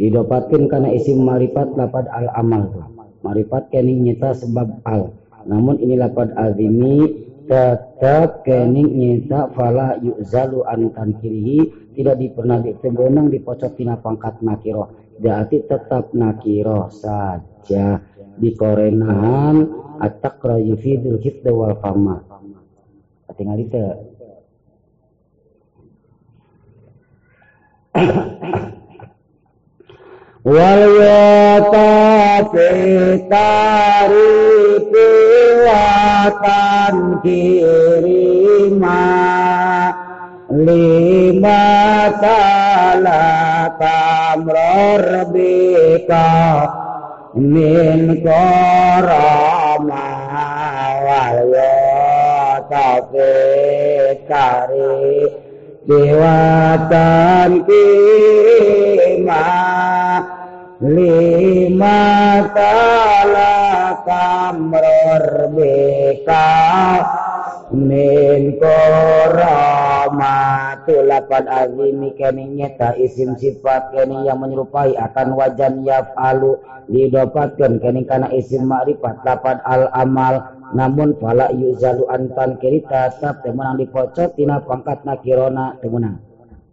[0.00, 2.88] Didapatkan karena isim marifat lapad al amal tuh
[3.20, 5.12] marifat kene nyata sebab al.
[5.44, 10.88] Namun ini lapad azimi tetap kene nyata fala yu'zalu an
[11.20, 14.88] kirihi tidak dipernah ditembonang dipocok tina pangkat nakiroh.
[15.20, 18.00] Berarti tetap nakiroh saja.
[18.40, 19.68] Di korenahan
[20.00, 22.29] at-taqra yufidul hifdha wal fama
[23.40, 23.80] tinggal itu
[30.44, 34.28] wal yata sitari
[34.92, 36.44] piwatan
[37.24, 39.08] kirima
[40.52, 41.64] lima
[42.20, 44.00] talata
[44.44, 46.28] mrorbika
[47.32, 50.04] min korama
[51.08, 51.69] wal yata
[53.00, 54.92] tafikari
[55.88, 59.48] dewatan kima
[60.84, 62.00] lima
[62.52, 63.56] talakam
[65.56, 66.52] beka
[67.72, 69.80] min koramatul
[71.08, 76.60] lapan azimi kini nyata isim sifat kini yang menyerupai akan wajan yaf'alu
[76.90, 83.78] didapatkan kini karena isim ma'rifat lapan al amal namun fala yuzalu antan kiri tetap temenang
[83.82, 86.22] dipocot tina pangkat nakirona temenang.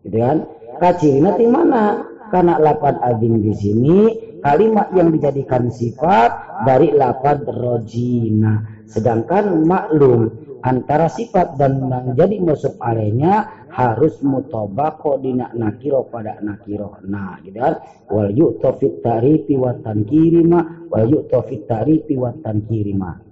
[0.05, 0.37] Gitu kan?
[0.77, 2.05] Kacirina di mana?
[2.29, 3.99] Karena lapan azim di sini
[4.43, 8.85] kalimat yang dijadikan sifat dari lapan rojina.
[8.85, 10.29] Sedangkan maklum
[10.61, 17.01] antara sifat dan menjadi masuk alainya harus mutobako dina nakiro pada nakiro.
[17.07, 17.81] Nah gitu kan?
[18.13, 23.26] Wal yu'ta fit tarifi wa tankirima wal yu'ta fit tarifi wa tankirima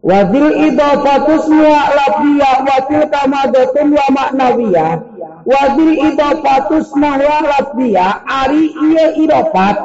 [0.00, 4.92] Wadil idafatus mu'lafiyah wadil kamadatun wa maknawiyah
[5.44, 9.76] Wadil idafatus mu'lafiyah Ari iya idofat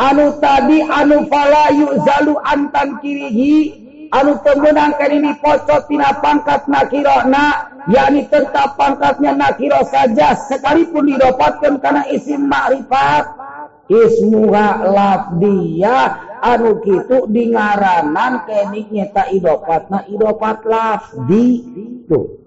[0.00, 3.88] anu tadi anu fala yuzalu antan kirihi.
[4.10, 10.34] Anu temenangkan ini pocot tina pangkat nakiro na yakni tetap pangkatnya nakiro saja.
[10.34, 13.38] Sekalipun didapatkan karena isim ma'rifat
[13.86, 19.88] ismuha lafdiyah anu gitu di ngaranan kenik nyeta idopat.
[19.92, 21.48] Nah idopat lafdi
[22.08, 22.40] tuh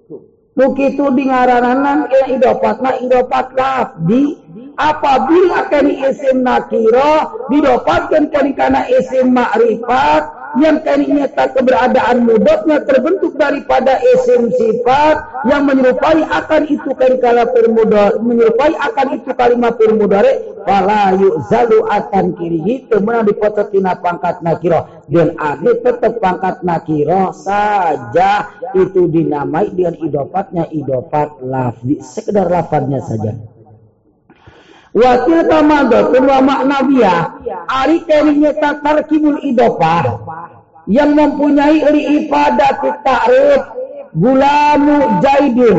[0.53, 2.81] nu gitu di ngaranan ke idopat.
[2.81, 4.37] Nah idopat lafdi
[4.77, 13.33] apabila kenik isim nakiro didopatkan kenik karena isim ma'rifat yang tadinya tak keberadaan mudotnya terbentuk
[13.41, 21.17] daripada isim sifat yang menyerupai akan itu kala permudar menyerupai akan itu kalimat permudare fala
[21.17, 28.53] yuzalu akan kirihi temen dipototina pangkat nakiro dan ada tetap pangkat nakiro saja.
[28.73, 33.52] Itu dinamai dengan idopatnya idopat lafzi sekedar lafadnya saja
[34.93, 37.21] Wakil tamadotun wa maknawiyah.
[37.65, 40.21] Ari kerinya takar kibul idopah.
[40.85, 41.81] Yang mempunyai
[42.21, 43.61] ifadat ta'rif.
[44.13, 45.77] Gulamu jaidin.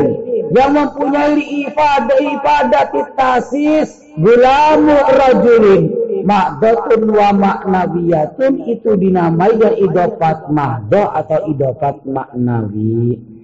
[0.51, 4.03] Yang mempunyai ifadat ifadat tasis.
[4.19, 5.83] Gulamu rajulin.
[6.27, 13.34] Makdotun wa maknawiyatun itu dinamai dan idopat mahdo atau idopat maknawi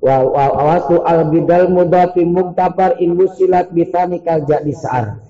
[0.00, 0.24] wa
[0.56, 5.20] wasu al bidal mudafi muktabar in musilat bitani kalja disar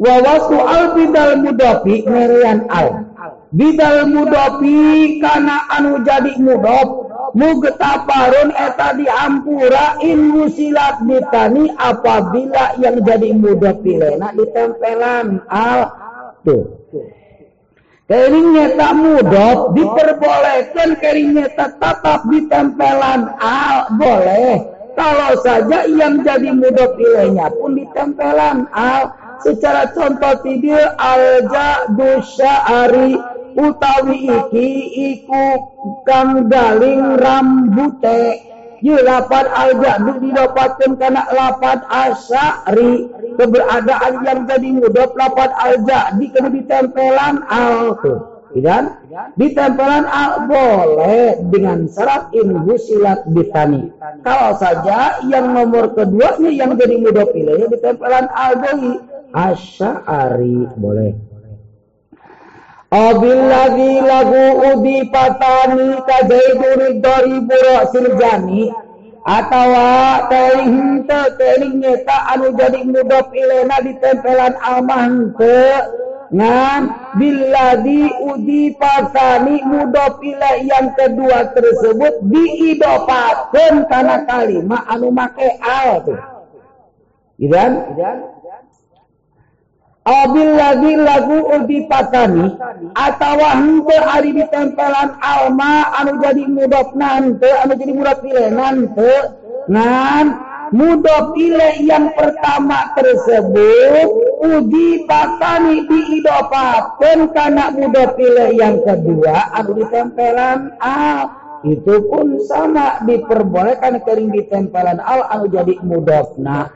[0.00, 3.04] wa wasu al bidal mudafi merian al.
[3.54, 6.88] Bidal mudafi kana anu jadi mudaf
[7.38, 15.80] mugtaparun eta diampura in musilat bitani apabila yang jadi mudaf pilena ditempelan al.
[16.42, 16.66] Tuh
[18.04, 24.60] Keringnya tak mudah diperbolehkan keringnya tetap ditempelan al boleh.
[24.92, 29.08] Kalau saja yang jadi mudah pilihnya pun ditempelan al.
[29.40, 31.88] Secara contoh tidur alja
[32.68, 33.16] ari
[33.56, 34.70] utawi iki
[35.16, 35.64] iku
[36.04, 38.53] kang galing rambute
[38.84, 43.08] Lapan al-ja'du didapatkan karena lapan asyari.
[43.40, 47.96] Keberadaan yang jadi mudah lapan al-ja'di kena ditempelan al.
[48.54, 49.02] Dan
[49.40, 53.88] ditempelan al boleh dengan syarat inhu silat bitani.
[54.20, 59.00] Kalau saja yang nomor keduanya yang jadi mudah pilihnya ditempelan al dari
[59.32, 61.33] asyari boleh.
[62.94, 68.70] Abilladzi lagu udi patani kazaidun dari buruk siljani
[69.26, 75.74] atawa teuing teu teuing nyeta anu jadi mudhof ilena ditempelan amah teu
[76.30, 76.82] ngan
[77.18, 80.22] billadzi udi patani mudhof
[80.62, 86.20] yang kedua tersebut diidopakeun kana kalimat anu make al tuh.
[87.42, 87.90] Idan?
[87.90, 88.33] Abil
[90.04, 92.52] lagi lagu ubi patani
[92.92, 99.14] atau hente ari ditempelan alma anu jadi mudop nante anu jadi mudop pile nante
[99.72, 100.52] nan.
[100.74, 104.08] Mudop pile yang pertama tersebut
[104.42, 111.32] uji patani diidopakan karena mudop pile yang kedua anu ditempelan al.
[111.64, 116.68] Itu pun sama diperbolehkan kering ditempelan al anu jadi mudop nah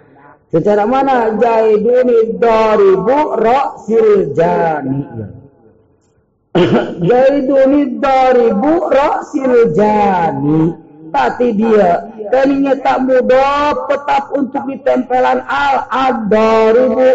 [0.49, 5.05] Secara mana Jaiduni daribu ra'sil jani.
[7.09, 10.73] Jaiduni daribu ra'sil jani.
[11.09, 17.12] Tapi dia tadinya tak mudah tetap untuk ditempelan al adaribu.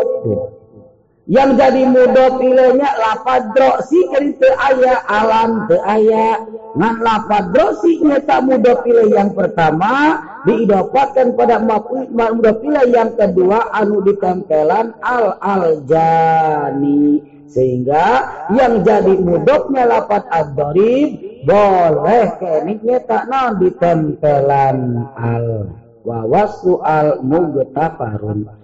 [1.23, 6.43] Yang jadi mudah pilihnya lapad droksi kan te ayah alam te ayah.
[6.75, 14.03] Ngan lapad droksi tak mudah pilih yang pertama diidapatkan pada mudah pilih yang kedua anu
[14.03, 18.27] ditempelan al aljani sehingga
[18.57, 25.69] yang jadi mudoknya lapat ad-darib boleh keniknya tak non ditempelan al
[26.01, 28.62] wawasu al mugtafarun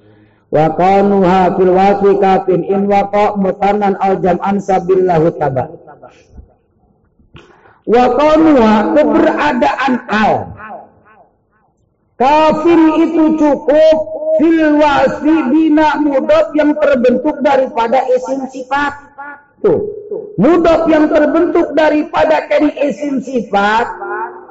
[0.49, 5.69] wa qanuha fil wasfi kafin in waqa mutanan al jam'an sabillahu taba
[7.85, 10.33] wa qanuha keberadaan al
[12.19, 13.97] Kafir itu cukup
[14.43, 18.91] fil wasfi bina mudab yang terbentuk daripada isim sifat.
[19.63, 19.87] Tuh.
[20.35, 23.87] Mudab yang terbentuk daripada kari isim sifat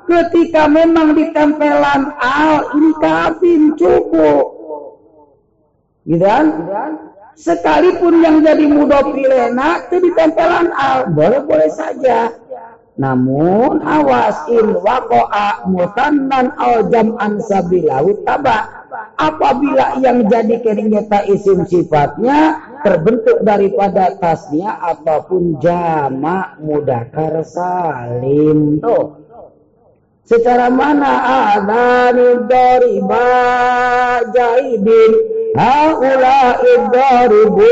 [0.08, 4.57] ketika memang ditempelan al ini kafir cukup.
[6.08, 6.46] Gitu kan?
[7.38, 12.34] Sekalipun yang jadi mudab ilena itu ditempelan al, boleh-boleh saja.
[12.98, 18.88] Namun awas in waqa'a mutannan al jam'an sabilahu taba.
[19.14, 29.18] Apabila yang jadi keringnya isim sifatnya terbentuk daripada tasnya ataupun jamak mudakar salim tuh
[30.26, 31.12] secara mana
[31.56, 33.26] adani dariba
[34.34, 37.66] jaidin haula idaribu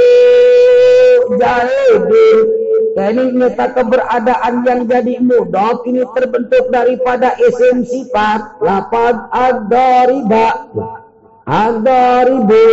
[1.38, 10.66] jaidin nyata keberadaan yang jadi mudaf ini terbentuk daripada isim sifat lapad ad-dariba
[11.46, 12.64] ad-daribu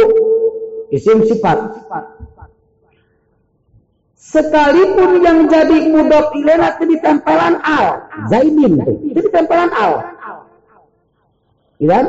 [0.90, 1.86] isim sifat
[4.24, 8.10] Sekalipun yang jadi mudhof ilaih itu ditempelan al.
[8.34, 8.82] Zaidin.
[9.06, 10.10] Itu ditempelan al.
[11.78, 12.02] Iya?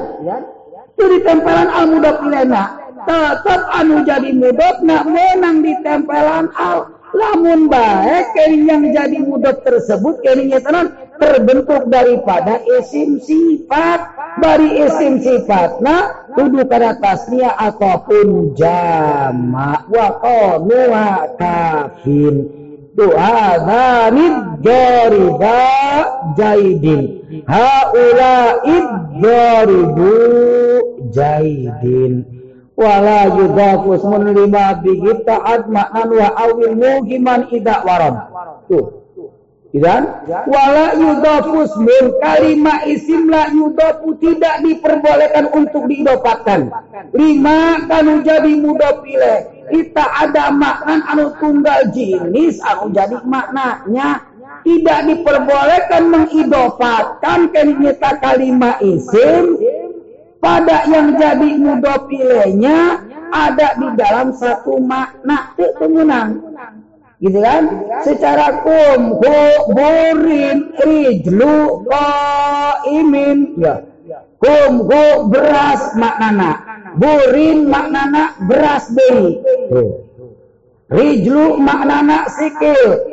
[0.97, 2.84] Itu ditempelan al mudhof ilaih.
[3.05, 6.97] Tetap anu jadi mudhof nak menang ditempelan al.
[7.15, 10.91] Lamun baik kini yang jadi mudhof tersebut kini tenan
[11.23, 14.01] terbentuk daripada isim sifat.
[14.35, 20.83] Bari isim sifatna tuduh pada tasnia ataupun jamak wa qanu
[21.39, 22.35] kafin
[22.99, 25.63] du'adhanid jariba
[26.39, 27.03] jaidin
[27.47, 30.15] haula iddaribu
[31.11, 32.34] jaidin
[32.75, 38.15] wala yudhafu ismun lima bihi ta'ad ma'nan wa awil muhiman idha warad
[38.67, 39.05] tuh.
[39.75, 40.07] Idan?
[40.47, 40.95] Wala
[42.23, 46.71] kalimat isim la yudhafu tidak diperbolehkan untuk diidopatkan.
[47.11, 49.67] Lima kanu jadi mudah pilih.
[49.75, 54.31] Kita ada makna anu tunggal jenis anu jadi maknanya.
[54.63, 59.59] Tidak diperbolehkan mengidofatkan kenyata kalimat isim
[60.45, 61.57] pada yang jadi
[62.05, 63.01] pilihnya
[63.33, 65.57] ada di dalam satu makna
[65.89, 66.45] menang
[67.25, 67.65] gitu kan?
[68.05, 69.37] Secara kum hu
[69.73, 71.89] burin rijlu
[72.93, 73.89] imin ya.
[74.37, 76.61] Kum hu beras maknana.
[77.01, 79.41] Burin maknana beras deui
[80.93, 83.09] rijlu maknana sikil.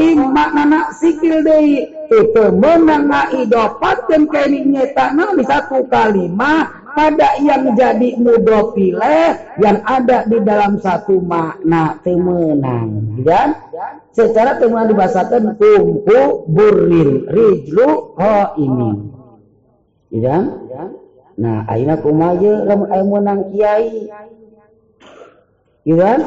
[0.00, 8.18] Im maknana sikil deui itu menang ngaidofatkeun kene nyetana di satu kalimat pada yang jadi
[8.18, 13.54] mudofile yang ada di dalam satu makna temenang dan
[14.10, 18.90] secara temenang dibahasakan kumpu burin rijlu ho ini
[20.18, 20.50] dan
[21.38, 24.10] nah aina kumaya lamun aya menang kiai
[25.90, 26.20] kan?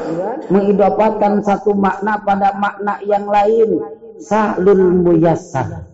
[0.50, 3.80] Mengidopatkan satu makna pada makna yang lain
[4.20, 5.88] sahlul muyassar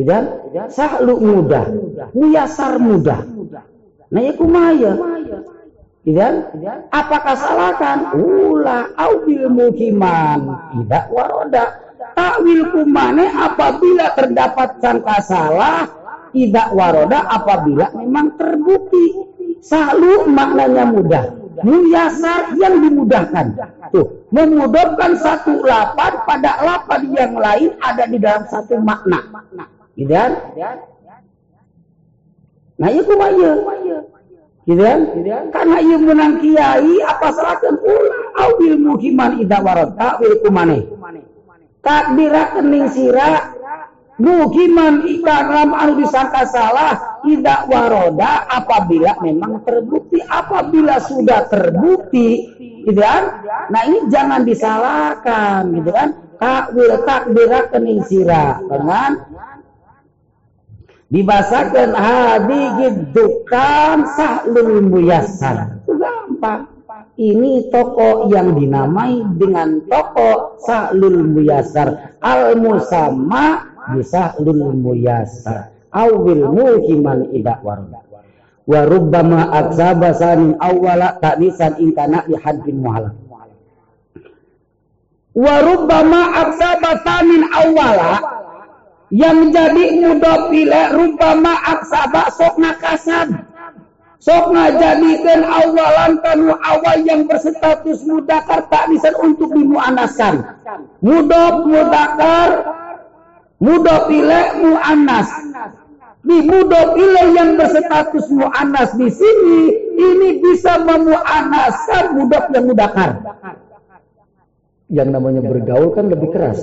[0.00, 0.24] kan
[0.72, 1.68] sahlu mudah
[2.16, 3.20] muyasar mudah
[4.10, 4.92] Nah ya kumaya.
[6.02, 6.32] Tidak?
[6.90, 7.98] Apakah salahkan?
[8.18, 10.40] Ula awil muhiman.
[10.74, 11.78] Tidak waroda.
[12.10, 15.86] Takwil kumane apabila terdapat sangka salah.
[16.34, 19.30] Tidak waroda apabila memang terbukti.
[19.62, 21.24] Selalu maknanya mudah.
[21.60, 23.46] Muyasar yang dimudahkan.
[23.90, 29.26] Tuh, memudahkan satu lapan pada lapan yang lain ada di dalam satu makna.
[29.98, 30.30] Tidak?
[32.80, 33.52] Nah iya kumaya.
[34.64, 35.00] Gitu kan?
[35.50, 40.86] Karena ia menang kiai apa salahkan ulah awil muhiman ida warad takwil kumane.
[41.80, 43.56] Takdira kening sira
[44.20, 50.20] muhiman ida dalam anu disangka salah ida waroda apabila memang terbukti.
[50.28, 52.52] Apabila sudah terbukti
[52.84, 53.48] gitu kan?
[53.72, 56.08] Nah ini jangan disalahkan gitu kan?
[56.40, 59.10] Takwil takdira kening sira dengan
[61.10, 65.84] dibasakan hadi gidukan sahlul muyassar.
[65.84, 66.70] Itu gampang.
[67.20, 72.16] Ini toko yang dinamai dengan toko sahlul muyassar.
[72.24, 72.56] Al
[73.92, 76.46] musamma bisahlul muyassar awil.
[76.50, 78.00] muhiman idak warda
[78.66, 83.14] wa rubbama aksaba sanin awwala ta'nisan in kana bi hadfin muhalak
[85.34, 88.40] wa rubbama aksaba sanin awwala.
[89.10, 93.42] Yang jadi mudah pilih rupama aksaba sok nakasan.
[94.20, 100.44] Sok ngajadikan awalan kanu awal yang berstatus mudakar tak bisa untuk dimuanaskan
[101.00, 102.48] mudah mudakar
[103.60, 105.28] mudah pilih muanas
[106.20, 109.60] di mudah pilih yang berstatus muanas di sini
[109.96, 113.10] ini bisa memuanaskan mudah yang mudakar
[114.90, 116.60] yang namanya bergaul kan lebih keras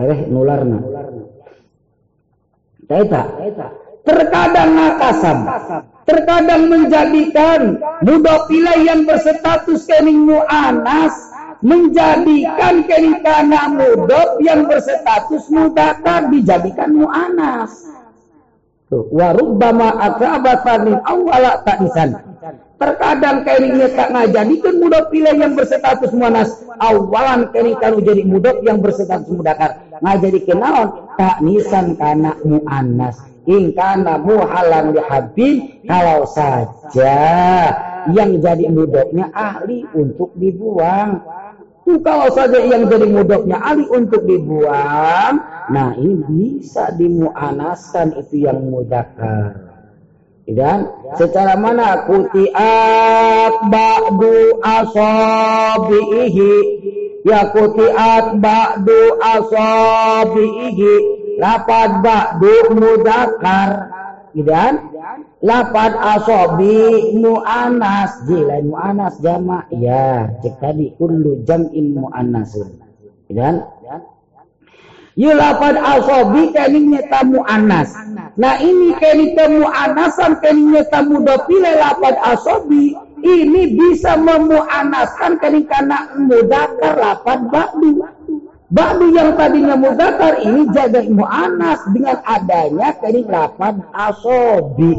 [0.00, 0.80] Tereh nularna.
[2.88, 3.22] Taita.
[4.00, 5.38] Terkadang nakasam.
[6.08, 11.29] Terkadang menjadikan mudopila yang berstatus kening mu'anas
[11.60, 17.88] menjadikan kening kana mudop yang berstatus mudakar dijadikan mu'anas.
[18.90, 22.10] Tuh, wa rubbama akrabatan min awwala ta'isan.
[22.80, 26.64] Terkadang kini tak ngajadikan mudah pilih yang berstatus muanas.
[26.80, 29.84] Awalan kini kalau jadi mudah yang berstatus mudakar.
[30.00, 33.20] Ngajadi kenaon tak nisan kana muannas.
[33.44, 37.20] In kana muhalan dihabin kalau saja
[38.16, 41.20] yang jadi mudahnya ahli untuk dibuang.
[41.98, 45.42] Kalau saja yang jadi mudahnya ahli untuk dibuang,
[45.74, 49.70] nah ini bisa dimuanaskan itu yang mudakar.
[50.50, 52.06] Dan secara mana?
[52.10, 56.54] Kutiat ba'du asabihi
[57.22, 60.92] ya kutiat ba'du asabihi
[61.38, 63.94] lapad ba'du mudakar.
[64.34, 64.90] Dan
[65.40, 72.76] lapad asabi mu'anas jilai mu'anas jama ya cek tadi kullu jam'in mu'annasun
[73.32, 73.64] dan
[75.18, 77.92] Yulapad asobi keningnya tamu anas.
[78.40, 82.96] Nah ini keni tamu anasan keningnya tamu dopile lapad asobi.
[83.20, 88.00] Ini bisa memuanaskan kening karena mudakar lapad bakdu.
[88.70, 94.94] Bakdu yang tadinya mudakar ini jaga muanas dengan adanya kening lapad asobi.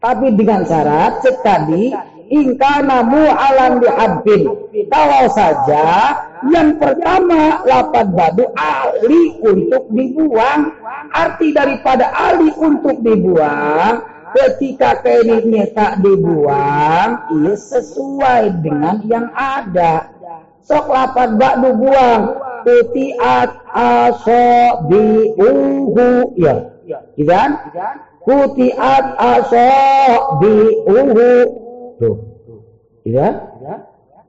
[0.00, 1.92] Tapi dengan syarat cek tadi
[2.32, 4.48] ingkana mu'alan dihabbin.
[4.88, 6.16] Kalau saja
[6.48, 10.72] yang pertama lapan badu ahli untuk dibuang.
[11.12, 20.15] Arti daripada ahli untuk dibuang ketika kainnya tak dibuang ia sesuai dengan yang ada.
[20.66, 26.74] Sok lapan badu buang kutiat aso bi uhu ya.
[27.22, 27.50] Kan?
[28.26, 29.70] Kutiat aso
[30.42, 30.54] bi
[30.90, 31.30] uhu
[31.96, 32.16] Tuh.
[33.06, 33.32] Ya?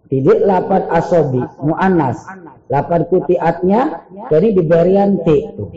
[0.08, 2.24] Tidak lapan asobi, mu'anas.
[2.72, 5.52] Lapan kutiatnya, jadi diberian T.
[5.60, 5.68] Tuh.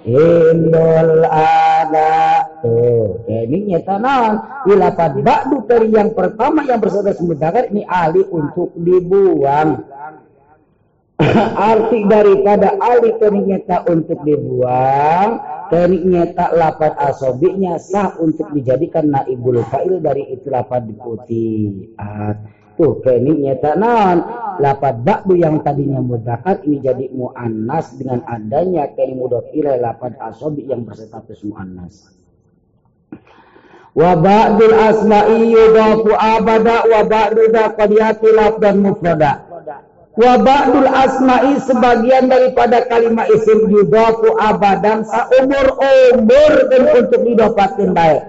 [0.03, 2.47] Indul ada.
[2.63, 4.35] Tuh ini nyata naon
[5.23, 9.83] ba'du dari yang pertama yang bersaudara sementara ini ahli untuk dibuang.
[11.71, 19.61] Arti daripada ahli kening nyata untuk dibuang kening nyata lapat asobiknya sah untuk dijadikan naibul
[19.69, 21.69] fa'il dari itu lapat diputi
[22.79, 24.23] Tuh kening nyata naon
[24.63, 30.63] lapat bakdu yang tadinya mudakar ini jadi muannas dengan adanya kening mudhaf ilaih lapat asobi
[30.63, 32.15] yang berstatus muannas.
[33.91, 38.31] Wa ba'dul asma'i yudafu abada wa ba'du qadiyati
[38.63, 39.43] dan mufrada.
[40.15, 45.75] Wa ba'dul asma'i sebagian daripada kalimat isim yudafu abadan saumur
[46.15, 48.23] umur dan untuk didapatkan baik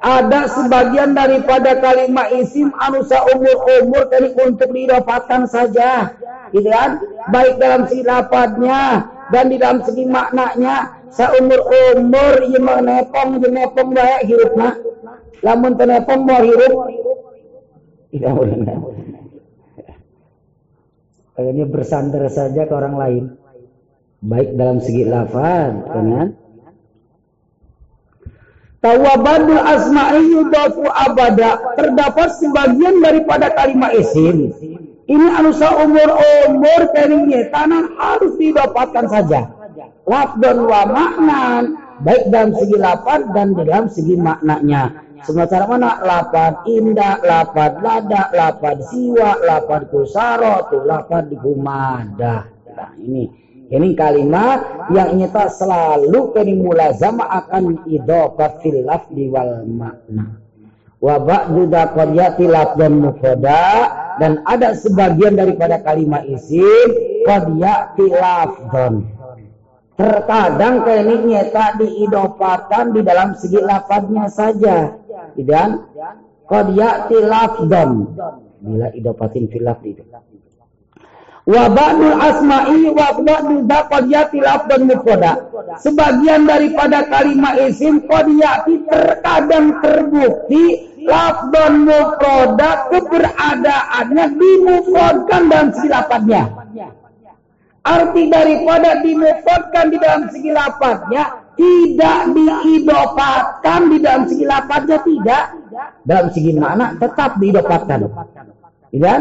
[0.00, 6.16] ada sebagian daripada kalimat isim anusa umur-umur dari untuk didapatkan saja.
[6.50, 7.04] Gitu kan?
[7.28, 8.02] Baik dalam segi
[9.30, 14.74] dan di dalam segi maknanya seumur-umur yang menepong menepong baik hirupna.
[15.44, 15.72] Lamun
[16.28, 16.74] mau hirup
[18.10, 18.58] tidak boleh.
[21.38, 23.24] Kayaknya bersandar saja ke orang lain.
[24.20, 26.36] Baik dalam segi lafaz kan
[28.80, 31.76] Tawabadul asma'i yudafu abada.
[31.76, 34.56] Terdapat sebagian daripada kalimat isim.
[35.04, 37.52] Ini anusa umur-umur keringnya.
[37.52, 39.40] Tanah harus didapatkan saja.
[40.40, 41.62] dan wa maknan.
[42.00, 45.10] Baik dalam segi lapad dan dalam segi maknanya.
[45.20, 52.48] Sementara mana lapad indah, lapad lada, lapad siwa, lapad kusaro, tuh lapad humada.
[52.72, 53.28] Nah, ini
[53.70, 60.42] ini kalimat yang nyata selalu kini mulazama akan idhofat fil lafdi wal makna.
[60.98, 63.64] Wa ba'du qadiyati dan mufrada
[64.18, 66.88] dan ada sebagian daripada kalimat isim
[67.22, 69.06] qadiyati lafdhan.
[69.94, 74.98] Terkadang ini nyata diidofatan di dalam segi lafadnya saja.
[75.38, 75.86] Dan
[76.50, 77.90] qadiyati lafdhan.
[78.60, 79.94] Bila idofatin fil lafdi
[81.50, 85.32] wa ba'dul asma'i wa ba'dul qadiyati lafdan mufrada.
[85.82, 96.42] Sebagian daripada kalimat isim qadiyati terkadang terbukti lafdan mufrada keberadaannya dimufradkan dalam segi lafadznya.
[97.80, 100.52] Arti daripada dimufradkan di dalam segi
[101.58, 105.44] tidak diidopatkan di dalam segi tidak.
[106.04, 107.98] Dalam segi makna tetap diidopatkan.
[108.92, 109.16] Ya?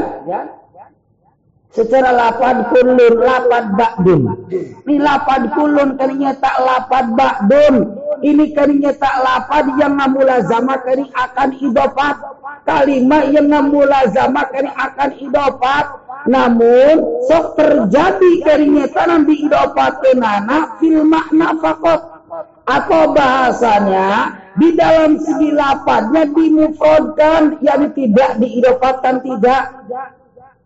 [1.69, 4.21] Secara lapad kulun lapad ba'dun.
[4.85, 7.75] Ini lapad kulun kalinya tak lapad ba'dun.
[8.19, 9.95] Ini karinya tak lapad yang
[10.43, 12.15] zama kari akan idofat
[12.67, 13.47] kalimat yang
[14.11, 15.85] zama kari akan idofat
[16.27, 16.99] namun
[17.31, 22.19] sok terjadi karinya tanam di idofat kenana fil makna fakot.
[22.69, 24.37] Atau bahasanya?
[24.59, 29.61] Di dalam segi lapatnya dimufrodkan yang tidak diidofatkan tidak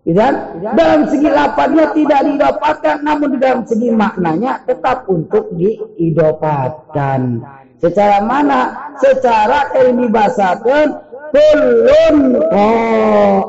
[0.03, 7.39] Ya, dalam segi lapatnya tidak didapatkan, namun di dalam segi maknanya tetap untuk diidopatkan.
[7.79, 8.91] Secara mana?
[8.99, 10.87] Secara ini bahasakan
[11.31, 12.35] kulun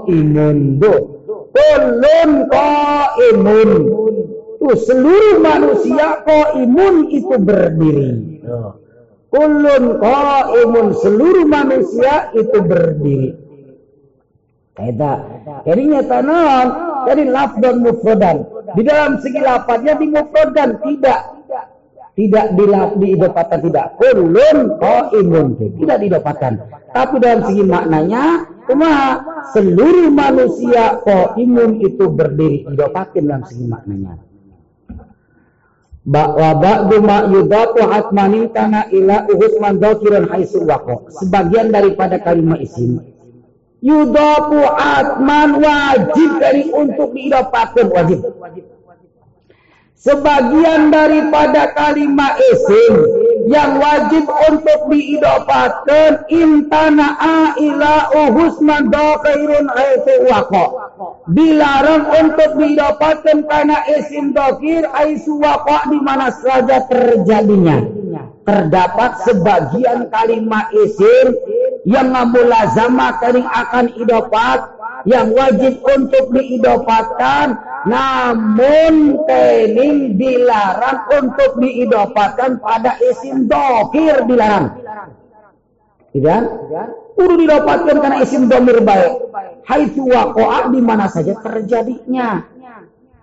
[0.07, 0.94] imun do.
[1.50, 2.31] Kulun
[3.34, 3.70] imun.
[4.62, 6.23] Tuh seluruh manusia
[6.55, 8.10] imun itu berdiri.
[9.26, 9.99] Kulun
[10.62, 13.44] imun seluruh manusia itu berdiri.
[14.75, 15.12] Kaita.
[15.62, 16.67] Jadi nyata non,
[17.07, 18.36] jadi lafdan mufrodan.
[18.75, 21.20] Di dalam segi lafadnya di mufrodan tidak
[22.19, 22.65] tidak di
[22.99, 23.86] diidopatkan tidak.
[24.03, 24.59] Kulun
[25.15, 25.47] imun
[25.78, 26.53] tidak diidopatkan.
[26.91, 29.23] Tapi dalam segi maknanya cuma
[29.55, 30.99] seluruh manusia
[31.39, 34.19] imun itu berdiri idopatkan dalam segi maknanya.
[36.05, 40.67] Wa ba'du ma yudatu atmanin kana ila uhus man dhakiran haitsu
[41.15, 43.14] Sebagian daripada kalimat isim
[43.85, 48.25] yudafu atman wajib dari untuk diidapatkan wajib.
[50.05, 52.93] Sebagian daripada kalimat isim
[53.49, 57.17] yang wajib untuk diidapatkan intana
[57.57, 60.65] ila uhusman khairun aitu waqo.
[61.33, 67.81] Dilarang untuk didapatkan karena isim dokir aisu waqo di mana saja terjadinya.
[68.45, 71.33] Terdapat sebagian kalimat isim
[71.85, 74.61] yang mulazamah kering akan idopat
[75.05, 84.81] yang wajib untuk diidopatkan namun kening dilarang untuk diidopatkan pada isim dokir dilarang.
[86.15, 86.43] Tidak?
[87.15, 89.29] Kudu didapatkan karena isim domir baik.
[89.69, 92.49] Haitsu waqa'a di mana saja terjadinya.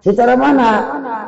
[0.01, 0.69] Secara mana?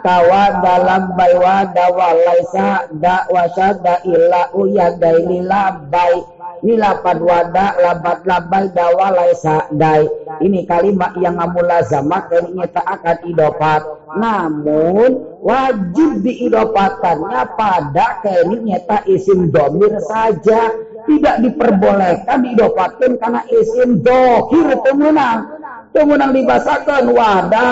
[0.02, 6.33] Tawa dalam baywa dawa laisa da wasada illa uyadaini labai ini
[6.64, 10.08] lapad wada labat labai dawa laisa dai.
[10.40, 13.82] Ini kalimat yang mulazamah ini tak akan idopat.
[14.16, 20.72] Namun wajib diidopatkannya pada kini nyata isim domir saja.
[21.04, 27.70] Tidak diperbolehkan diidopatkan karena isim dohir temenang temenang dibasakan wada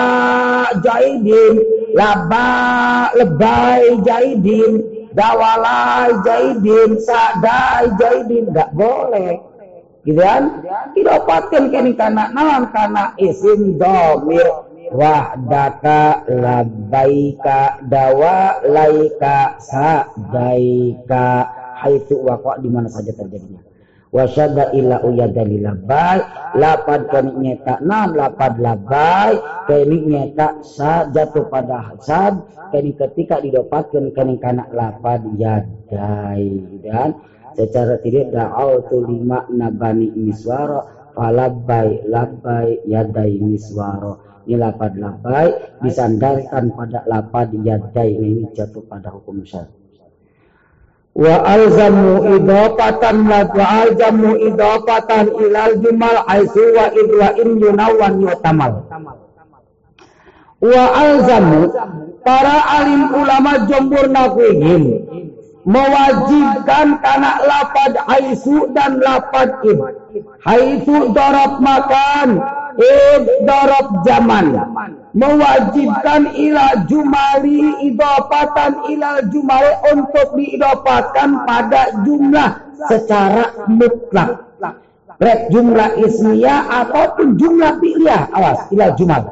[0.84, 1.58] jaidin
[1.96, 9.40] laba lebay jaidin dawalai jaidin sadai jaidin nggak boleh.
[10.02, 10.66] Gitu kan?
[10.98, 12.68] Didapatkan kini karena naon?
[12.74, 14.66] Karena isim domir.
[14.92, 16.26] Wahdaka
[17.88, 21.26] dawa laika sadaika.
[21.82, 23.71] Haitsu waqa di mana saja terjadinya
[24.12, 26.20] wasyada illa uyadani labai
[26.54, 34.12] lapad kani nyeta nam lapad labai kani nyeta sa jatuh pada sad kani ketika didapatkan
[34.12, 36.52] kani kana lapad yadai.
[36.84, 37.16] Dan
[37.56, 38.52] secara tidak
[38.92, 40.84] tu lima nabani miswaro
[41.16, 48.12] falabai labai yadai miswaro ini lapad labai disandarkan pada lapad yadai.
[48.12, 49.81] Ini jatuh pada hukum syar'i
[51.14, 58.72] wa alzamu idafatan wa alzamu idafatan ilal jumal aisu wa idwa in yunawan yutamal
[60.60, 61.72] wa alzamu
[62.24, 65.04] para alim ulama jombur nakuingin
[65.66, 69.78] mewajibkan karena lapad aisu dan lapad id
[70.42, 72.42] haisu dorab makan
[72.78, 74.46] id dorab zaman
[75.12, 82.50] mewajibkan ila jumali idopatan ila jumali untuk diidopatkan pada jumlah
[82.88, 84.52] secara mutlak.
[85.22, 88.32] Rek jumlah ismiyah ataupun jumlah fi'liyah.
[88.32, 89.22] Awas, ila jumal.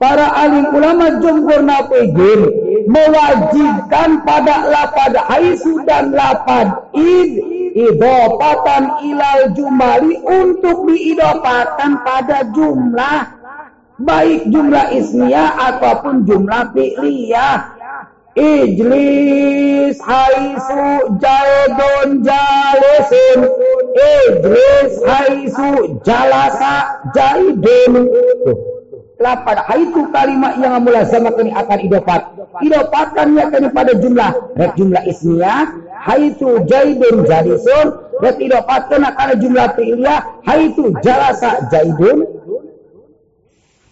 [0.00, 2.40] Para alim ulama jumhur napegin
[2.88, 7.36] mewajibkan pada lapad haisu dan lapad id
[7.76, 13.39] idopatan ilal jumali untuk diidopatkan pada jumlah
[14.00, 17.76] baik jumlah ismiyah ataupun jumlah fi'liyah.
[18.38, 20.86] Ijlis haisu
[21.18, 23.38] jaidun jalisun.
[23.98, 28.08] Ijlis haisu jalasa jaidun.
[29.20, 32.20] Lapan haitu kalimat yang mulazamakan akan idopat.
[32.64, 34.30] Idopatkannya kini pada jumlah.
[34.56, 38.00] Rek jumlah ismiyah Haitu jaidun jalisun.
[38.24, 42.39] Rek idopatkan akan jumlah fi'liyah Haitu jalasa jaidun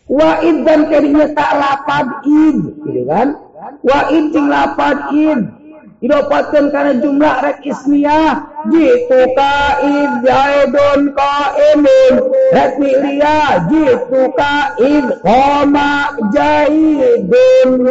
[0.08, 3.36] Wa'id dan kerinya tak lapad id, gitu kan?
[3.84, 5.58] Wa'id cing lapad id.
[5.98, 8.32] didapatkan karena jumlah rek ismiyah.
[8.70, 12.14] Jitu kaid zaidun qaimun
[12.54, 17.90] rek fi'liyah jitu kaid qama jaidun.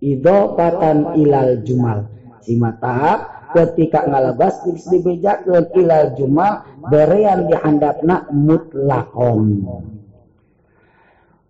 [0.00, 2.08] Idopatan ilal jumal.
[2.40, 9.60] Simata ketika ngalabas dibejakeun ilal jumal berean dihandapna mutlakon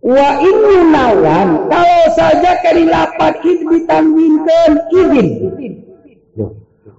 [0.00, 0.40] Wa
[0.88, 5.28] nawan kalau saja kari lapat id ditanwinkan idin.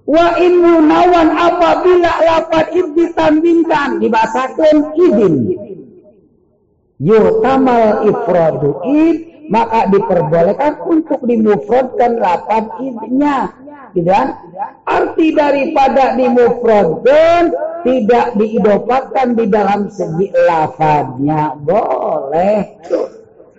[0.06, 5.34] Wa ini nawan apabila lapat id ditanwinkan dibasakan idin.
[7.02, 13.50] Yutamal ifradu id maka diperbolehkan untuk dimufradkan lapat idnya.
[13.92, 14.40] Gitu kan?
[14.88, 22.78] Arti daripada dimufradkan tidak diidopatkan di dalam segi lafadnya boleh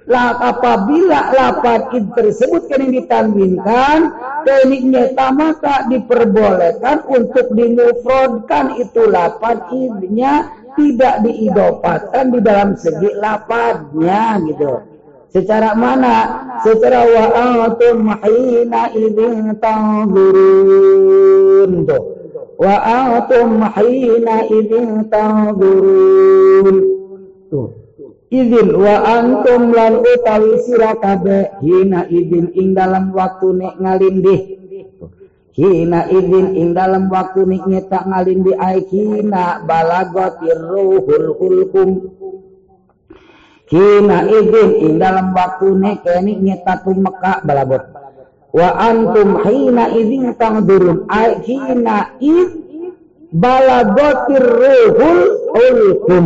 [0.03, 4.12] lah apabila lafad tersebut kini ditanwinkan
[4.44, 14.92] tekniknya maka diperbolehkan untuk dimufrodkan itu lafad idnya tidak diidopatkan di dalam segi lafadnya gitu
[15.34, 16.45] secara mana?
[16.62, 20.94] Secara wa'atum hina idzin tanzurun.
[21.90, 22.24] Tuh
[22.58, 26.78] wa antum hina idzin tanzurun.
[27.50, 27.70] Tuh.
[28.34, 34.42] Izin wa antum lan utawi sira kabeh hina idzin ing dalam waktu nek ngalindih.
[35.53, 41.90] Hina idzin ing dalam waktu nek nyetak ngalindih ai hina balagatir ruhul hulkum
[43.72, 47.83] hina idzin ing dalam waktu nek kene nyetak Mekah balagot
[48.53, 52.50] wa antum hina idzin tangdurun ay hina id
[53.33, 55.22] balagotir ruhul
[55.58, 56.25] ulkum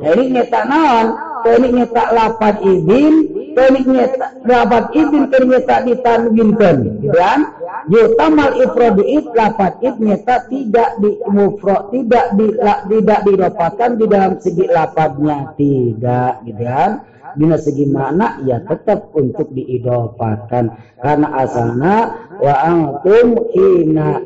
[0.00, 1.06] jadi nyata naon
[1.46, 3.14] ini nyata lapat izin
[3.56, 6.76] ini nyata lapat izin ini nyata ditanwinkan
[7.12, 7.40] kan
[7.88, 12.46] yutamal ifradu id lapat id nyata tidak di mufro tidak di
[12.90, 16.92] tidak didapatkan di dalam segi lapatnya tidak gitu kan?
[17.30, 21.96] Dina segi makna ya tetap untuk diidofatkan karena asalnya
[22.42, 24.18] wa antum hina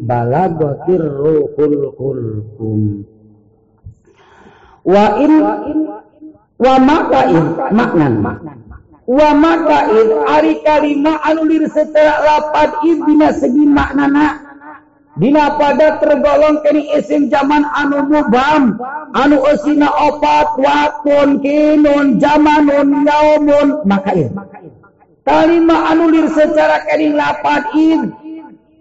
[0.00, 3.04] balagatir ruhul hulkum.
[4.86, 5.32] Wa in
[6.60, 8.14] wa makaid maknan.
[9.08, 14.46] Wa makaid ari kalima anu liris setara lapad ibina segi maknana.
[15.18, 18.78] Dina pada tergolong kini isim zaman anu mubam.
[19.16, 24.30] Anu usina opat watun kinun zamanun yaumun makaid
[25.26, 28.12] kalima anu liris secara kini lapad id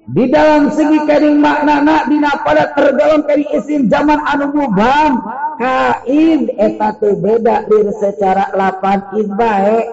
[0.09, 5.21] di dalam segi kini maknana dina pada tergolong kini isim zaman anu mubam.
[5.59, 9.85] Kain eta tu beda lir secara lapat id baik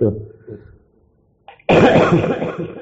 [0.00, 0.16] tuh.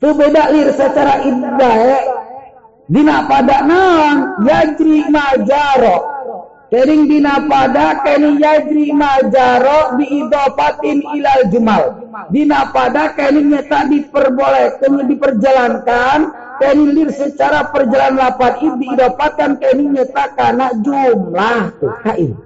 [0.00, 2.06] Itu beda lir secara indah
[2.86, 4.46] dina pada naon?
[4.46, 6.19] Yajri majaro
[6.70, 11.82] Kering dina pada keni yajri majaro diidopatin ilal jumal.
[12.30, 16.18] Dina pada keni nyata diperbolehkan diperjalankan
[16.62, 22.38] keni lir secara perjalanan lapan id diidopatkan keni nyata karena jumlah tuh kain.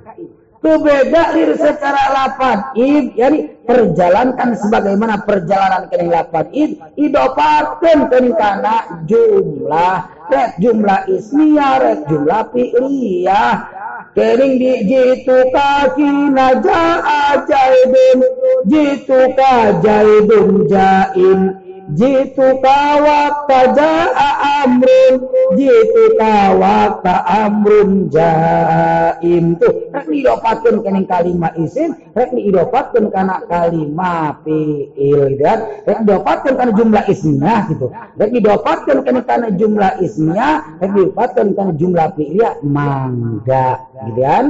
[0.64, 9.04] Berbeda lir secara lapan id, yani perjalankan sebagaimana perjalanan kening lapan id, idopatkan kening kana
[9.04, 13.83] jumlah, rek jumlah ismiyah, rek jumlah fi'liyah,
[14.14, 18.22] Kering di jitu kaki naja ajaibun,
[18.70, 24.30] jitu kajaibun jain, jitu kawak ja'a
[24.64, 25.14] amrun
[25.52, 29.60] jitu kawak amrun jaim.
[29.60, 36.70] Tuh rek didapatkeun kening kalimat isim rek didapatkeun kana kalimat fiil dan rek didapatkeun kana
[36.72, 37.92] jumlah ismnya gitu.
[38.16, 40.48] Rek kana kana jumlah ismnya
[40.80, 44.44] rek didapatkeun kana jumlah fiilnya mangga gitu kan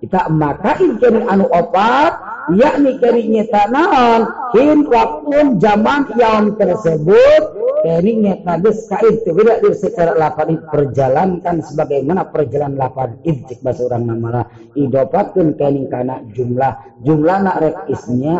[0.00, 2.12] kita makain kini anu opat
[2.54, 4.26] yakni kini nyeta naon.
[4.56, 7.42] Hin waktu zaman yang tersebut
[7.84, 14.42] kini nyeta des kain tidak secara lapan perjalankan sebagaimana perjalanan lapan ijik bahasa orang namanya.
[14.74, 16.72] Idopatkan kini karena jumlah
[17.04, 17.76] jumlah nak rek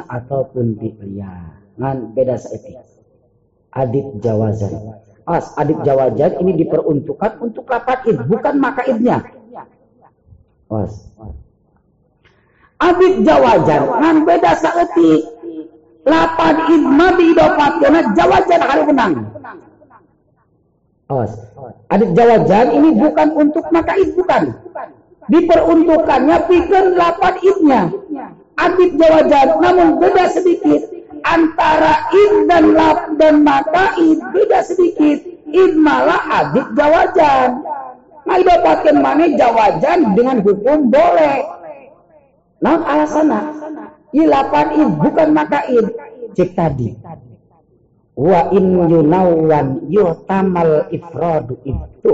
[0.09, 1.33] ataupun fi'liya
[1.81, 2.77] ngan beda saetik
[3.75, 4.99] adib jawazan.
[5.28, 9.23] As adib jawazan ini diperuntukkan untuk lapan id bukan maka idnya.
[9.23, 9.40] Os.
[12.81, 15.20] Abid jawajan ngan beda saeutik.
[16.00, 19.12] Lapan idma diidopatkeun jawajan hari menang.
[21.10, 21.34] Os.
[21.90, 24.55] Adit jawajan ini bukan untuk maka id bukan.
[25.28, 27.82] Diperuntukannya pikir lapan idnya.
[28.57, 31.00] Adit jawajan namun beda sedikit.
[31.20, 35.20] antara id dan lap dan maka id beda sedikit.
[35.50, 37.60] Id malah adik jawajan.
[38.28, 41.39] Nah, pakai mana jawajan dengan hukum boleh.
[42.60, 43.40] Nah, alasannya.
[44.10, 45.86] Ilapan id bukan maka id.
[46.34, 46.94] Cek tadi.
[48.18, 52.12] Wa in yunawan yutamal ifradu itu.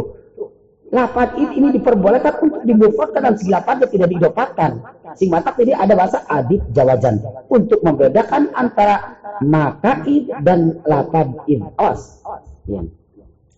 [0.94, 4.70] Lapan id ini diperbolehkan untuk dibufatkan dan si lapan tidak didapatkan.
[5.18, 7.18] Sing mantap jadi ada bahasa adik jawajan
[7.50, 12.22] untuk membedakan antara maka id dan lapan id os.
[12.70, 12.86] Ya.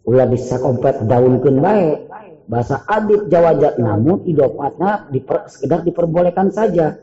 [0.09, 2.08] Ulah bisa kompet daunkan baik
[2.49, 6.97] bahasa adit jawajat namun idopatnya diper, sekedar diperbolehkan saja.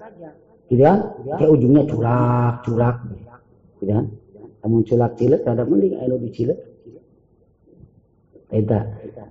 [0.66, 1.14] Gitu kan?
[1.38, 2.98] Kayak ujungnya curak curak.
[3.80, 4.06] Gitu kan?
[4.66, 6.58] Namun culak cilet ada mending ayo di cilet
[8.50, 8.82] Eta.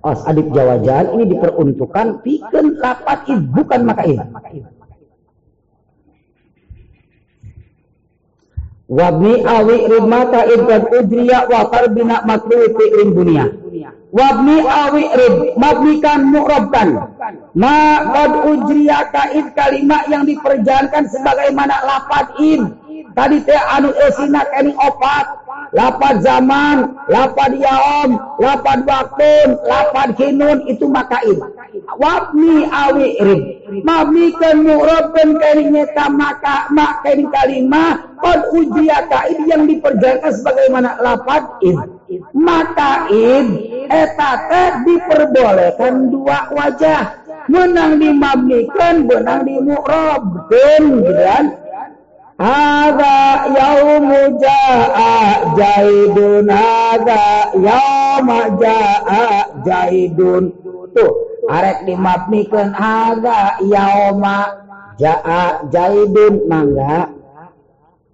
[0.03, 4.21] Os adit jawajan ini diperuntukkan piken lapat id bukan maka id.
[8.85, 12.69] Wabni awi rimata idad udriya wa farbina makruhi
[13.09, 13.64] dunia
[14.13, 16.89] wabni awi rib mabnikan mu'rabkan
[17.55, 17.79] ma
[18.13, 22.75] qad ujriya kaid kalimat yang diperjalankan sebagaimana lafaz in
[23.15, 25.45] tadi teh anu esina kani opat.
[25.75, 31.41] Lapad zaman lapad yaom lapad waktun lapad kinun itu makain
[31.99, 33.41] wabni awi rib
[33.83, 41.43] mabnikan mu'rabkan kani nyeta maka mak kani kalimah qad ujriya kaid yang diperjalankan sebagaimana lafaz
[41.65, 41.75] in
[42.35, 43.47] maka id
[43.89, 47.25] etate diperbolehkan dua wajah.
[47.45, 51.45] Menang dimabnikan benang dimu'rabkan dan
[52.35, 59.25] Ada yaumu ja'a jaidun Ada yauma ja'a
[59.63, 60.51] jaidun.
[60.91, 61.13] Tuh
[61.47, 64.51] arek dimabnikan Ada yauma
[64.99, 66.49] ja'a jaidun.
[66.49, 67.14] Mangga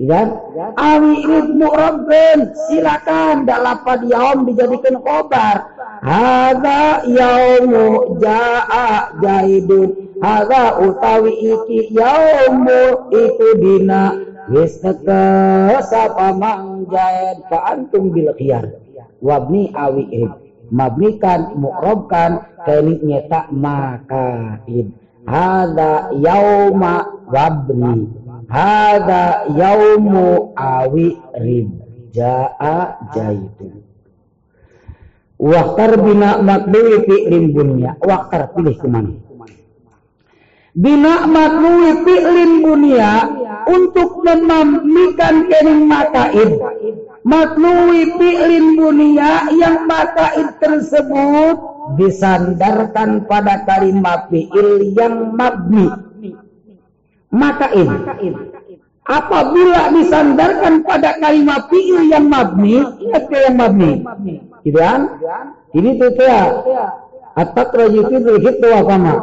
[0.02, 0.34] Ya,
[0.82, 5.78] awi ridmu rabben silakan dapat yaum dijadikan khobar.
[6.02, 10.18] Hada yaumu jaa jaidun.
[10.18, 14.18] Hada utawi iki yaumu itu dina.
[14.50, 18.74] Wis sapa mang jaid ka antum bil khiyar.
[19.22, 20.34] Wabni awi id.
[20.74, 24.90] Mabnikan mu'rabkan kaini nyeta maka id.
[25.30, 28.21] Hada yauma wabni
[28.52, 31.72] Hada yaumu awi rib
[32.12, 33.80] jaa jaitu.
[35.40, 37.96] Waktar bina makdui fi'lin bunya.
[38.04, 39.16] Waktar pilih ke mana?
[40.76, 43.12] Bina makdui fi'lin bunya
[43.72, 46.52] untuk memamikan kening makaid.
[47.24, 51.56] Makdui fi'lin bunya yang makaid tersebut
[51.96, 56.11] disandarkan pada kalimat fi'il yang mabni
[57.32, 57.88] makain.
[59.02, 64.06] Apabila disandarkan pada kalimat fi'il yang mabni, ingat ke yang mabni.
[64.62, 65.18] Gitu kan?
[65.74, 66.44] Ini tuh ya.
[67.42, 69.20] Itu apa mak?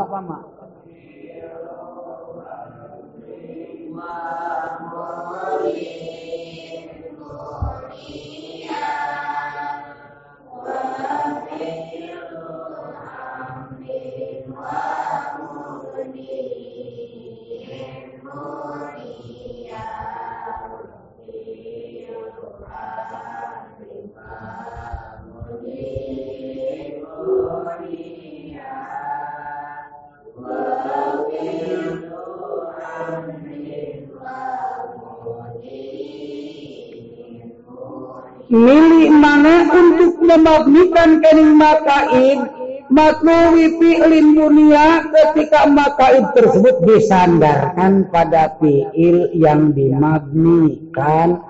[38.48, 42.40] Milik mana untuk memabnikan kening makaid
[42.88, 51.44] matluwi fi'lin dunia ketika makaid tersebut disandarkan pada fi'il yang dimabnikan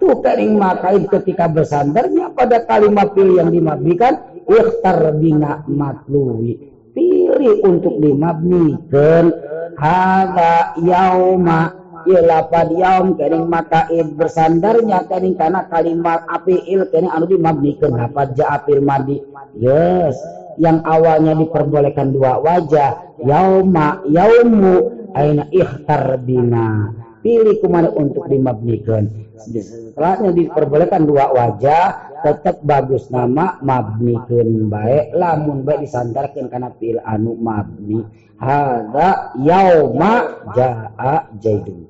[0.00, 6.56] tuh kening makaid ketika bersandarnya pada kalimat fi'il yang dimabnikan ikhtar bina matluwi
[6.96, 9.28] pilih untuk dimabnikan
[9.76, 17.92] hada yauma Iya lapad yaum kening makaid bersandarnya kening karena kalimat apiil kening anu dimabnikeun
[17.92, 19.20] lapad ja apil madi
[19.58, 20.16] yes
[20.56, 26.94] yang awalnya diperbolehkan dua wajah yauma yaumu aina ikhtar bina.
[27.20, 35.84] Pilih kumana untuk dimabnikeun setelahnya diperbolehkan dua wajah tetap bagus nama mabnikeun baik lamun baik
[35.84, 38.04] disandarkan karena pil anu mabni
[38.40, 41.89] hada yauma jaa jaidun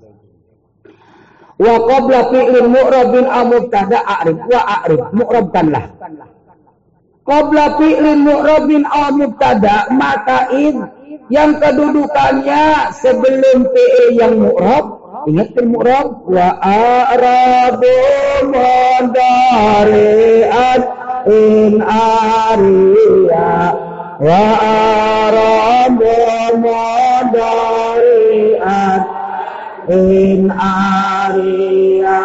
[1.60, 5.84] wa qabla fi'lin mu'rabin aw mubtada a'rif wa a'rif mu'rabkanlah.
[7.28, 10.80] Qabla fi'lin mu'rabin aw mubtada maka id
[11.28, 14.84] yang kedudukannya sebelum fi'il yang mu'rab.
[15.28, 16.24] Ingat kan mu'rab.
[16.26, 17.92] Wa arabu
[18.48, 19.62] mandariat
[21.28, 23.76] in ariya.
[24.20, 26.08] Wa arabu
[26.64, 28.00] mandariat
[29.90, 32.22] in ariya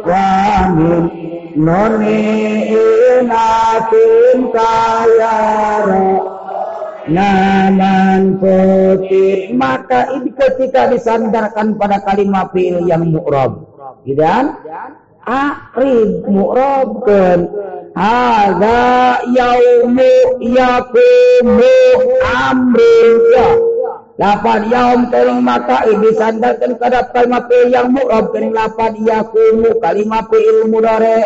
[0.00, 1.04] wa min
[1.60, 2.24] noni
[2.72, 6.24] inatin kayara
[7.08, 13.64] naman putih maka ini ketika disandarkan pada kalimat fi'il yang mu'rab.
[14.04, 14.56] Dan
[15.28, 17.52] akrib mu'rabkan
[17.92, 21.74] hadza yaumu yakumu
[22.24, 23.48] amrika
[24.18, 30.66] Lapan yaum kering maka disandarkan pada kalimat fi'il yang mu'rab kering lapan yakumu kalimat fi'il
[30.66, 31.22] mudare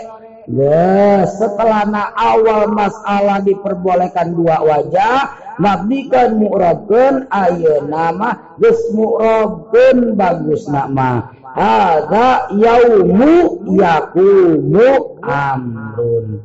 [0.50, 10.66] Ya, setelah na awal masalah diperbolehkan dua wajah, mabdikan mu'rabkan ayo nama geus mu'rabkan bagus
[10.66, 11.30] nama.
[11.52, 16.40] Hadza yaumu yakumu amrun.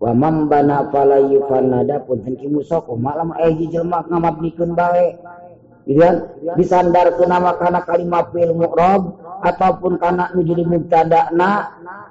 [0.00, 5.18] Wa man bana fala yufanada punten ki musok malam aya jelema ngamabnikeun bae.
[5.84, 6.24] Gitu kan?
[6.56, 9.12] Disandarkeun nama kana kalimat fil mu'rab
[9.44, 11.52] ataupun kana nu jadi mubtada'na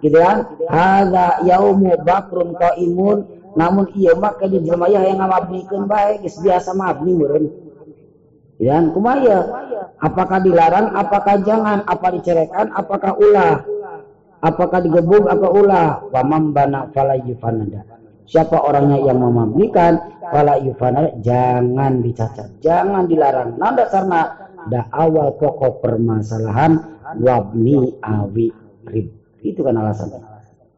[0.06, 0.54] gitu kan?
[0.70, 3.26] Hadza yaumu bakrun qaimun
[3.58, 7.67] namun iya mah ka jelema aya yang ngamabnikeun bae geus biasa mabni meureun.
[8.58, 9.46] Ya, kumaya.
[10.02, 13.62] Apakah dilarang, apakah jangan, apa dicerekan, apakah ulah,
[14.42, 15.90] apakah digebuk, apa ulah.
[16.10, 17.86] Wa bana fala yufanada.
[18.28, 20.02] Siapa orangnya yang memabnikan,
[20.34, 23.62] fala yufanada, jangan dicacat, jangan dilarang.
[23.62, 24.22] Nah dasarnya,
[24.68, 26.82] da awal pokok permasalahan
[27.22, 28.50] wabni awi
[28.90, 29.08] rib.
[29.46, 30.18] Itu kan alasannya.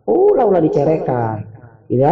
[0.04, 1.48] Oh, ulah dicerekan.
[1.88, 2.06] Gitu?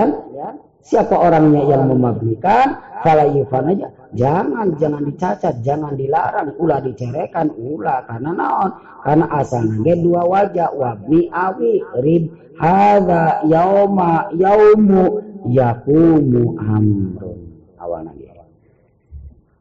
[0.83, 3.87] Siapa orangnya yang memabnikan, fala yufan aja.
[4.15, 8.71] Jangan, jangan dicacat, jangan dilarang, ulah dicerekan, ulah karena naon?
[9.03, 12.23] Karena asalnya dua wajah, wabni awi rib.
[12.57, 17.39] Hada yauma yaumu yakumu amrun.
[17.77, 18.11] Awana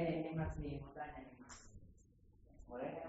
[0.05, 1.71] えー、年末に問題になます。
[2.69, 3.02] これ？